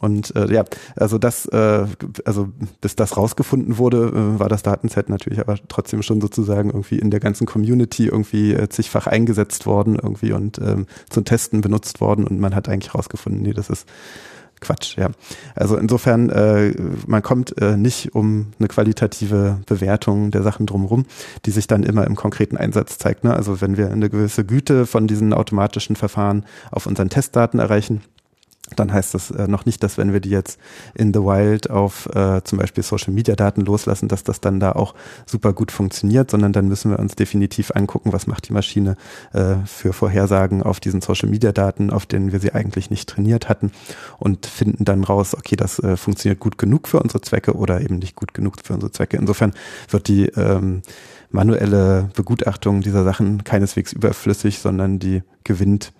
Und 0.00 0.34
äh, 0.36 0.52
ja, 0.52 0.64
also 0.96 1.18
das, 1.18 1.46
äh, 1.46 1.86
also 2.24 2.48
bis 2.80 2.96
das 2.96 3.16
rausgefunden 3.16 3.78
wurde, 3.78 4.08
äh, 4.08 4.38
war 4.38 4.48
das 4.48 4.62
Datenset 4.62 5.08
natürlich 5.08 5.40
aber 5.40 5.56
trotzdem 5.68 6.02
schon 6.02 6.20
sozusagen 6.20 6.70
irgendwie 6.72 6.98
in 6.98 7.10
der 7.10 7.20
ganzen 7.20 7.46
Community 7.46 8.06
irgendwie 8.06 8.52
äh, 8.52 8.68
zigfach 8.68 9.06
eingesetzt 9.06 9.66
worden 9.66 9.96
irgendwie 10.02 10.32
und 10.32 10.58
ähm, 10.58 10.86
zum 11.10 11.24
Testen 11.24 11.60
benutzt 11.60 12.00
worden 12.00 12.26
und 12.26 12.40
man 12.40 12.54
hat 12.54 12.68
eigentlich 12.68 12.94
rausgefunden, 12.94 13.42
nee, 13.42 13.52
das 13.52 13.70
ist 13.70 13.86
Quatsch, 14.62 14.96
ja. 14.96 15.10
Also 15.54 15.76
insofern, 15.76 16.30
äh, 16.30 16.72
man 17.06 17.20
kommt 17.20 17.60
äh, 17.60 17.76
nicht 17.76 18.14
um 18.14 18.52
eine 18.58 18.68
qualitative 18.68 19.58
Bewertung 19.66 20.30
der 20.30 20.42
Sachen 20.42 20.66
drumherum, 20.66 21.04
die 21.44 21.50
sich 21.50 21.66
dann 21.66 21.82
immer 21.82 22.06
im 22.06 22.16
konkreten 22.16 22.56
Einsatz 22.56 22.96
zeigt. 22.96 23.24
Ne? 23.24 23.34
Also 23.34 23.60
wenn 23.60 23.76
wir 23.76 23.90
eine 23.90 24.08
gewisse 24.08 24.44
Güte 24.44 24.86
von 24.86 25.06
diesen 25.06 25.34
automatischen 25.34 25.96
Verfahren 25.96 26.46
auf 26.70 26.86
unseren 26.86 27.10
Testdaten 27.10 27.58
erreichen, 27.58 28.02
dann 28.76 28.92
heißt 28.92 29.14
das 29.14 29.30
äh, 29.30 29.48
noch 29.48 29.66
nicht, 29.66 29.82
dass 29.82 29.98
wenn 29.98 30.12
wir 30.12 30.20
die 30.20 30.30
jetzt 30.30 30.58
in 30.94 31.12
the 31.12 31.20
wild 31.20 31.70
auf 31.70 32.06
äh, 32.14 32.42
zum 32.44 32.58
Beispiel 32.58 32.82
Social 32.82 33.12
Media 33.12 33.34
Daten 33.36 33.62
loslassen, 33.62 34.08
dass 34.08 34.24
das 34.24 34.40
dann 34.40 34.60
da 34.60 34.72
auch 34.72 34.94
super 35.26 35.52
gut 35.52 35.72
funktioniert, 35.72 36.30
sondern 36.30 36.52
dann 36.52 36.68
müssen 36.68 36.90
wir 36.90 36.98
uns 36.98 37.14
definitiv 37.14 37.72
angucken, 37.74 38.12
was 38.12 38.26
macht 38.26 38.48
die 38.48 38.52
Maschine 38.52 38.96
äh, 39.32 39.56
für 39.66 39.92
Vorhersagen 39.92 40.62
auf 40.62 40.80
diesen 40.80 41.00
Social 41.00 41.28
Media 41.28 41.52
Daten, 41.52 41.90
auf 41.90 42.06
denen 42.06 42.32
wir 42.32 42.40
sie 42.40 42.52
eigentlich 42.52 42.90
nicht 42.90 43.08
trainiert 43.08 43.48
hatten 43.48 43.72
und 44.18 44.46
finden 44.46 44.84
dann 44.84 45.04
raus, 45.04 45.34
okay, 45.34 45.56
das 45.56 45.78
äh, 45.78 45.96
funktioniert 45.96 46.40
gut 46.40 46.58
genug 46.58 46.88
für 46.88 47.00
unsere 47.00 47.20
Zwecke 47.20 47.54
oder 47.54 47.80
eben 47.80 47.98
nicht 47.98 48.16
gut 48.16 48.34
genug 48.34 48.56
für 48.62 48.74
unsere 48.74 48.92
Zwecke. 48.92 49.16
Insofern 49.16 49.52
wird 49.90 50.08
die 50.08 50.26
ähm, 50.26 50.82
manuelle 51.30 52.10
Begutachtung 52.14 52.82
dieser 52.82 53.04
Sachen 53.04 53.44
keineswegs 53.44 53.92
überflüssig, 53.92 54.58
sondern 54.58 54.98
die 54.98 55.22
gewinnt 55.44 55.92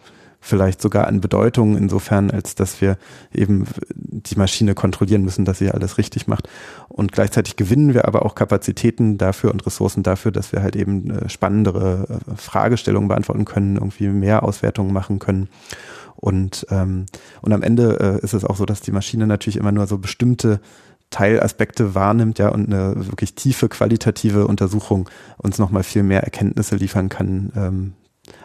vielleicht 0.44 0.82
sogar 0.82 1.06
an 1.06 1.20
Bedeutung 1.20 1.76
insofern, 1.76 2.30
als 2.30 2.56
dass 2.56 2.80
wir 2.80 2.98
eben 3.32 3.64
die 3.94 4.36
Maschine 4.36 4.74
kontrollieren 4.74 5.22
müssen, 5.22 5.44
dass 5.44 5.58
sie 5.58 5.70
alles 5.70 5.98
richtig 5.98 6.26
macht. 6.26 6.48
Und 6.88 7.12
gleichzeitig 7.12 7.54
gewinnen 7.54 7.94
wir 7.94 8.06
aber 8.06 8.26
auch 8.26 8.34
Kapazitäten 8.34 9.18
dafür 9.18 9.52
und 9.52 9.64
Ressourcen 9.64 10.02
dafür, 10.02 10.32
dass 10.32 10.52
wir 10.52 10.60
halt 10.60 10.74
eben 10.74 11.10
äh, 11.10 11.28
spannendere 11.28 12.20
äh, 12.28 12.36
Fragestellungen 12.36 13.08
beantworten 13.08 13.44
können, 13.44 13.76
irgendwie 13.76 14.08
mehr 14.08 14.42
Auswertungen 14.42 14.92
machen 14.92 15.20
können. 15.20 15.48
Und, 16.16 16.66
ähm, 16.70 17.06
und 17.40 17.52
am 17.52 17.62
Ende 17.62 18.18
äh, 18.20 18.24
ist 18.24 18.34
es 18.34 18.44
auch 18.44 18.56
so, 18.56 18.66
dass 18.66 18.80
die 18.80 18.92
Maschine 18.92 19.28
natürlich 19.28 19.56
immer 19.56 19.72
nur 19.72 19.86
so 19.86 19.98
bestimmte 19.98 20.60
Teilaspekte 21.10 21.94
wahrnimmt, 21.94 22.40
ja, 22.40 22.48
und 22.48 22.66
eine 22.66 22.94
wirklich 22.96 23.36
tiefe 23.36 23.68
qualitative 23.68 24.48
Untersuchung 24.48 25.08
uns 25.36 25.58
nochmal 25.58 25.84
viel 25.84 26.02
mehr 26.02 26.24
Erkenntnisse 26.24 26.74
liefern 26.74 27.08
kann, 27.08 27.52
ähm, 27.54 27.92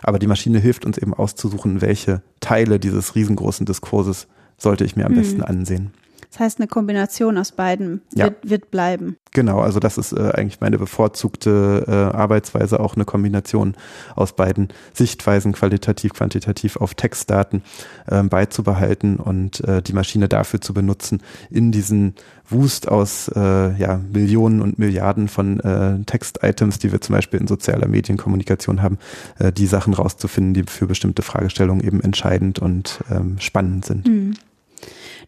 aber 0.04 0.20
die 0.20 0.28
Maschine 0.28 0.60
hilft 0.60 0.86
uns 0.86 0.98
eben 0.98 1.14
auszusuchen, 1.14 1.82
welche 1.82 2.22
Teile 2.40 2.80
dieses 2.80 3.16
riesengroßen 3.16 3.66
Diskurses 3.66 4.28
sollte 4.58 4.86
ich 4.86 4.96
mir 4.96 5.06
am 5.06 5.14
mhm. 5.14 5.18
besten 5.18 5.42
ansehen. 5.44 5.92
Das 6.32 6.40
heißt, 6.40 6.60
eine 6.60 6.68
Kombination 6.68 7.38
aus 7.38 7.52
beiden 7.52 8.02
ja. 8.14 8.26
wird, 8.26 8.50
wird, 8.50 8.72
bleiben. 8.72 9.18
Genau, 9.32 9.60
also 9.60 9.80
das 9.80 9.98
ist 9.98 10.12
äh, 10.12 10.32
eigentlich 10.34 10.60
meine 10.60 10.78
bevorzugte 10.78 11.86
äh, 11.88 12.16
Arbeitsweise, 12.16 12.80
auch 12.80 12.96
eine 12.96 13.06
Kombination 13.06 13.76
aus 14.16 14.34
beiden 14.34 14.70
Sichtweisen, 14.94 15.54
qualitativ, 15.54 16.14
quantitativ 16.14 16.78
auf 16.78 16.96
Textdaten 16.96 17.64
äh, 18.08 18.24
beizubehalten 18.24 19.18
und 19.18 19.64
äh, 19.64 19.82
die 19.82 19.94
Maschine 19.94 20.28
dafür 20.28 20.60
zu 20.60 20.74
benutzen, 20.74 21.22
in 21.50 21.72
diesen 21.72 22.16
Wust 22.50 22.88
aus 22.90 23.30
äh, 23.30 23.40
ja, 23.78 24.00
Millionen 24.12 24.62
und 24.62 24.80
Milliarden 24.80 25.28
von 25.28 25.60
äh, 25.62 26.04
Textitems, 26.06 26.80
die 26.80 26.92
wir 26.92 27.02
zum 27.02 27.16
Beispiel 27.16 27.40
in 27.40 27.48
sozialer 27.48 27.88
Medienkommunikation 27.88 28.82
haben, 28.82 28.98
die 29.40 29.68
Sachen 29.68 29.94
rauszufinden, 29.94 30.54
die 30.54 30.64
für 30.64 30.88
bestimmte 30.88 31.22
Fragestellungen 31.22 31.84
eben 31.84 32.02
entscheidend 32.02 32.60
und 32.60 33.00
ähm, 33.12 33.38
spannend 33.40 33.86
sind. 33.86 34.08
Mhm. 34.08 34.34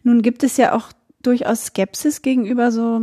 Nun 0.02 0.22
gibt 0.22 0.42
es 0.42 0.56
ja 0.56 0.74
auch 0.74 0.92
durchaus 1.22 1.66
Skepsis 1.66 2.22
gegenüber 2.22 2.72
so 2.72 3.00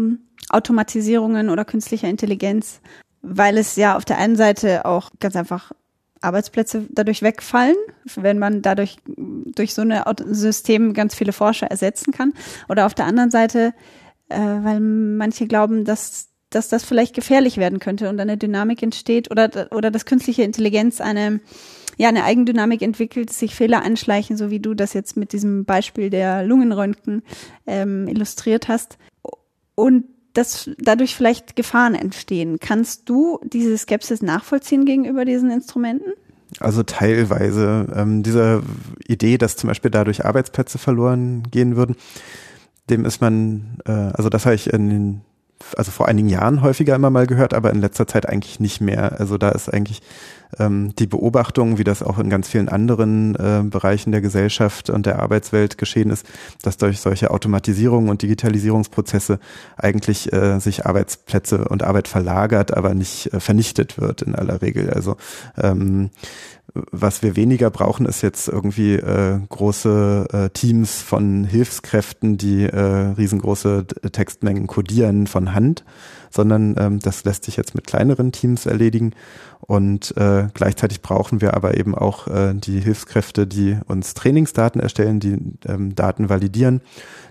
Automatisierungen 0.49 1.49
oder 1.49 1.65
künstlicher 1.65 2.07
Intelligenz, 2.07 2.81
weil 3.21 3.57
es 3.57 3.75
ja 3.75 3.95
auf 3.95 4.05
der 4.05 4.17
einen 4.17 4.35
Seite 4.35 4.85
auch 4.85 5.11
ganz 5.19 5.35
einfach 5.35 5.71
Arbeitsplätze 6.21 6.87
dadurch 6.89 7.21
wegfallen, 7.21 7.75
wenn 8.15 8.39
man 8.39 8.61
dadurch 8.61 8.97
durch 9.05 9.73
so 9.73 9.83
ein 9.83 10.01
System 10.29 10.93
ganz 10.93 11.13
viele 11.13 11.33
Forscher 11.33 11.67
ersetzen 11.67 12.11
kann. 12.11 12.33
Oder 12.69 12.85
auf 12.85 12.95
der 12.95 13.05
anderen 13.05 13.29
Seite, 13.29 13.73
äh, 14.29 14.39
weil 14.39 14.79
manche 14.79 15.47
glauben, 15.47 15.85
dass, 15.85 16.29
dass 16.49 16.69
das 16.69 16.83
vielleicht 16.83 17.13
gefährlich 17.13 17.57
werden 17.57 17.79
könnte 17.79 18.09
und 18.09 18.19
eine 18.19 18.37
Dynamik 18.37 18.81
entsteht 18.81 19.29
oder, 19.29 19.67
oder 19.71 19.91
dass 19.91 20.05
künstliche 20.05 20.43
Intelligenz 20.43 21.01
eine 21.01 21.39
ja 21.97 22.09
eine 22.09 22.23
Eigendynamik 22.23 22.81
entwickelt, 22.81 23.31
sich 23.31 23.55
Fehler 23.55 23.83
anschleichen, 23.83 24.37
so 24.37 24.49
wie 24.49 24.59
du 24.59 24.73
das 24.73 24.93
jetzt 24.93 25.17
mit 25.17 25.33
diesem 25.33 25.65
Beispiel 25.65 26.09
der 26.09 26.43
Lungenröntgen 26.43 27.23
ähm, 27.65 28.07
illustriert 28.07 28.67
hast. 28.67 28.97
Und 29.75 30.05
dass 30.33 30.69
dadurch 30.77 31.15
vielleicht 31.15 31.55
Gefahren 31.55 31.95
entstehen. 31.95 32.59
Kannst 32.59 33.09
du 33.09 33.39
diese 33.43 33.75
Skepsis 33.75 34.21
nachvollziehen 34.21 34.85
gegenüber 34.85 35.25
diesen 35.25 35.49
Instrumenten? 35.49 36.13
Also 36.59 36.83
teilweise. 36.83 37.87
Ähm, 37.95 38.23
diese 38.23 38.61
Idee, 39.07 39.37
dass 39.37 39.57
zum 39.57 39.67
Beispiel 39.67 39.91
dadurch 39.91 40.25
Arbeitsplätze 40.25 40.77
verloren 40.77 41.43
gehen 41.49 41.75
würden, 41.75 41.95
dem 42.89 43.03
ist 43.03 43.19
man, 43.19 43.79
äh, 43.85 43.91
also 43.91 44.29
das 44.29 44.45
habe 44.45 44.55
ich 44.55 44.71
in 44.71 44.89
den 44.89 45.21
also 45.75 45.91
vor 45.91 46.07
einigen 46.07 46.29
Jahren 46.29 46.61
häufiger 46.61 46.95
immer 46.95 47.09
mal 47.09 47.27
gehört, 47.27 47.53
aber 47.53 47.71
in 47.71 47.81
letzter 47.81 48.07
Zeit 48.07 48.27
eigentlich 48.27 48.59
nicht 48.59 48.81
mehr. 48.81 49.19
Also 49.19 49.37
da 49.37 49.49
ist 49.49 49.73
eigentlich 49.73 50.01
ähm, 50.59 50.93
die 50.97 51.07
Beobachtung, 51.07 51.77
wie 51.77 51.83
das 51.83 52.03
auch 52.03 52.19
in 52.19 52.29
ganz 52.29 52.47
vielen 52.47 52.69
anderen 52.69 53.35
äh, 53.35 53.63
Bereichen 53.63 54.11
der 54.11 54.21
Gesellschaft 54.21 54.89
und 54.89 55.05
der 55.05 55.19
Arbeitswelt 55.19 55.77
geschehen 55.77 56.09
ist, 56.09 56.25
dass 56.61 56.77
durch 56.77 56.99
solche 56.99 57.31
Automatisierung 57.31 58.09
und 58.09 58.21
Digitalisierungsprozesse 58.21 59.39
eigentlich 59.77 60.31
äh, 60.31 60.59
sich 60.59 60.85
Arbeitsplätze 60.85 61.67
und 61.67 61.83
Arbeit 61.83 62.07
verlagert, 62.07 62.75
aber 62.75 62.93
nicht 62.93 63.33
äh, 63.33 63.39
vernichtet 63.39 63.99
wird 63.99 64.21
in 64.21 64.35
aller 64.35 64.61
Regel. 64.61 64.89
Also 64.91 65.17
ähm, 65.57 66.11
was 66.73 67.23
wir 67.23 67.35
weniger 67.35 67.69
brauchen, 67.69 68.05
ist 68.05 68.21
jetzt 68.21 68.47
irgendwie 68.47 68.95
äh, 68.95 69.39
große 69.49 70.27
äh, 70.31 70.49
Teams 70.49 71.01
von 71.01 71.43
Hilfskräften, 71.43 72.37
die 72.37 72.63
äh, 72.63 72.79
riesengroße 73.17 73.85
Textmengen 74.11 74.67
codieren 74.67 75.27
von 75.27 75.53
Hand, 75.53 75.85
sondern 76.29 76.75
ähm, 76.77 76.99
das 76.99 77.23
lässt 77.23 77.45
sich 77.45 77.57
jetzt 77.57 77.75
mit 77.75 77.87
kleineren 77.87 78.31
Teams 78.31 78.65
erledigen. 78.65 79.13
Und 79.59 80.15
äh, 80.17 80.47
gleichzeitig 80.53 81.01
brauchen 81.01 81.41
wir 81.41 81.55
aber 81.55 81.77
eben 81.77 81.95
auch 81.95 82.27
äh, 82.27 82.53
die 82.53 82.79
Hilfskräfte, 82.79 83.47
die 83.47 83.77
uns 83.87 84.13
Trainingsdaten 84.13 84.79
erstellen, 84.79 85.19
die 85.19 85.37
ähm, 85.67 85.95
Daten 85.95 86.29
validieren, 86.29 86.81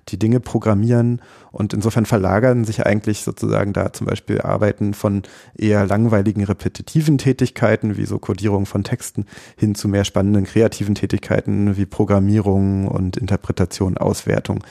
die 0.09 0.19
Dinge 0.19 0.41
programmieren 0.41 1.21
und 1.57 1.73
insofern 1.73 2.05
verlagern 2.05 2.65
sich 2.65 2.85
eigentlich 2.85 3.23
sozusagen 3.23 3.73
da 3.73 3.91
zum 3.93 4.07
Beispiel 4.07 4.43
Arbeiten 4.43 4.93
von 4.93 5.23
eher 5.57 5.87
langweiligen, 5.87 6.45
repetitiven 6.45 7.17
Tätigkeiten, 7.17 7.97
wie 7.97 8.05
so 8.05 8.19
Codierung 8.19 8.67
von 8.67 8.85
Texten, 8.85 9.25
hin 9.57 9.75
zu 9.75 9.89
mehr 9.89 10.05
spannenden, 10.05 10.45
kreativen 10.45 10.95
Tätigkeiten 10.95 11.79
wie 11.79 11.87
Programmierung 11.87 12.89
und 12.89 13.17
Interpretation, 13.17 13.97
Auswertung. 13.97 14.63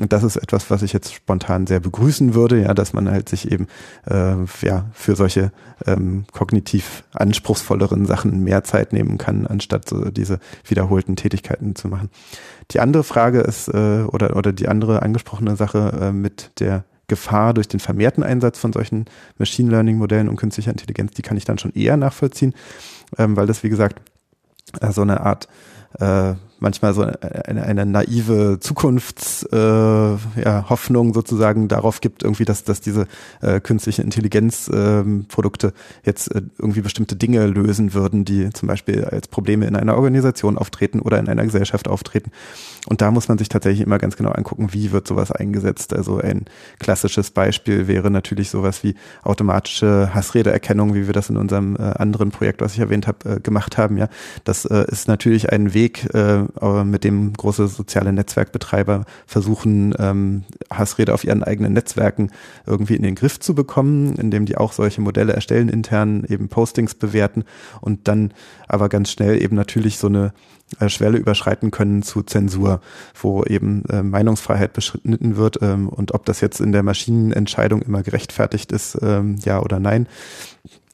Und 0.00 0.12
das 0.12 0.24
ist 0.24 0.36
etwas, 0.36 0.68
was 0.70 0.82
ich 0.82 0.92
jetzt 0.92 1.14
spontan 1.14 1.68
sehr 1.68 1.78
begrüßen 1.78 2.34
würde, 2.34 2.60
ja, 2.60 2.74
dass 2.74 2.92
man 2.92 3.08
halt 3.08 3.28
sich 3.28 3.52
eben 3.52 3.68
äh, 4.08 4.34
ja 4.62 4.86
für 4.92 5.16
solche 5.16 5.52
ähm, 5.86 6.24
kognitiv 6.32 7.04
anspruchsvolleren 7.12 8.06
Sachen 8.06 8.42
mehr 8.44 8.64
Zeit 8.64 8.92
nehmen 8.92 9.18
kann, 9.18 9.46
anstatt 9.46 9.88
so 9.88 10.10
diese 10.10 10.38
wiederholten 10.66 11.16
Tätigkeiten 11.16 11.74
zu 11.74 11.88
machen. 11.88 12.10
Die 12.70 12.80
andere 12.80 13.04
Frage 13.04 13.40
ist, 13.40 13.68
äh, 13.68 14.04
oder, 14.04 14.36
oder 14.36 14.52
die 14.52 14.68
andere 14.68 15.02
angesprochene 15.02 15.56
Sache 15.56 15.98
äh, 16.00 16.12
mit 16.12 16.52
der 16.60 16.84
Gefahr 17.08 17.52
durch 17.52 17.68
den 17.68 17.80
vermehrten 17.80 18.22
Einsatz 18.22 18.58
von 18.58 18.72
solchen 18.72 19.04
Machine 19.36 19.70
Learning 19.70 19.98
Modellen 19.98 20.28
und 20.28 20.36
künstlicher 20.36 20.70
Intelligenz, 20.70 21.12
die 21.12 21.22
kann 21.22 21.36
ich 21.36 21.44
dann 21.44 21.58
schon 21.58 21.72
eher 21.74 21.96
nachvollziehen, 21.96 22.54
ähm, 23.18 23.36
weil 23.36 23.46
das, 23.46 23.62
wie 23.62 23.68
gesagt, 23.68 24.00
äh, 24.80 24.92
so 24.92 25.02
eine 25.02 25.20
Art 25.20 25.48
äh, 25.98 26.34
manchmal 26.62 26.94
so 26.94 27.02
eine, 27.02 27.62
eine 27.64 27.84
naive 27.84 28.58
Zukunftshoffnung 28.60 30.18
äh, 30.40 31.08
ja, 31.08 31.14
sozusagen 31.14 31.68
darauf 31.68 32.00
gibt, 32.00 32.22
irgendwie, 32.22 32.44
dass, 32.44 32.64
dass 32.64 32.80
diese 32.80 33.06
äh, 33.40 33.60
künstlichen 33.60 34.02
Intelligenzprodukte 34.02 35.66
ähm, 35.68 35.72
jetzt 36.04 36.34
äh, 36.34 36.42
irgendwie 36.58 36.80
bestimmte 36.80 37.16
Dinge 37.16 37.46
lösen 37.46 37.92
würden, 37.92 38.24
die 38.24 38.50
zum 38.50 38.68
Beispiel 38.68 39.04
als 39.04 39.28
Probleme 39.28 39.66
in 39.66 39.76
einer 39.76 39.96
Organisation 39.96 40.56
auftreten 40.56 41.00
oder 41.00 41.18
in 41.18 41.28
einer 41.28 41.44
Gesellschaft 41.44 41.88
auftreten. 41.88 42.30
Und 42.86 43.00
da 43.00 43.10
muss 43.10 43.28
man 43.28 43.38
sich 43.38 43.48
tatsächlich 43.48 43.84
immer 43.86 43.98
ganz 43.98 44.16
genau 44.16 44.30
angucken, 44.30 44.72
wie 44.72 44.92
wird 44.92 45.06
sowas 45.06 45.30
eingesetzt. 45.30 45.94
Also 45.94 46.18
ein 46.18 46.46
klassisches 46.78 47.30
Beispiel 47.30 47.86
wäre 47.86 48.10
natürlich 48.10 48.50
sowas 48.50 48.82
wie 48.82 48.94
automatische 49.22 50.10
Hassredeerkennung, 50.14 50.94
wie 50.94 51.06
wir 51.06 51.12
das 51.12 51.30
in 51.30 51.36
unserem 51.36 51.76
äh, 51.76 51.82
anderen 51.82 52.30
Projekt, 52.30 52.60
was 52.60 52.74
ich 52.74 52.80
erwähnt 52.80 53.06
habe, 53.06 53.36
äh, 53.36 53.40
gemacht 53.40 53.78
haben. 53.78 53.98
Ja, 53.98 54.08
das 54.44 54.64
äh, 54.64 54.84
ist 54.88 55.08
natürlich 55.08 55.52
ein 55.52 55.74
Weg, 55.74 56.08
mit 56.84 57.04
dem 57.04 57.32
große 57.32 57.68
soziale 57.68 58.12
Netzwerkbetreiber 58.12 59.04
versuchen, 59.26 59.94
ähm, 59.98 60.44
Hassrede 60.70 61.14
auf 61.14 61.24
ihren 61.24 61.42
eigenen 61.42 61.72
Netzwerken 61.72 62.30
irgendwie 62.66 62.96
in 62.96 63.02
den 63.02 63.14
Griff 63.14 63.40
zu 63.40 63.54
bekommen, 63.54 64.14
indem 64.16 64.46
die 64.46 64.56
auch 64.56 64.72
solche 64.72 65.00
Modelle 65.00 65.32
erstellen, 65.32 65.68
intern 65.68 66.24
eben 66.28 66.48
Postings 66.48 66.94
bewerten 66.94 67.44
und 67.80 68.08
dann 68.08 68.32
aber 68.68 68.88
ganz 68.88 69.10
schnell 69.10 69.42
eben 69.42 69.56
natürlich 69.56 69.98
so 69.98 70.06
eine 70.06 70.32
äh, 70.80 70.88
Schwelle 70.88 71.18
überschreiten 71.18 71.70
können 71.70 72.02
zu 72.02 72.22
Zensur, 72.22 72.80
wo 73.20 73.44
eben 73.44 73.84
äh, 73.86 74.02
Meinungsfreiheit 74.02 74.72
beschnitten 74.72 75.36
wird 75.36 75.58
ähm, 75.62 75.88
und 75.88 76.14
ob 76.14 76.24
das 76.24 76.40
jetzt 76.40 76.60
in 76.60 76.72
der 76.72 76.82
Maschinenentscheidung 76.82 77.82
immer 77.82 78.02
gerechtfertigt 78.02 78.72
ist, 78.72 78.98
ähm, 79.02 79.36
ja 79.44 79.60
oder 79.60 79.80
nein 79.80 80.06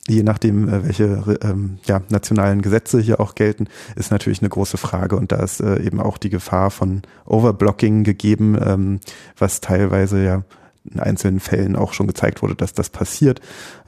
je 0.08 0.22
nachdem, 0.22 0.68
äh, 0.68 0.84
welche 0.84 1.38
ähm, 1.42 1.78
ja, 1.86 2.00
nationalen 2.08 2.62
Gesetze 2.62 3.00
hier 3.00 3.20
auch 3.20 3.34
gelten, 3.34 3.68
ist 3.96 4.10
natürlich 4.10 4.40
eine 4.40 4.48
große 4.48 4.78
Frage. 4.78 5.16
Und 5.16 5.32
da 5.32 5.36
ist 5.36 5.60
äh, 5.60 5.80
eben 5.82 6.00
auch 6.00 6.18
die 6.18 6.30
Gefahr 6.30 6.70
von 6.70 7.02
Overblocking 7.26 8.04
gegeben, 8.04 8.58
ähm, 8.64 9.00
was 9.36 9.60
teilweise 9.60 10.22
ja 10.22 10.42
in 10.90 11.00
einzelnen 11.00 11.40
Fällen 11.40 11.76
auch 11.76 11.92
schon 11.92 12.06
gezeigt 12.06 12.42
wurde, 12.42 12.54
dass 12.54 12.72
das 12.72 12.90
passiert. 12.90 13.40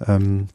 Ähm, 0.06 0.48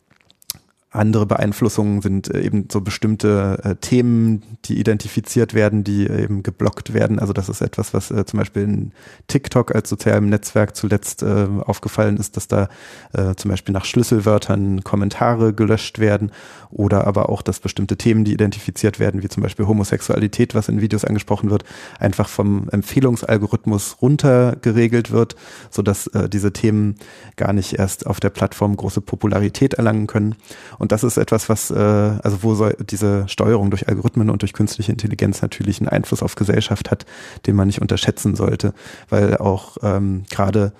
andere 0.96 1.26
Beeinflussungen 1.26 2.02
sind 2.02 2.34
äh, 2.34 2.41
eben 2.41 2.68
so 2.72 2.82
bestimmte 2.82 3.60
äh, 3.64 3.76
Themen, 3.76 4.43
die 4.66 4.80
identifiziert 4.80 5.54
werden, 5.54 5.84
die 5.84 6.08
äh, 6.08 6.24
eben 6.24 6.43
geblockt 6.43 6.93
werden. 6.93 7.20
Also 7.20 7.34
das 7.34 7.50
ist 7.50 7.62
etwas, 7.62 7.93
was 7.93 8.12
äh, 8.12 8.26
zum 8.26 8.39
Beispiel 8.39 8.64
in 8.64 8.91
TikTok 9.28 9.76
als 9.76 9.89
sozialem 9.89 10.30
Netzwerk 10.30 10.76
zuletzt 10.76 11.24
äh, 11.24 11.48
aufgefallen 11.66 12.18
ist, 12.18 12.38
dass 12.38 12.48
da 12.48 12.70
äh, 13.14 13.36
zum 13.36 13.52
Beispiel 13.52 13.74
nach 13.74 13.86
Schlüsselwörtern 13.86 14.84
Kommentare 14.84 15.54
gelöscht 15.54 16.00
werden 16.00 16.32
oder 16.72 17.08
aber 17.08 17.30
auch, 17.30 17.41
dass 17.41 17.60
bestimmte 17.60 17.98
Themen, 17.98 18.26
die 18.26 18.34
identifiziert 18.34 19.00
werden, 19.00 19.24
wie 19.24 19.30
zum 19.30 19.43
Beispiel 19.43 19.68
Homosexualität, 19.68 20.56
was 20.56 20.70
in 20.70 20.82
Videos 20.82 21.06
angesprochen 21.06 21.50
wird, 21.50 21.64
einfach 22.00 22.28
vom 22.28 22.70
Empfehlungsalgorithmus 22.70 23.98
runtergeregelt 24.02 25.12
wird, 25.12 25.36
sodass 25.70 26.10
diese 26.32 26.52
Themen 26.52 26.96
gar 27.38 27.54
nicht 27.54 27.80
erst 27.80 28.08
auf 28.08 28.20
der 28.20 28.30
Plattform 28.30 28.76
große 28.76 29.02
Popularität 29.02 29.76
erlangen 29.76 30.08
können. 30.08 30.36
Und 30.78 30.84
das 30.91 31.03
ist 31.03 31.17
etwas, 31.17 31.49
was, 31.49 31.71
äh, 31.71 31.75
also 31.75 32.43
wo 32.43 32.55
soll 32.55 32.75
diese 32.89 33.27
Steuerung 33.27 33.69
durch 33.69 33.88
Algorithmen 33.88 34.29
und 34.29 34.41
durch 34.41 34.53
künstliche 34.53 34.91
Intelligenz 34.91 35.41
natürlich 35.41 35.79
einen 35.79 35.89
Einfluss 35.89 36.23
auf 36.23 36.36
Gesellschaft 36.36 36.91
hat, 36.91 37.05
den 37.45 37.55
man 37.55 37.67
nicht 37.67 37.81
unterschätzen 37.81 38.36
sollte, 38.36 38.73
weil 39.09 39.38
auch 39.38 39.77
ähm, 39.81 40.23
gerade 40.29 40.73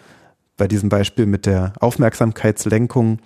bei 0.58 0.68
diesem 0.68 0.90
Beispiel 0.90 1.26
mit 1.26 1.46
der 1.46 1.74
Aufmerksamkeitslenkung 1.80 3.20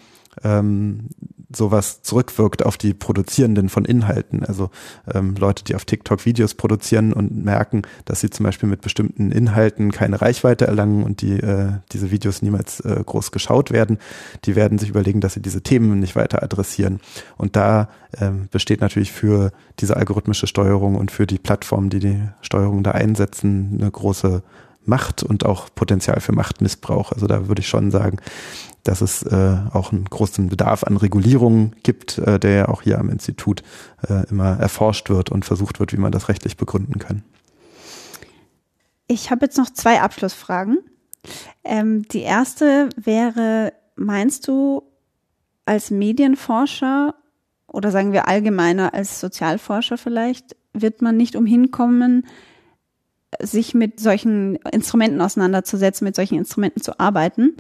ähm, 0.44 1.10
sowas 1.52 2.04
zurückwirkt 2.04 2.64
auf 2.64 2.78
die 2.78 2.94
Produzierenden 2.94 3.70
von 3.70 3.86
Inhalten. 3.86 4.46
Also 4.46 4.70
ähm, 5.12 5.36
Leute, 5.36 5.64
die 5.64 5.76
auf 5.76 5.86
TikTok 5.86 6.26
Videos 6.26 6.54
produzieren 6.54 7.12
und 7.12 7.44
merken, 7.44 7.82
dass 8.06 8.22
sie 8.22 8.30
zum 8.30 8.44
Beispiel 8.44 8.70
mit 8.70 8.82
bestimmten 8.82 9.32
Inhalten 9.32 9.92
keine 9.92 10.22
Reichweite 10.22 10.68
erlangen 10.68 11.04
und 11.04 11.22
die 11.22 11.40
äh, 11.40 11.72
diese 11.92 12.12
Videos 12.12 12.42
niemals 12.42 12.82
äh, 12.82 13.02
groß 13.04 13.32
geschaut 13.32 13.72
werden, 13.72 13.98
die 14.46 14.56
werden 14.56 14.78
sich 14.78 14.90
überlegen, 14.90 15.22
dass 15.22 15.34
sie 15.34 15.42
diese 15.42 15.62
Themen 15.62 16.00
nicht 16.00 16.16
weiter 16.16 16.44
adressieren. 16.44 17.00
Und 17.38 17.56
da 17.56 17.90
ähm, 18.20 18.48
besteht 18.52 18.82
natürlich 18.82 19.12
für 19.12 19.52
diese 19.80 19.98
algorithmische 19.98 20.46
Steuerung 20.46 20.96
und 20.96 21.10
für 21.10 21.26
die 21.26 21.40
Plattformen, 21.40 21.90
die 21.90 22.00
die 22.00 22.22
Steuerung 22.42 22.84
da 22.84 22.92
einsetzen, 22.92 23.80
eine 23.80 23.90
große 23.90 24.44
Macht 24.86 25.24
und 25.24 25.46
auch 25.46 25.70
Potenzial 25.74 26.20
für 26.20 26.32
Machtmissbrauch. 26.34 27.12
Also 27.12 27.28
da 27.28 27.48
würde 27.48 27.62
ich 27.62 27.68
schon 27.68 27.92
sagen, 27.92 28.18
dass 28.84 29.02
es 29.02 29.24
äh, 29.24 29.58
auch 29.74 29.92
einen 29.92 30.06
großen 30.06 30.50
Bedarf 30.50 30.84
an 30.84 30.98
Regulierung 30.98 31.74
gibt, 31.84 32.18
äh, 32.18 32.40
der 32.40 32.52
ja 32.52 32.68
auch 32.70 32.82
hier 32.82 33.00
am 33.00 33.10
Institut 33.10 33.64
äh, 34.08 34.28
immer 34.30 34.60
erforscht 34.60 35.10
wird 35.10 35.30
und 35.30 35.46
versucht 35.46 35.80
wird, 35.80 35.94
wie 35.94 35.98
man 35.98 36.12
das 36.12 36.30
rechtlich 36.30 36.58
begründen 36.58 37.00
kann. 37.00 37.24
Ich 39.08 39.32
habe 39.32 39.46
jetzt 39.46 39.58
noch 39.58 39.70
zwei 39.70 40.02
Abschlussfragen. 40.02 40.80
Ähm, 41.64 42.04
die 42.04 42.22
erste 42.22 42.90
wäre, 42.96 43.74
meinst 43.96 44.48
du, 44.48 44.84
als 45.66 45.92
Medienforscher 45.92 47.14
oder 47.68 47.92
sagen 47.92 48.12
wir 48.14 48.28
allgemeiner 48.28 48.94
als 48.94 49.20
Sozialforscher 49.20 49.98
vielleicht, 49.98 50.56
wird 50.74 51.02
man 51.02 51.18
nicht 51.18 51.36
umhin 51.36 51.70
kommen, 51.70 52.26
sich 53.40 53.76
mit 53.76 54.00
solchen 54.00 54.56
Instrumenten 54.72 55.22
auseinanderzusetzen, 55.22 56.06
mit 56.06 56.16
solchen 56.16 56.38
Instrumenten 56.40 56.82
zu 56.82 57.00
arbeiten? 57.00 57.56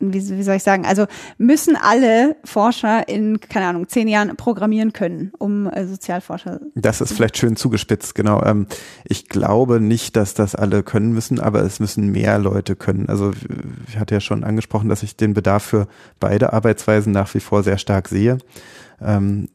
Wie, 0.00 0.28
wie 0.30 0.42
soll 0.42 0.56
ich 0.56 0.62
sagen, 0.62 0.86
also 0.86 1.06
müssen 1.38 1.76
alle 1.76 2.36
Forscher 2.44 3.08
in, 3.08 3.40
keine 3.40 3.66
Ahnung, 3.66 3.88
zehn 3.88 4.08
Jahren 4.08 4.36
programmieren 4.36 4.92
können, 4.92 5.32
um 5.38 5.68
äh, 5.68 5.86
Sozialforscher. 5.86 6.60
Das 6.74 7.00
ist 7.00 7.12
vielleicht 7.12 7.38
schön 7.38 7.56
zugespitzt, 7.56 8.14
genau. 8.14 8.42
Ähm, 8.44 8.66
ich 9.04 9.28
glaube 9.28 9.80
nicht, 9.80 10.16
dass 10.16 10.34
das 10.34 10.54
alle 10.54 10.82
können 10.82 11.12
müssen, 11.12 11.40
aber 11.40 11.62
es 11.62 11.80
müssen 11.80 12.12
mehr 12.12 12.38
Leute 12.38 12.76
können. 12.76 13.08
Also 13.08 13.32
ich 13.88 13.98
hatte 13.98 14.14
ja 14.14 14.20
schon 14.20 14.44
angesprochen, 14.44 14.88
dass 14.88 15.02
ich 15.02 15.16
den 15.16 15.34
Bedarf 15.34 15.64
für 15.64 15.88
beide 16.20 16.52
Arbeitsweisen 16.52 17.12
nach 17.12 17.34
wie 17.34 17.40
vor 17.40 17.62
sehr 17.62 17.78
stark 17.78 18.08
sehe. 18.08 18.38
Ähm, 19.00 19.48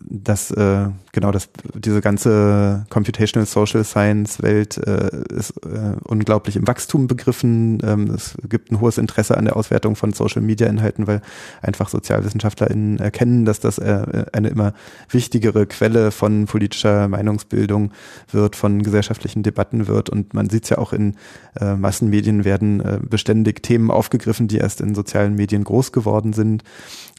dass 0.00 0.52
äh, 0.52 0.86
genau 1.12 1.32
das 1.32 1.48
diese 1.74 2.00
ganze 2.00 2.86
Computational 2.88 3.46
Social 3.46 3.82
Science 3.82 4.40
Welt 4.42 4.78
äh, 4.78 5.10
ist 5.34 5.50
äh, 5.66 5.96
unglaublich 6.04 6.54
im 6.54 6.68
Wachstum 6.68 7.08
begriffen. 7.08 7.78
Ähm, 7.82 8.10
es 8.14 8.36
gibt 8.48 8.70
ein 8.70 8.80
hohes 8.80 8.96
Interesse 8.96 9.36
an 9.36 9.46
der 9.46 9.56
Auswertung 9.56 9.96
von 9.96 10.12
Social 10.12 10.40
Media 10.40 10.68
Inhalten, 10.68 11.08
weil 11.08 11.20
einfach 11.62 11.88
SozialwissenschaftlerInnen 11.88 13.00
erkennen, 13.00 13.44
dass 13.44 13.58
das 13.58 13.78
äh, 13.78 14.26
eine 14.32 14.48
immer 14.48 14.72
wichtigere 15.10 15.66
Quelle 15.66 16.12
von 16.12 16.46
politischer 16.46 17.08
Meinungsbildung 17.08 17.90
wird, 18.30 18.54
von 18.54 18.82
gesellschaftlichen 18.82 19.42
Debatten 19.42 19.88
wird. 19.88 20.10
Und 20.10 20.32
man 20.32 20.48
sieht 20.48 20.64
es 20.64 20.70
ja 20.70 20.78
auch 20.78 20.92
in 20.92 21.16
äh, 21.60 21.74
Massenmedien 21.74 22.44
werden 22.44 22.80
äh, 22.80 23.00
beständig 23.02 23.64
Themen 23.64 23.90
aufgegriffen, 23.90 24.46
die 24.46 24.58
erst 24.58 24.80
in 24.80 24.94
sozialen 24.94 25.34
Medien 25.34 25.64
groß 25.64 25.90
geworden 25.90 26.32
sind. 26.32 26.62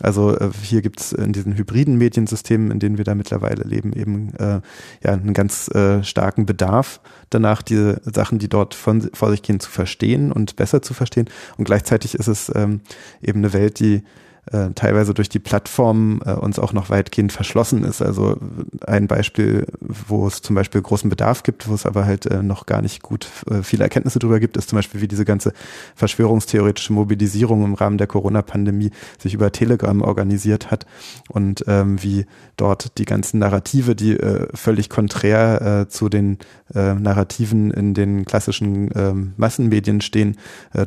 Also 0.02 0.38
äh, 0.38 0.50
hier 0.62 0.82
gibt 0.82 1.00
es 1.00 1.14
in 1.14 1.34
diesen 1.34 1.58
hybriden 1.58 1.98
Mediensystemen, 1.98 2.72
in 2.72 2.80
denen 2.80 2.98
wir 2.98 3.06
da 3.06 3.16
mittlerweile 3.16 3.64
leben, 3.64 3.94
eben 3.94 4.34
äh, 4.36 4.62
ja 5.04 5.14
einen 5.14 5.34
ganz 5.34 5.70
äh, 5.70 6.04
starken 6.04 6.46
Bedarf 6.46 7.02
danach, 7.30 7.62
diese 7.62 8.02
Sachen, 8.04 8.40
die 8.40 8.50
dort 8.50 8.74
von, 8.74 9.10
vor 9.14 9.32
sich 9.32 9.42
gehen, 9.42 9.60
zu 9.60 9.70
verstehen 9.70 10.32
und 10.32 10.56
besser 10.56 10.82
zu 10.82 10.94
verstehen. 10.94 11.30
Und 11.58 11.66
gleichzeitig 11.66 12.16
ist 12.16 12.28
es 12.28 12.52
ähm, 12.56 12.82
eben 13.22 13.40
eine 13.40 13.54
Welt, 13.54 13.80
die 13.80 14.04
äh, 14.52 14.70
teilweise 14.74 15.14
durch 15.14 15.30
die 15.30 15.40
Plattform 15.40 16.22
äh, 16.26 16.32
uns 16.32 16.60
auch 16.60 16.74
noch 16.74 16.90
weitgehend 16.90 17.32
verschlossen 17.32 17.84
ist. 17.84 18.02
Also 18.02 18.38
ein 18.86 19.08
Beispiel, 19.08 19.68
wo 19.80 20.28
es 20.28 20.42
zum 20.42 20.56
Beispiel 20.56 20.82
großen 20.82 21.10
Bedarf 21.10 21.44
gibt, 21.44 21.68
wo 21.68 21.74
es 21.74 21.86
aber 21.86 22.06
halt 22.06 22.26
äh, 22.26 22.42
noch 22.42 22.66
gar 22.66 22.82
nicht 22.82 23.04
gut 23.04 23.28
äh, 23.50 23.62
viele 23.64 23.84
Erkenntnisse 23.84 24.20
darüber 24.20 24.40
gibt, 24.40 24.58
ist 24.58 24.70
zum 24.70 24.78
Beispiel, 24.78 25.02
wie 25.02 25.08
diese 25.08 25.26
ganze 25.26 25.54
verschwörungstheoretische 25.96 26.94
Mobilisierung 26.94 27.64
im 27.64 27.74
Rahmen 27.76 27.98
der 27.98 28.08
Corona-Pandemie 28.08 28.92
sich 29.18 29.34
über 29.34 29.52
Telegram 29.52 30.02
organisiert 30.02 30.72
hat 30.72 30.86
und 31.28 31.64
ähm, 31.68 32.02
wie 32.02 32.26
dort 32.58 32.98
die 32.98 33.06
ganzen 33.06 33.40
Narrative, 33.40 33.96
die 33.96 34.18
äh, 34.18 34.48
völlig 34.56 34.90
konträr 34.90 35.88
zu 35.90 36.10
den 36.10 36.38
Narrativen 36.74 37.72
in 37.72 37.94
den 37.94 38.26
klassischen 38.26 38.92
äh, 38.92 39.14
Massenmedien 39.38 40.02
stehen, 40.02 40.38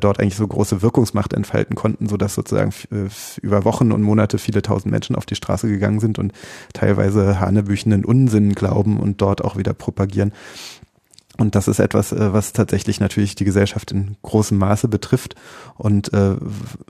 dort 0.00 0.20
eigentlich 0.20 0.36
so 0.36 0.46
große 0.46 0.82
Wirkungsmacht 0.82 1.32
entfalten 1.32 1.74
konnten, 1.74 2.08
sodass 2.08 2.34
sozusagen 2.34 2.72
äh, 2.90 3.08
über 3.52 3.64
Wochen 3.64 3.92
und 3.92 4.02
Monate 4.02 4.38
viele 4.38 4.62
tausend 4.62 4.90
Menschen 4.90 5.14
auf 5.14 5.26
die 5.26 5.34
Straße 5.34 5.68
gegangen 5.68 6.00
sind 6.00 6.18
und 6.18 6.32
teilweise 6.72 7.38
hanebüchenden 7.38 8.04
Unsinn 8.04 8.54
glauben 8.54 8.98
und 8.98 9.20
dort 9.20 9.44
auch 9.44 9.56
wieder 9.56 9.74
propagieren. 9.74 10.32
Und 11.38 11.54
das 11.54 11.66
ist 11.66 11.78
etwas, 11.78 12.12
äh, 12.12 12.32
was 12.32 12.52
tatsächlich 12.52 13.00
natürlich 13.00 13.34
die 13.34 13.44
Gesellschaft 13.44 13.90
in 13.90 14.16
großem 14.22 14.58
Maße 14.58 14.88
betrifft 14.88 15.34
und 15.76 16.12
äh, 16.12 16.36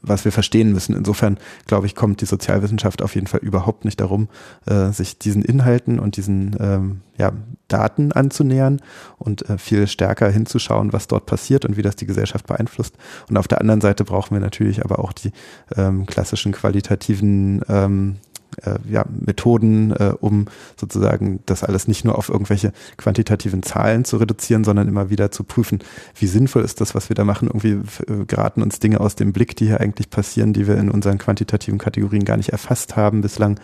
was 0.02 0.24
wir 0.24 0.32
verstehen 0.32 0.72
müssen. 0.72 0.96
Insofern, 0.96 1.38
glaube 1.66 1.86
ich, 1.86 1.94
kommt 1.94 2.20
die 2.20 2.26
Sozialwissenschaft 2.26 3.02
auf 3.02 3.14
jeden 3.14 3.28
Fall 3.28 3.40
überhaupt 3.40 3.84
nicht 3.84 4.00
darum, 4.00 4.28
äh, 4.66 4.90
sich 4.90 5.18
diesen 5.18 5.42
Inhalten 5.42 6.00
und 6.00 6.16
diesen 6.16 6.56
ähm, 6.58 7.00
ja, 7.16 7.32
Daten 7.68 8.12
anzunähern 8.12 8.80
und 9.18 9.44
viel 9.58 9.86
stärker 9.86 10.28
hinzuschauen, 10.28 10.92
was 10.92 11.08
dort 11.08 11.26
passiert 11.26 11.64
und 11.64 11.76
wie 11.76 11.82
das 11.82 11.94
die 11.94 12.06
Gesellschaft 12.06 12.46
beeinflusst. 12.46 12.96
Und 13.28 13.36
auf 13.36 13.48
der 13.48 13.60
anderen 13.60 13.80
Seite 13.80 14.04
brauchen 14.04 14.34
wir 14.34 14.40
natürlich 14.40 14.84
aber 14.84 14.98
auch 14.98 15.12
die 15.12 15.30
ähm, 15.76 16.04
klassischen 16.06 16.52
qualitativen 16.52 17.62
ähm, 17.68 18.16
äh, 18.64 18.78
ja, 18.88 19.04
Methoden, 19.08 19.92
äh, 19.92 20.14
um 20.20 20.46
sozusagen 20.76 21.40
das 21.46 21.64
alles 21.64 21.88
nicht 21.88 22.04
nur 22.04 22.18
auf 22.18 22.28
irgendwelche 22.28 22.72
quantitativen 22.96 23.62
Zahlen 23.62 24.04
zu 24.04 24.16
reduzieren, 24.16 24.64
sondern 24.64 24.88
immer 24.88 25.10
wieder 25.10 25.30
zu 25.30 25.44
prüfen, 25.44 25.80
wie 26.16 26.26
sinnvoll 26.26 26.62
ist 26.62 26.80
das, 26.80 26.94
was 26.94 27.08
wir 27.08 27.14
da 27.14 27.24
machen. 27.24 27.48
Irgendwie 27.48 27.80
äh, 28.10 28.24
geraten 28.26 28.62
uns 28.62 28.78
Dinge 28.78 29.00
aus 29.00 29.16
dem 29.16 29.32
Blick, 29.32 29.56
die 29.56 29.66
hier 29.66 29.80
eigentlich 29.80 30.10
passieren, 30.10 30.52
die 30.52 30.66
wir 30.66 30.76
in 30.76 30.90
unseren 30.90 31.18
quantitativen 31.18 31.78
Kategorien 31.78 32.24
gar 32.24 32.36
nicht 32.36 32.50
erfasst 32.50 32.96
haben 32.96 33.20
bislang 33.20 33.58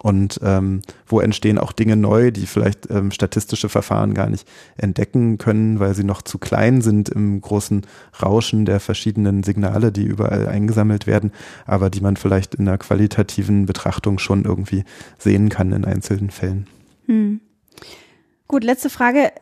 und 0.00 0.40
ähm, 0.42 0.82
wo 1.06 1.20
entstehen 1.20 1.58
auch 1.58 1.72
Dinge 1.72 1.96
neu, 1.96 2.30
die 2.30 2.46
vielleicht 2.46 2.90
ähm, 2.90 3.10
statistische 3.10 3.68
Verfahren 3.68 4.14
gar 4.14 4.28
nicht 4.28 4.48
entdecken 4.76 5.38
können, 5.38 5.80
weil 5.80 5.94
sie 5.94 6.04
noch 6.04 6.22
zu 6.22 6.38
klein 6.38 6.80
sind 6.80 7.08
im 7.08 7.40
großen 7.40 7.82
Rauschen 8.22 8.64
der 8.64 8.80
verschiedenen 8.80 9.42
Signale, 9.42 9.92
die 9.92 10.04
überall 10.04 10.48
eingesammelt 10.48 11.06
werden, 11.06 11.32
aber 11.66 11.90
die 11.90 12.00
man 12.00 12.16
vielleicht 12.16 12.54
in 12.54 12.68
einer 12.68 12.78
qualitativen 12.78 13.66
Betrachtung 13.66 14.18
schon 14.18 14.44
irgendwie 14.44 14.84
sehen 15.18 15.48
kann 15.48 15.72
in 15.72 15.84
einzelnen 15.84 16.30
Fällen. 16.30 16.66
Hm. 17.06 17.40
Gut, 18.48 18.64
letzte 18.64 18.90
Frage. 18.90 19.32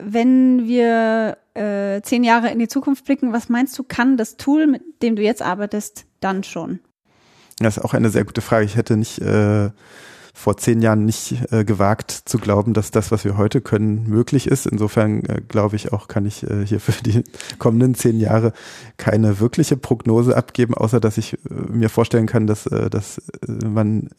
Wenn 0.00 0.68
wir 0.68 1.38
äh, 1.54 2.00
zehn 2.02 2.22
Jahre 2.22 2.50
in 2.50 2.60
die 2.60 2.68
Zukunft 2.68 3.04
blicken, 3.04 3.32
was 3.32 3.48
meinst 3.48 3.76
du, 3.78 3.82
kann 3.82 4.16
das 4.16 4.36
Tool, 4.36 4.68
mit 4.68 5.02
dem 5.02 5.16
du 5.16 5.22
jetzt 5.22 5.42
arbeitest, 5.42 6.06
dann 6.20 6.44
schon? 6.44 6.78
Das 7.58 7.76
ist 7.76 7.84
auch 7.84 7.94
eine 7.94 8.10
sehr 8.10 8.24
gute 8.24 8.40
Frage. 8.40 8.64
Ich 8.64 8.76
hätte 8.76 8.96
nicht 8.96 9.20
äh, 9.20 9.70
vor 10.38 10.56
zehn 10.56 10.80
Jahren 10.80 11.04
nicht 11.04 11.52
äh, 11.52 11.64
gewagt 11.64 12.12
zu 12.12 12.38
glauben, 12.38 12.72
dass 12.72 12.92
das, 12.92 13.10
was 13.10 13.24
wir 13.24 13.36
heute 13.36 13.60
können, 13.60 14.08
möglich 14.08 14.46
ist. 14.46 14.66
Insofern 14.66 15.24
äh, 15.24 15.40
glaube 15.46 15.74
ich 15.74 15.92
auch, 15.92 16.06
kann 16.06 16.26
ich 16.26 16.44
äh, 16.44 16.64
hier 16.64 16.78
für 16.78 16.92
die 17.02 17.24
kommenden 17.58 17.94
zehn 17.94 18.20
Jahre 18.20 18.52
keine 18.96 19.40
wirkliche 19.40 19.76
Prognose 19.76 20.36
abgeben, 20.36 20.74
außer 20.74 21.00
dass 21.00 21.18
ich 21.18 21.34
äh, 21.34 21.38
mir 21.70 21.88
vorstellen 21.88 22.26
kann, 22.26 22.46
dass, 22.46 22.66
äh, 22.66 22.88
dass 22.88 23.18
äh, 23.18 23.64
man 23.64 24.10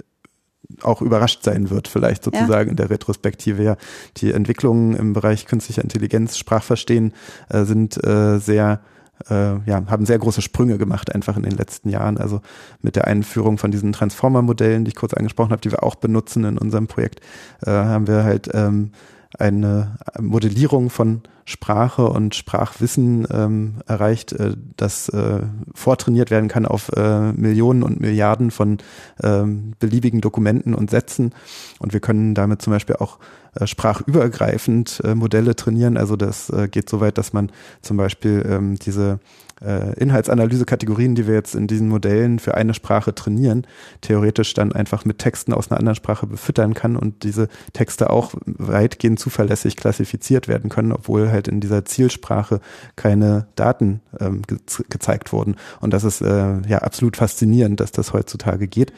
auch 0.81 1.01
überrascht 1.01 1.43
sein 1.43 1.69
wird, 1.69 1.87
vielleicht 1.87 2.23
sozusagen 2.23 2.67
ja. 2.67 2.71
in 2.71 2.75
der 2.75 2.89
Retrospektive. 2.89 3.63
Ja, 3.63 3.77
die 4.17 4.33
Entwicklungen 4.33 4.95
im 4.95 5.13
Bereich 5.13 5.45
künstlicher 5.45 5.81
Intelligenz, 5.81 6.37
Sprachverstehen 6.37 7.13
äh, 7.49 7.63
sind 7.63 8.03
äh, 8.03 8.39
sehr 8.39 8.81
äh, 9.29 9.59
ja, 9.69 9.83
haben 9.87 10.05
sehr 10.05 10.19
große 10.19 10.41
Sprünge 10.41 10.77
gemacht 10.77 11.13
einfach 11.13 11.35
in 11.37 11.43
den 11.43 11.57
letzten 11.57 11.89
Jahren. 11.89 12.17
Also 12.17 12.41
mit 12.81 12.95
der 12.95 13.07
Einführung 13.07 13.57
von 13.57 13.71
diesen 13.71 13.91
Transformer-Modellen, 13.91 14.85
die 14.85 14.89
ich 14.89 14.95
kurz 14.95 15.13
angesprochen 15.13 15.51
habe, 15.51 15.61
die 15.61 15.71
wir 15.71 15.83
auch 15.83 15.95
benutzen 15.95 16.43
in 16.45 16.57
unserem 16.57 16.87
Projekt, 16.87 17.21
äh, 17.65 17.71
haben 17.71 18.07
wir 18.07 18.23
halt 18.23 18.49
ähm, 18.53 18.91
eine 19.37 19.97
Modellierung 20.19 20.89
von 20.89 21.21
Sprache 21.45 22.07
und 22.07 22.35
Sprachwissen 22.35 23.27
ähm, 23.31 23.75
erreicht, 23.87 24.33
äh, 24.33 24.55
das 24.77 25.09
äh, 25.09 25.41
vortrainiert 25.73 26.29
werden 26.29 26.47
kann 26.47 26.65
auf 26.65 26.91
äh, 26.95 27.31
Millionen 27.31 27.81
und 27.83 27.99
Milliarden 27.99 28.51
von 28.51 28.77
ähm, 29.23 29.73
beliebigen 29.79 30.21
Dokumenten 30.21 30.75
und 30.75 30.91
Sätzen. 30.91 31.33
Und 31.79 31.93
wir 31.93 31.99
können 31.99 32.35
damit 32.35 32.61
zum 32.61 32.71
Beispiel 32.73 32.97
auch 32.97 33.17
äh, 33.55 33.65
sprachübergreifend 33.65 35.01
äh, 35.03 35.15
Modelle 35.15 35.55
trainieren. 35.55 35.97
Also 35.97 36.15
das 36.15 36.51
äh, 36.51 36.67
geht 36.67 36.87
so 36.87 36.99
weit, 37.01 37.17
dass 37.17 37.33
man 37.33 37.51
zum 37.81 37.97
Beispiel 37.97 38.45
ähm, 38.47 38.77
diese 38.77 39.19
äh, 39.61 39.93
Inhaltsanalyse-Kategorien, 39.99 41.15
die 41.15 41.27
wir 41.27 41.33
jetzt 41.33 41.55
in 41.55 41.67
diesen 41.67 41.89
Modellen 41.89 42.39
für 42.39 42.55
eine 42.55 42.73
Sprache 42.73 43.13
trainieren, 43.13 43.65
theoretisch 44.01 44.53
dann 44.53 44.71
einfach 44.71 45.05
mit 45.05 45.19
Texten 45.19 45.53
aus 45.53 45.69
einer 45.69 45.79
anderen 45.79 45.95
Sprache 45.95 46.27
befüttern 46.27 46.73
kann 46.73 46.95
und 46.95 47.23
diese 47.23 47.47
Texte 47.73 48.09
auch 48.09 48.33
weitgehend 48.45 49.19
zuverlässig 49.19 49.75
klassifiziert 49.75 50.47
werden 50.47 50.69
können, 50.69 50.91
obwohl 50.91 51.31
halt 51.31 51.47
in 51.47 51.59
dieser 51.59 51.85
Zielsprache 51.85 52.61
keine 52.95 53.47
Daten 53.55 54.01
ähm, 54.19 54.41
ge 54.43 54.57
gezeigt 54.89 55.33
wurden. 55.33 55.55
Und 55.81 55.93
das 55.93 56.03
ist 56.03 56.21
äh, 56.21 56.61
ja 56.67 56.79
absolut 56.79 57.17
faszinierend, 57.17 57.79
dass 57.79 57.91
das 57.91 58.13
heutzutage 58.13 58.67
geht. 58.67 58.93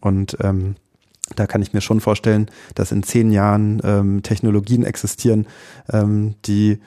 Und 0.00 0.36
ähm, 0.40 0.76
da 1.36 1.46
kann 1.46 1.62
ich 1.62 1.72
mir 1.72 1.80
schon 1.80 2.00
vorstellen, 2.00 2.50
dass 2.74 2.92
in 2.92 3.02
zehn 3.02 3.30
Jahren 3.30 3.80
ähm, 3.84 4.22
Technologien 4.22 4.84
existieren, 4.84 5.46
ähm, 5.90 6.34
die 6.44 6.80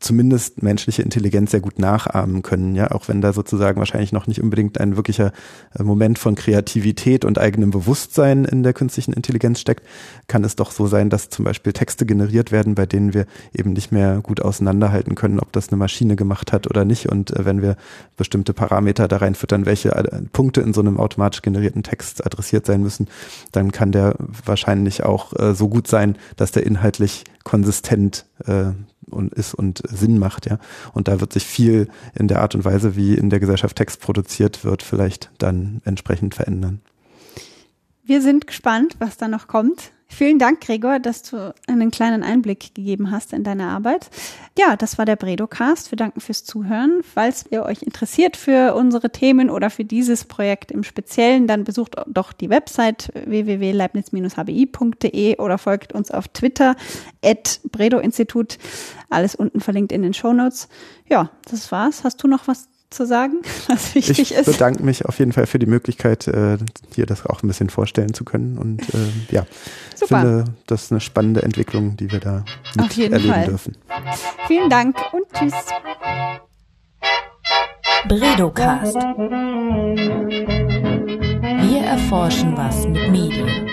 zumindest 0.00 0.62
menschliche 0.62 1.02
Intelligenz 1.02 1.50
sehr 1.50 1.60
gut 1.60 1.78
nachahmen 1.78 2.42
können, 2.42 2.74
ja, 2.74 2.90
auch 2.90 3.08
wenn 3.08 3.20
da 3.20 3.32
sozusagen 3.32 3.78
wahrscheinlich 3.78 4.12
noch 4.12 4.26
nicht 4.26 4.40
unbedingt 4.40 4.78
ein 4.80 4.96
wirklicher 4.96 5.32
äh, 5.78 5.82
Moment 5.82 6.18
von 6.18 6.34
Kreativität 6.34 7.24
und 7.24 7.38
eigenem 7.38 7.70
Bewusstsein 7.70 8.44
in 8.44 8.62
der 8.62 8.72
künstlichen 8.72 9.12
Intelligenz 9.12 9.60
steckt, 9.60 9.86
kann 10.26 10.44
es 10.44 10.56
doch 10.56 10.70
so 10.70 10.86
sein, 10.86 11.10
dass 11.10 11.30
zum 11.30 11.44
Beispiel 11.44 11.72
Texte 11.72 12.06
generiert 12.06 12.52
werden, 12.52 12.74
bei 12.74 12.86
denen 12.86 13.14
wir 13.14 13.26
eben 13.52 13.72
nicht 13.72 13.90
mehr 13.90 14.20
gut 14.22 14.40
auseinanderhalten 14.40 15.14
können, 15.14 15.40
ob 15.40 15.52
das 15.52 15.68
eine 15.68 15.78
Maschine 15.78 16.16
gemacht 16.16 16.52
hat 16.52 16.68
oder 16.68 16.84
nicht. 16.84 17.08
Und 17.08 17.30
äh, 17.36 17.44
wenn 17.44 17.62
wir 17.62 17.76
bestimmte 18.16 18.52
Parameter 18.52 19.08
da 19.08 19.18
reinfüttern, 19.18 19.66
welche 19.66 19.90
äh, 19.90 20.22
Punkte 20.32 20.60
in 20.60 20.72
so 20.72 20.80
einem 20.80 20.98
automatisch 20.98 21.42
generierten 21.42 21.82
Text 21.82 22.24
adressiert 22.24 22.66
sein 22.66 22.82
müssen, 22.82 23.08
dann 23.52 23.72
kann 23.72 23.92
der 23.92 24.14
wahrscheinlich 24.44 25.04
auch 25.04 25.32
so 25.54 25.68
gut 25.68 25.86
sein, 25.86 26.16
dass 26.36 26.52
der 26.52 26.66
inhaltlich 26.66 27.24
konsistent 27.48 28.26
äh, 28.44 28.72
und 29.08 29.34
ist 29.34 29.54
und 29.54 29.82
Sinn 29.88 30.18
macht, 30.18 30.46
ja. 30.46 30.58
Und 30.92 31.08
da 31.08 31.20
wird 31.20 31.32
sich 31.32 31.44
viel 31.44 31.88
in 32.14 32.28
der 32.28 32.40
Art 32.40 32.54
und 32.54 32.64
Weise, 32.64 32.96
wie 32.96 33.14
in 33.14 33.30
der 33.30 33.40
Gesellschaft 33.40 33.76
Text 33.76 34.00
produziert 34.00 34.64
wird, 34.64 34.82
vielleicht 34.82 35.30
dann 35.38 35.80
entsprechend 35.84 36.34
verändern. 36.34 36.80
Wir 38.04 38.22
sind 38.22 38.46
gespannt, 38.46 38.96
was 38.98 39.16
da 39.18 39.28
noch 39.28 39.48
kommt. 39.48 39.92
Vielen 40.10 40.38
Dank, 40.38 40.62
Gregor, 40.62 41.00
dass 41.00 41.20
du 41.22 41.54
einen 41.66 41.90
kleinen 41.90 42.22
Einblick 42.22 42.74
gegeben 42.74 43.10
hast 43.10 43.34
in 43.34 43.44
deine 43.44 43.68
Arbeit. 43.68 44.08
Ja, 44.58 44.74
das 44.74 44.96
war 44.96 45.04
der 45.04 45.16
Bredocast. 45.16 45.92
Wir 45.92 45.96
danken 45.96 46.20
fürs 46.20 46.44
Zuhören. 46.44 47.02
Falls 47.02 47.44
ihr 47.50 47.62
euch 47.62 47.82
interessiert 47.82 48.34
für 48.36 48.74
unsere 48.74 49.10
Themen 49.10 49.50
oder 49.50 49.68
für 49.68 49.84
dieses 49.84 50.24
Projekt 50.24 50.72
im 50.72 50.82
Speziellen, 50.82 51.46
dann 51.46 51.64
besucht 51.64 51.96
doch 52.06 52.32
die 52.32 52.48
Website 52.48 53.12
www.leibniz-hbi.de 53.14 55.36
oder 55.36 55.58
folgt 55.58 55.92
uns 55.92 56.10
auf 56.10 56.28
Twitter 56.28 56.74
at 57.22 57.60
Bredo-Institut. 57.70 58.56
Alles 59.10 59.34
unten 59.34 59.60
verlinkt 59.60 59.92
in 59.92 60.00
den 60.02 60.14
Shownotes. 60.14 60.68
Ja, 61.08 61.28
das 61.50 61.70
war's. 61.70 62.02
Hast 62.02 62.22
du 62.22 62.28
noch 62.28 62.48
was 62.48 62.70
zu 62.90 63.06
sagen, 63.06 63.42
was 63.68 63.94
wichtig 63.94 64.18
ich 64.18 64.32
ist. 64.32 64.48
Ich 64.48 64.56
bedanke 64.56 64.82
mich 64.82 65.04
auf 65.06 65.18
jeden 65.18 65.32
Fall 65.32 65.46
für 65.46 65.58
die 65.58 65.66
Möglichkeit, 65.66 66.26
äh, 66.28 66.58
hier 66.94 67.06
das 67.06 67.26
auch 67.26 67.42
ein 67.42 67.48
bisschen 67.48 67.70
vorstellen 67.70 68.14
zu 68.14 68.24
können. 68.24 68.58
Und 68.58 68.82
äh, 68.94 69.08
ja, 69.30 69.46
ich 70.00 70.06
finde, 70.08 70.44
das 70.66 70.84
ist 70.84 70.92
eine 70.92 71.00
spannende 71.00 71.42
Entwicklung, 71.42 71.96
die 71.96 72.10
wir 72.10 72.20
da 72.20 72.44
mit 72.76 72.98
erleben 72.98 73.32
Fall. 73.32 73.44
dürfen. 73.46 73.76
Vielen 74.46 74.70
Dank 74.70 74.96
und 75.12 75.24
tschüss. 75.32 75.54
Bredocast. 78.06 78.94
Wir 81.60 81.80
erforschen 81.82 82.56
was 82.56 82.86
mit 82.86 83.10
Medien. 83.10 83.68